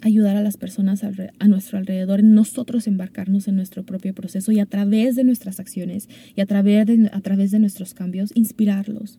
ayudar 0.00 0.36
a 0.36 0.42
las 0.42 0.56
personas 0.56 1.02
a 1.04 1.48
nuestro 1.48 1.78
alrededor, 1.78 2.22
nosotros 2.22 2.86
embarcarnos 2.86 3.48
en 3.48 3.56
nuestro 3.56 3.84
propio 3.84 4.14
proceso 4.14 4.52
y 4.52 4.60
a 4.60 4.66
través 4.66 5.16
de 5.16 5.24
nuestras 5.24 5.60
acciones 5.60 6.08
y 6.34 6.40
a 6.40 6.46
través 6.46 6.86
de, 6.86 7.10
a 7.12 7.20
través 7.20 7.50
de 7.50 7.58
nuestros 7.58 7.94
cambios, 7.94 8.30
inspirarlos. 8.34 9.18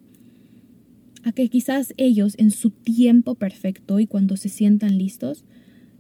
A 1.23 1.31
que 1.31 1.49
quizás 1.49 1.93
ellos 1.97 2.35
en 2.37 2.51
su 2.51 2.69
tiempo 2.71 3.35
perfecto 3.35 3.99
y 3.99 4.07
cuando 4.07 4.37
se 4.37 4.49
sientan 4.49 4.97
listos, 4.97 5.43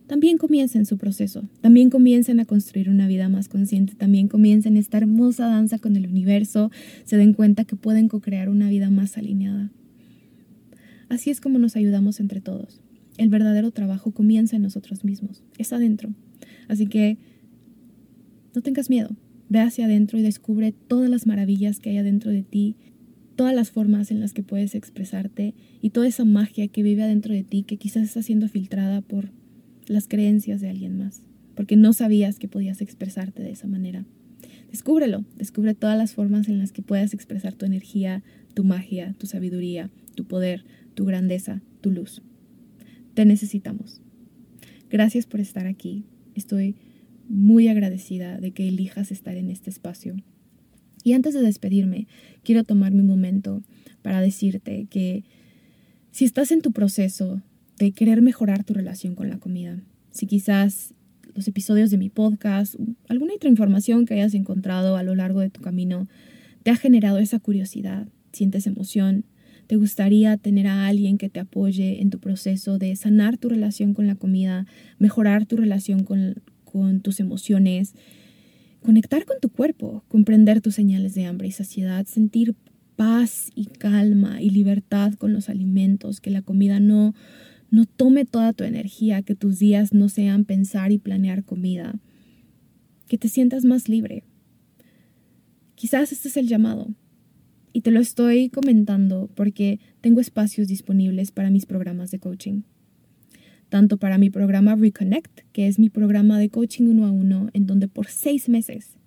también 0.07 0.37
comiencen 0.37 0.85
su 0.85 0.97
proceso, 0.97 1.47
también 1.61 1.89
comiencen 1.89 2.39
a 2.39 2.45
construir 2.45 2.89
una 2.89 3.07
vida 3.07 3.29
más 3.29 3.47
consciente, 3.47 3.93
también 3.93 4.27
comiencen 4.27 4.75
esta 4.75 4.97
hermosa 4.97 5.45
danza 5.47 5.77
con 5.77 5.95
el 5.95 6.07
universo, 6.07 6.71
se 7.03 7.17
den 7.17 7.33
cuenta 7.33 7.65
que 7.65 7.75
pueden 7.75 8.07
co-crear 8.07 8.49
una 8.49 8.69
vida 8.69 8.89
más 8.89 9.17
alineada. 9.17 9.71
Así 11.09 11.29
es 11.29 11.41
como 11.41 11.59
nos 11.59 11.75
ayudamos 11.75 12.19
entre 12.19 12.41
todos 12.41 12.81
el 13.19 13.29
verdadero 13.29 13.71
trabajo 13.71 14.11
comienza 14.11 14.55
en 14.55 14.61
nosotros 14.61 15.03
mismos, 15.03 15.43
es 15.57 15.73
adentro. 15.73 16.13
Así 16.69 16.87
que 16.87 17.17
no 18.55 18.61
tengas 18.61 18.89
miedo, 18.89 19.09
ve 19.49 19.59
hacia 19.59 19.85
adentro 19.85 20.17
y 20.17 20.21
descubre 20.21 20.71
todas 20.71 21.09
las 21.09 21.27
maravillas 21.27 21.79
que 21.79 21.89
hay 21.89 21.97
adentro 21.97 22.31
de 22.31 22.43
ti, 22.43 22.77
todas 23.35 23.53
las 23.53 23.71
formas 23.71 24.09
en 24.11 24.21
las 24.21 24.33
que 24.33 24.41
puedes 24.41 24.73
expresarte 24.73 25.53
y 25.81 25.89
toda 25.89 26.07
esa 26.07 26.23
magia 26.23 26.69
que 26.69 26.81
vive 26.81 27.03
adentro 27.03 27.33
de 27.33 27.43
ti 27.43 27.63
que 27.63 27.75
quizás 27.75 28.03
está 28.03 28.23
siendo 28.23 28.47
filtrada 28.47 29.01
por 29.01 29.31
las 29.87 30.07
creencias 30.07 30.61
de 30.61 30.69
alguien 30.69 30.97
más, 30.97 31.21
porque 31.55 31.75
no 31.75 31.91
sabías 31.91 32.39
que 32.39 32.47
podías 32.47 32.79
expresarte 32.79 33.43
de 33.43 33.51
esa 33.51 33.67
manera. 33.67 34.05
Descúbrelo, 34.71 35.25
descubre 35.35 35.73
todas 35.73 35.97
las 35.97 36.13
formas 36.13 36.47
en 36.47 36.57
las 36.57 36.71
que 36.71 36.83
puedas 36.83 37.13
expresar 37.13 37.53
tu 37.53 37.65
energía, 37.65 38.23
tu 38.53 38.63
magia, 38.63 39.13
tu 39.17 39.27
sabiduría, 39.27 39.89
tu 40.15 40.23
poder, 40.23 40.63
tu 40.93 41.03
grandeza, 41.03 41.61
tu 41.81 41.91
luz. 41.91 42.21
Te 43.13 43.25
necesitamos. 43.25 44.01
Gracias 44.89 45.25
por 45.25 45.39
estar 45.39 45.67
aquí. 45.67 46.05
Estoy 46.35 46.75
muy 47.27 47.67
agradecida 47.67 48.39
de 48.39 48.51
que 48.51 48.67
elijas 48.67 49.11
estar 49.11 49.35
en 49.35 49.49
este 49.49 49.69
espacio. 49.69 50.15
Y 51.03 51.13
antes 51.13 51.33
de 51.33 51.41
despedirme, 51.41 52.07
quiero 52.43 52.63
tomarme 52.63 53.01
un 53.01 53.07
momento 53.07 53.63
para 54.01 54.21
decirte 54.21 54.87
que 54.89 55.23
si 56.11 56.25
estás 56.25 56.51
en 56.51 56.61
tu 56.61 56.71
proceso 56.71 57.41
de 57.77 57.91
querer 57.91 58.21
mejorar 58.21 58.63
tu 58.63 58.73
relación 58.73 59.15
con 59.15 59.29
la 59.29 59.39
comida, 59.39 59.79
si 60.11 60.25
quizás 60.25 60.93
los 61.35 61.47
episodios 61.47 61.91
de 61.91 61.97
mi 61.97 62.09
podcast, 62.09 62.75
alguna 63.07 63.33
otra 63.35 63.49
información 63.49 64.05
que 64.05 64.15
hayas 64.15 64.33
encontrado 64.33 64.97
a 64.97 65.03
lo 65.03 65.15
largo 65.15 65.39
de 65.39 65.49
tu 65.49 65.61
camino, 65.61 66.07
te 66.63 66.71
ha 66.71 66.75
generado 66.75 67.19
esa 67.19 67.39
curiosidad, 67.39 68.07
sientes 68.33 68.67
emoción, 68.67 69.23
te 69.69 69.75
gustaría 69.75 70.35
tener 70.37 70.65
a 70.65 70.87
alguien 70.87 71.19
que 71.19 71.29
te 71.29 71.39
apoye 71.39 72.01
en 72.01 72.09
tu 72.09 72.17
proceso 72.17 72.79
de 72.79 72.95
sanar 72.95 73.37
tu 73.37 73.49
relación 73.49 73.93
con 73.93 74.07
la 74.07 74.15
comida, 74.15 74.65
mejorar 74.97 75.45
tu 75.45 75.57
relación 75.57 76.05
con, 76.05 76.41
con 76.63 77.01
tus 77.01 77.19
emociones, 77.19 77.93
conectar 78.81 79.25
con 79.25 79.39
tu 79.39 79.49
cuerpo, 79.49 80.03
comprender 80.07 80.59
tus 80.59 80.73
señales 80.73 81.13
de 81.13 81.25
hambre 81.25 81.49
y 81.49 81.51
saciedad, 81.51 82.07
sentir 82.07 82.55
paz 82.95 83.51
y 83.53 83.67
calma 83.67 84.41
y 84.41 84.49
libertad 84.49 85.13
con 85.13 85.33
los 85.33 85.49
alimentos, 85.49 86.19
que 86.19 86.31
la 86.31 86.41
comida 86.41 86.79
no, 86.79 87.13
no 87.69 87.85
tome 87.85 88.25
toda 88.25 88.53
tu 88.53 88.63
energía, 88.63 89.21
que 89.21 89.35
tus 89.35 89.59
días 89.59 89.93
no 89.93 90.09
sean 90.09 90.45
pensar 90.45 90.91
y 90.91 90.97
planear 90.97 91.43
comida, 91.43 91.99
que 93.07 93.19
te 93.19 93.27
sientas 93.27 93.65
más 93.65 93.87
libre. 93.87 94.23
Quizás 95.75 96.11
este 96.11 96.27
es 96.27 96.37
el 96.37 96.47
llamado. 96.47 96.87
Y 97.73 97.81
te 97.81 97.91
lo 97.91 97.99
estoy 97.99 98.49
comentando 98.49 99.29
porque 99.35 99.79
tengo 100.01 100.21
espacios 100.21 100.67
disponibles 100.67 101.31
para 101.31 101.49
mis 101.49 101.65
programas 101.65 102.11
de 102.11 102.19
coaching. 102.19 102.61
Tanto 103.69 103.97
para 103.97 104.17
mi 104.17 104.29
programa 104.29 104.75
Reconnect, 104.75 105.41
que 105.51 105.67
es 105.67 105.77
mi 105.77 105.89
programa 105.89 106.39
de 106.39 106.49
coaching 106.49 106.85
uno 106.85 107.05
a 107.05 107.11
uno, 107.11 107.49
en 107.53 107.67
donde 107.67 107.87
por 107.87 108.07
seis 108.07 108.49
meses 108.49 108.99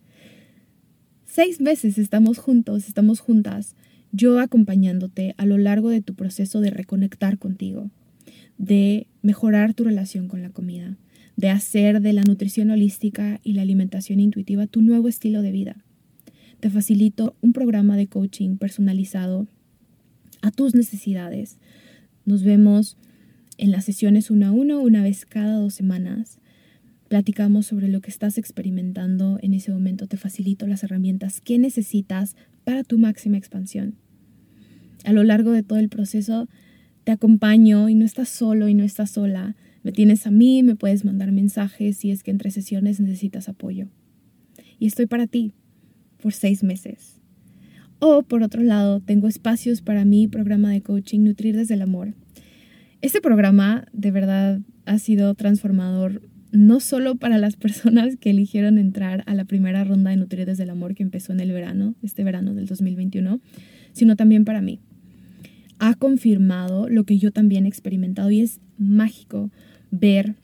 Seis 1.34 1.62
meses 1.62 1.96
estamos 1.96 2.36
juntos, 2.36 2.86
estamos 2.88 3.20
juntas, 3.20 3.74
yo 4.12 4.38
acompañándote 4.38 5.34
a 5.38 5.46
lo 5.46 5.56
largo 5.56 5.88
de 5.88 6.02
tu 6.02 6.14
proceso 6.14 6.60
de 6.60 6.68
reconectar 6.68 7.38
contigo, 7.38 7.90
de 8.58 9.06
mejorar 9.22 9.72
tu 9.72 9.82
relación 9.82 10.28
con 10.28 10.42
la 10.42 10.50
comida, 10.50 10.98
de 11.38 11.48
hacer 11.48 12.02
de 12.02 12.12
la 12.12 12.22
nutrición 12.22 12.70
holística 12.70 13.40
y 13.42 13.54
la 13.54 13.62
alimentación 13.62 14.20
intuitiva 14.20 14.66
tu 14.66 14.82
nuevo 14.82 15.08
estilo 15.08 15.40
de 15.40 15.52
vida. 15.52 15.86
Te 16.62 16.70
facilito 16.70 17.34
un 17.40 17.52
programa 17.52 17.96
de 17.96 18.06
coaching 18.06 18.56
personalizado 18.56 19.48
a 20.42 20.52
tus 20.52 20.76
necesidades. 20.76 21.58
Nos 22.24 22.44
vemos 22.44 22.96
en 23.58 23.72
las 23.72 23.84
sesiones 23.84 24.30
uno 24.30 24.46
a 24.46 24.52
uno, 24.52 24.80
una 24.80 25.02
vez 25.02 25.26
cada 25.26 25.56
dos 25.56 25.74
semanas. 25.74 26.38
Platicamos 27.08 27.66
sobre 27.66 27.88
lo 27.88 28.00
que 28.00 28.12
estás 28.12 28.38
experimentando 28.38 29.40
en 29.42 29.54
ese 29.54 29.72
momento. 29.72 30.06
Te 30.06 30.16
facilito 30.16 30.68
las 30.68 30.84
herramientas 30.84 31.40
que 31.40 31.58
necesitas 31.58 32.36
para 32.62 32.84
tu 32.84 32.96
máxima 32.96 33.38
expansión. 33.38 33.96
A 35.04 35.12
lo 35.12 35.24
largo 35.24 35.50
de 35.50 35.64
todo 35.64 35.80
el 35.80 35.88
proceso 35.88 36.48
te 37.02 37.10
acompaño 37.10 37.88
y 37.88 37.96
no 37.96 38.04
estás 38.04 38.28
solo 38.28 38.68
y 38.68 38.74
no 38.74 38.84
estás 38.84 39.10
sola. 39.10 39.56
Me 39.82 39.90
tienes 39.90 40.28
a 40.28 40.30
mí, 40.30 40.62
me 40.62 40.76
puedes 40.76 41.04
mandar 41.04 41.32
mensajes 41.32 41.96
si 41.96 42.12
es 42.12 42.22
que 42.22 42.30
entre 42.30 42.52
sesiones 42.52 43.00
necesitas 43.00 43.48
apoyo. 43.48 43.88
Y 44.78 44.86
estoy 44.86 45.06
para 45.06 45.26
ti 45.26 45.54
por 46.22 46.32
seis 46.32 46.62
meses. 46.62 47.20
O 47.98 48.22
por 48.22 48.42
otro 48.42 48.62
lado, 48.62 49.00
tengo 49.00 49.28
espacios 49.28 49.82
para 49.82 50.04
mi 50.04 50.28
programa 50.28 50.70
de 50.70 50.80
coaching 50.80 51.20
Nutrir 51.20 51.56
desde 51.56 51.74
el 51.74 51.82
Amor. 51.82 52.14
Este 53.00 53.20
programa 53.20 53.86
de 53.92 54.10
verdad 54.12 54.60
ha 54.86 54.98
sido 54.98 55.34
transformador 55.34 56.22
no 56.52 56.80
solo 56.80 57.16
para 57.16 57.38
las 57.38 57.56
personas 57.64 58.16
que 58.16 58.30
eligieron 58.30 58.78
entrar 58.78 59.24
a 59.26 59.34
la 59.34 59.44
primera 59.44 59.84
ronda 59.84 60.10
de 60.10 60.16
Nutrir 60.16 60.46
desde 60.46 60.62
el 60.62 60.70
Amor 60.70 60.94
que 60.94 61.02
empezó 61.02 61.32
en 61.32 61.40
el 61.40 61.52
verano, 61.52 61.94
este 62.02 62.24
verano 62.24 62.54
del 62.54 62.66
2021, 62.66 63.40
sino 63.92 64.16
también 64.16 64.44
para 64.44 64.62
mí. 64.62 64.80
Ha 65.78 65.94
confirmado 65.94 66.88
lo 66.88 67.04
que 67.04 67.18
yo 67.18 67.32
también 67.32 67.66
he 67.66 67.68
experimentado 67.68 68.30
y 68.30 68.40
es 68.40 68.60
mágico 68.78 69.50
ver 69.90 70.36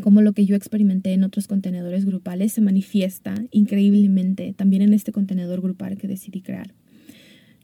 cómo 0.00 0.22
lo 0.22 0.32
que 0.32 0.46
yo 0.46 0.56
experimenté 0.56 1.12
en 1.12 1.24
otros 1.24 1.46
contenedores 1.46 2.04
grupales 2.04 2.52
se 2.52 2.60
manifiesta 2.60 3.34
increíblemente 3.50 4.54
también 4.56 4.82
en 4.82 4.94
este 4.94 5.12
contenedor 5.12 5.60
grupal 5.60 5.96
que 5.98 6.08
decidí 6.08 6.40
crear. 6.40 6.74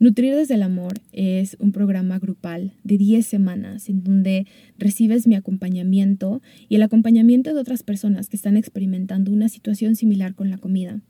Nutrir 0.00 0.36
desde 0.36 0.54
el 0.54 0.62
Amor 0.62 0.94
es 1.12 1.56
un 1.58 1.72
programa 1.72 2.20
grupal 2.20 2.72
de 2.84 2.98
10 2.98 3.26
semanas 3.26 3.88
en 3.88 4.04
donde 4.04 4.46
recibes 4.78 5.26
mi 5.26 5.34
acompañamiento 5.34 6.40
y 6.68 6.76
el 6.76 6.82
acompañamiento 6.82 7.52
de 7.52 7.60
otras 7.60 7.82
personas 7.82 8.28
que 8.28 8.36
están 8.36 8.56
experimentando 8.56 9.32
una 9.32 9.48
situación 9.48 9.96
similar 9.96 10.36
con 10.36 10.50
la 10.50 10.58
comida, 10.58 11.00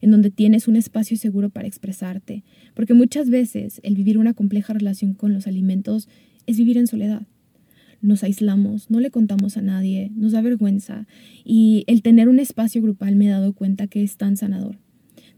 en 0.00 0.10
donde 0.10 0.30
tienes 0.30 0.66
un 0.66 0.74
espacio 0.74 1.16
seguro 1.16 1.50
para 1.50 1.68
expresarte, 1.68 2.42
porque 2.74 2.94
muchas 2.94 3.30
veces 3.30 3.80
el 3.84 3.94
vivir 3.94 4.18
una 4.18 4.34
compleja 4.34 4.72
relación 4.72 5.14
con 5.14 5.32
los 5.32 5.46
alimentos 5.46 6.08
es 6.46 6.56
vivir 6.56 6.78
en 6.78 6.88
soledad. 6.88 7.22
Nos 8.02 8.22
aislamos, 8.24 8.90
no 8.90 9.00
le 9.00 9.10
contamos 9.10 9.56
a 9.56 9.62
nadie, 9.62 10.10
nos 10.14 10.32
da 10.32 10.42
vergüenza 10.42 11.06
y 11.44 11.84
el 11.86 12.02
tener 12.02 12.28
un 12.28 12.38
espacio 12.38 12.82
grupal 12.82 13.16
me 13.16 13.26
he 13.26 13.30
dado 13.30 13.54
cuenta 13.54 13.86
que 13.86 14.02
es 14.02 14.16
tan 14.16 14.36
sanador 14.36 14.76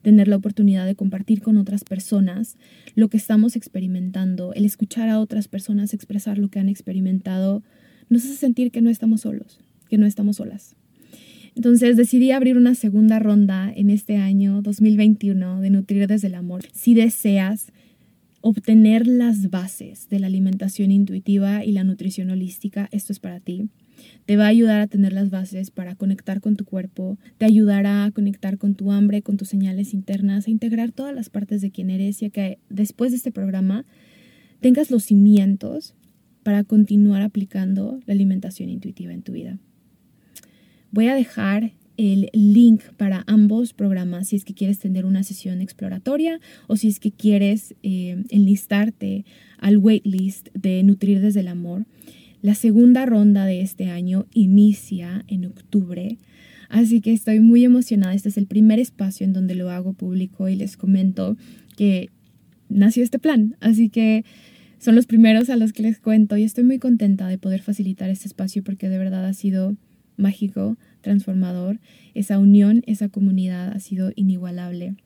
tener 0.04 0.28
la 0.28 0.36
oportunidad 0.36 0.86
de 0.86 0.94
compartir 0.94 1.40
con 1.40 1.56
otras 1.56 1.82
personas 1.82 2.56
lo 2.94 3.08
que 3.08 3.16
estamos 3.16 3.56
experimentando, 3.56 4.52
el 4.52 4.64
escuchar 4.64 5.08
a 5.08 5.18
otras 5.18 5.48
personas 5.48 5.94
expresar 5.94 6.38
lo 6.38 6.48
que 6.48 6.60
han 6.60 6.68
experimentado, 6.68 7.64
nos 8.10 8.24
hace 8.24 8.34
sentir 8.34 8.70
que 8.70 8.82
no 8.82 8.90
estamos 8.90 9.22
solos, 9.22 9.58
que 9.88 9.98
no 9.98 10.06
estamos 10.06 10.36
solas. 10.36 10.76
Entonces 11.56 11.96
decidí 11.96 12.32
abrir 12.32 12.56
una 12.56 12.74
segunda 12.74 13.18
ronda 13.18 13.72
en 13.74 13.88
este 13.88 14.16
año 14.16 14.60
2021 14.60 15.60
de 15.60 15.70
Nutrir 15.70 16.06
desde 16.06 16.26
el 16.26 16.34
Amor. 16.34 16.62
Si 16.72 16.94
deseas 16.94 17.72
obtener 18.46 19.06
las 19.06 19.48
bases 19.48 20.10
de 20.10 20.20
la 20.20 20.26
alimentación 20.26 20.90
intuitiva 20.90 21.64
y 21.64 21.72
la 21.72 21.82
nutrición 21.82 22.28
holística, 22.28 22.90
esto 22.92 23.10
es 23.10 23.18
para 23.18 23.40
ti. 23.40 23.70
Te 24.26 24.36
va 24.36 24.44
a 24.44 24.48
ayudar 24.48 24.82
a 24.82 24.86
tener 24.86 25.14
las 25.14 25.30
bases 25.30 25.70
para 25.70 25.94
conectar 25.94 26.42
con 26.42 26.54
tu 26.54 26.66
cuerpo, 26.66 27.16
te 27.38 27.46
ayudará 27.46 28.04
a 28.04 28.10
conectar 28.10 28.58
con 28.58 28.74
tu 28.74 28.92
hambre, 28.92 29.22
con 29.22 29.38
tus 29.38 29.48
señales 29.48 29.94
internas, 29.94 30.46
a 30.46 30.50
integrar 30.50 30.92
todas 30.92 31.14
las 31.14 31.30
partes 31.30 31.62
de 31.62 31.70
quien 31.70 31.88
eres 31.88 32.20
y 32.20 32.26
a 32.26 32.30
que 32.30 32.58
después 32.68 33.12
de 33.12 33.16
este 33.16 33.32
programa 33.32 33.86
tengas 34.60 34.90
los 34.90 35.04
cimientos 35.04 35.94
para 36.42 36.64
continuar 36.64 37.22
aplicando 37.22 37.98
la 38.04 38.12
alimentación 38.12 38.68
intuitiva 38.68 39.14
en 39.14 39.22
tu 39.22 39.32
vida. 39.32 39.58
Voy 40.90 41.08
a 41.08 41.14
dejar 41.14 41.72
el 41.96 42.30
link 42.32 42.82
para 42.96 43.24
ambos 43.26 43.72
programas 43.72 44.28
si 44.28 44.36
es 44.36 44.44
que 44.44 44.54
quieres 44.54 44.78
tener 44.78 45.04
una 45.04 45.22
sesión 45.22 45.60
exploratoria 45.60 46.40
o 46.66 46.76
si 46.76 46.88
es 46.88 46.98
que 46.98 47.12
quieres 47.12 47.74
eh, 47.82 48.24
enlistarte 48.30 49.24
al 49.58 49.78
waitlist 49.78 50.48
de 50.54 50.82
Nutrir 50.82 51.20
desde 51.20 51.40
el 51.40 51.48
Amor. 51.48 51.86
La 52.42 52.54
segunda 52.54 53.06
ronda 53.06 53.46
de 53.46 53.60
este 53.60 53.88
año 53.88 54.26
inicia 54.34 55.24
en 55.28 55.46
octubre, 55.46 56.18
así 56.68 57.00
que 57.00 57.12
estoy 57.12 57.40
muy 57.40 57.64
emocionada. 57.64 58.14
Este 58.14 58.28
es 58.28 58.36
el 58.36 58.46
primer 58.46 58.78
espacio 58.78 59.24
en 59.24 59.32
donde 59.32 59.54
lo 59.54 59.70
hago 59.70 59.94
público 59.94 60.48
y 60.48 60.56
les 60.56 60.76
comento 60.76 61.36
que 61.76 62.10
nació 62.68 63.02
este 63.02 63.18
plan, 63.18 63.56
así 63.60 63.88
que 63.88 64.24
son 64.78 64.94
los 64.94 65.06
primeros 65.06 65.48
a 65.48 65.56
los 65.56 65.72
que 65.72 65.82
les 65.82 65.98
cuento 65.98 66.36
y 66.36 66.42
estoy 66.42 66.64
muy 66.64 66.78
contenta 66.78 67.26
de 67.28 67.38
poder 67.38 67.62
facilitar 67.62 68.10
este 68.10 68.28
espacio 68.28 68.62
porque 68.62 68.90
de 68.90 68.98
verdad 68.98 69.24
ha 69.24 69.32
sido 69.32 69.76
mágico, 70.16 70.76
transformador. 71.00 71.78
Esa 72.14 72.38
unión, 72.38 72.82
esa 72.86 73.08
comunidad 73.08 73.72
ha 73.72 73.80
sido 73.80 74.12
inigualable. 74.14 74.96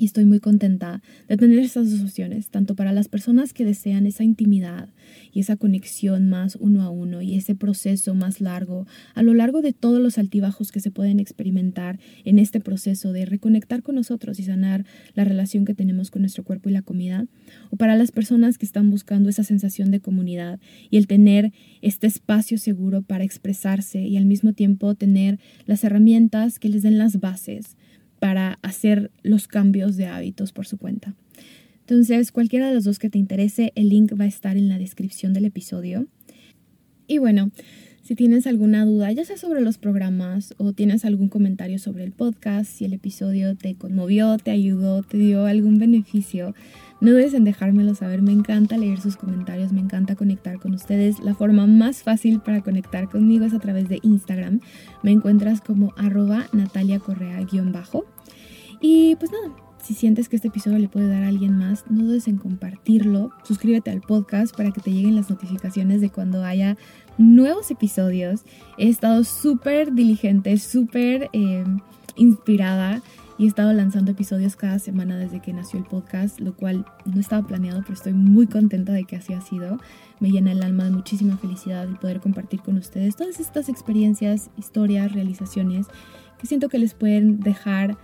Y 0.00 0.04
estoy 0.04 0.24
muy 0.26 0.38
contenta 0.38 1.02
de 1.26 1.36
tener 1.36 1.58
esas 1.58 1.90
dos 1.90 2.02
opciones, 2.02 2.50
tanto 2.50 2.76
para 2.76 2.92
las 2.92 3.08
personas 3.08 3.52
que 3.52 3.64
desean 3.64 4.06
esa 4.06 4.22
intimidad 4.22 4.90
y 5.32 5.40
esa 5.40 5.56
conexión 5.56 6.28
más 6.28 6.54
uno 6.54 6.84
a 6.84 6.90
uno 6.90 7.20
y 7.20 7.34
ese 7.34 7.56
proceso 7.56 8.14
más 8.14 8.40
largo, 8.40 8.86
a 9.16 9.24
lo 9.24 9.34
largo 9.34 9.60
de 9.60 9.72
todos 9.72 10.00
los 10.00 10.16
altibajos 10.16 10.70
que 10.70 10.78
se 10.78 10.92
pueden 10.92 11.18
experimentar 11.18 11.98
en 12.24 12.38
este 12.38 12.60
proceso 12.60 13.12
de 13.12 13.24
reconectar 13.24 13.82
con 13.82 13.96
nosotros 13.96 14.38
y 14.38 14.44
sanar 14.44 14.86
la 15.14 15.24
relación 15.24 15.64
que 15.64 15.74
tenemos 15.74 16.12
con 16.12 16.22
nuestro 16.22 16.44
cuerpo 16.44 16.68
y 16.68 16.72
la 16.74 16.82
comida, 16.82 17.26
o 17.70 17.76
para 17.76 17.96
las 17.96 18.12
personas 18.12 18.56
que 18.56 18.66
están 18.66 18.90
buscando 18.90 19.28
esa 19.28 19.42
sensación 19.42 19.90
de 19.90 19.98
comunidad 19.98 20.60
y 20.90 20.98
el 20.98 21.08
tener 21.08 21.52
este 21.82 22.06
espacio 22.06 22.56
seguro 22.56 23.02
para 23.02 23.24
expresarse 23.24 24.02
y 24.02 24.16
al 24.16 24.26
mismo 24.26 24.52
tiempo 24.52 24.94
tener 24.94 25.40
las 25.66 25.82
herramientas 25.82 26.60
que 26.60 26.68
les 26.68 26.84
den 26.84 26.98
las 26.98 27.18
bases 27.18 27.76
para 28.18 28.58
hacer 28.62 29.10
los 29.22 29.48
cambios 29.48 29.96
de 29.96 30.06
hábitos 30.06 30.52
por 30.52 30.66
su 30.66 30.78
cuenta. 30.78 31.14
Entonces, 31.80 32.32
cualquiera 32.32 32.68
de 32.68 32.74
los 32.74 32.84
dos 32.84 32.98
que 32.98 33.08
te 33.08 33.18
interese, 33.18 33.72
el 33.74 33.88
link 33.88 34.12
va 34.18 34.24
a 34.24 34.28
estar 34.28 34.56
en 34.56 34.68
la 34.68 34.78
descripción 34.78 35.32
del 35.32 35.46
episodio. 35.46 36.06
Y 37.06 37.18
bueno, 37.18 37.50
si 38.02 38.14
tienes 38.14 38.46
alguna 38.46 38.84
duda, 38.84 39.12
ya 39.12 39.24
sea 39.24 39.36
sobre 39.36 39.60
los 39.60 39.78
programas 39.78 40.54
o 40.58 40.72
tienes 40.72 41.04
algún 41.04 41.28
comentario 41.28 41.78
sobre 41.78 42.04
el 42.04 42.12
podcast, 42.12 42.70
si 42.70 42.84
el 42.84 42.92
episodio 42.92 43.56
te 43.56 43.74
conmovió, 43.74 44.38
te 44.38 44.50
ayudó, 44.50 45.02
te 45.02 45.18
dio 45.18 45.46
algún 45.46 45.78
beneficio, 45.78 46.54
No 47.00 47.12
dudes 47.12 47.32
en 47.34 47.44
dejármelo 47.44 47.94
saber, 47.94 48.22
me 48.22 48.32
encanta 48.32 48.76
leer 48.76 49.00
sus 49.00 49.16
comentarios, 49.16 49.72
me 49.72 49.80
encanta 49.80 50.16
conectar 50.16 50.58
con 50.58 50.74
ustedes. 50.74 51.20
La 51.20 51.34
forma 51.34 51.66
más 51.66 52.02
fácil 52.02 52.40
para 52.40 52.60
conectar 52.60 53.08
conmigo 53.08 53.44
es 53.44 53.54
a 53.54 53.60
través 53.60 53.88
de 53.88 54.00
Instagram. 54.02 54.60
Me 55.02 55.12
encuentras 55.12 55.60
como 55.60 55.92
arroba 55.96 56.46
Natalia 56.52 56.98
Correa-bajo. 56.98 58.04
Y 58.80 59.14
pues 59.16 59.30
nada, 59.30 59.54
si 59.82 59.94
sientes 59.94 60.28
que 60.28 60.36
este 60.36 60.48
episodio 60.48 60.78
le 60.78 60.88
puede 60.88 61.08
dar 61.08 61.22
a 61.22 61.28
alguien 61.28 61.56
más, 61.56 61.84
no 61.88 62.04
dudes 62.04 62.26
en 62.26 62.36
compartirlo. 62.36 63.30
Suscríbete 63.44 63.90
al 63.90 64.00
podcast 64.00 64.56
para 64.56 64.72
que 64.72 64.80
te 64.80 64.92
lleguen 64.92 65.14
las 65.14 65.30
notificaciones 65.30 66.00
de 66.00 66.10
cuando 66.10 66.44
haya 66.44 66.76
nuevos 67.16 67.70
episodios. 67.70 68.42
He 68.76 68.88
estado 68.88 69.22
súper 69.22 69.92
diligente, 69.92 70.58
súper 70.58 71.30
eh, 71.32 71.64
inspirada 72.16 73.02
y 73.38 73.44
he 73.44 73.46
estado 73.46 73.72
lanzando 73.72 74.10
episodios 74.10 74.56
cada 74.56 74.80
semana 74.80 75.16
desde 75.16 75.40
que 75.40 75.52
nació 75.52 75.78
el 75.78 75.84
podcast, 75.84 76.40
lo 76.40 76.54
cual 76.54 76.84
no 77.04 77.20
estaba 77.20 77.46
planeado, 77.46 77.82
pero 77.82 77.94
estoy 77.94 78.12
muy 78.12 78.48
contenta 78.48 78.92
de 78.92 79.04
que 79.04 79.14
así 79.14 79.32
ha 79.32 79.40
sido. 79.40 79.78
Me 80.18 80.30
llena 80.30 80.50
el 80.50 80.62
alma 80.64 80.84
de 80.84 80.90
muchísima 80.90 81.36
felicidad 81.36 81.84
el 81.84 81.96
poder 81.96 82.20
compartir 82.20 82.60
con 82.60 82.76
ustedes 82.76 83.14
todas 83.14 83.38
estas 83.38 83.68
experiencias, 83.68 84.50
historias, 84.56 85.12
realizaciones 85.12 85.86
que 86.38 86.46
siento 86.48 86.68
que 86.68 86.78
les 86.78 86.94
pueden 86.94 87.38
dejar 87.38 87.96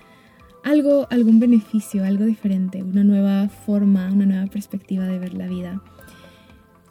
algo, 0.63 1.09
algún 1.11 1.41
beneficio, 1.41 2.05
algo 2.05 2.25
diferente, 2.25 2.83
una 2.83 3.03
nueva 3.03 3.49
forma, 3.49 4.11
una 4.13 4.27
nueva 4.27 4.47
perspectiva 4.47 5.05
de 5.05 5.19
ver 5.19 5.35
la 5.35 5.49
vida. 5.49 5.83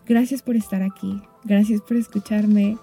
Gracias 0.06 0.42
por 0.42 0.58
estar 0.58 0.84
aquí, 0.84 1.22
gracias 1.46 1.82
por 1.82 1.96
escucharme. 1.96 2.78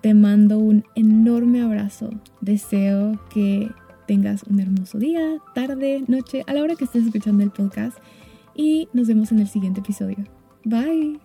Te 0.00 0.14
mando 0.14 0.60
un 0.60 0.84
enorme 0.94 1.60
abrazo. 1.60 2.10
Deseo 2.40 3.18
que 3.30 3.68
tengas 4.06 4.42
un 4.44 4.60
hermoso 4.60 4.98
día, 4.98 5.38
tarde, 5.54 6.04
noche, 6.06 6.42
a 6.46 6.54
la 6.54 6.62
hora 6.62 6.76
que 6.76 6.84
estés 6.84 7.06
escuchando 7.06 7.42
el 7.42 7.50
podcast 7.50 7.98
y 8.54 8.88
nos 8.92 9.08
vemos 9.08 9.32
en 9.32 9.40
el 9.40 9.48
siguiente 9.48 9.80
episodio. 9.80 10.24
Bye. 10.64 11.20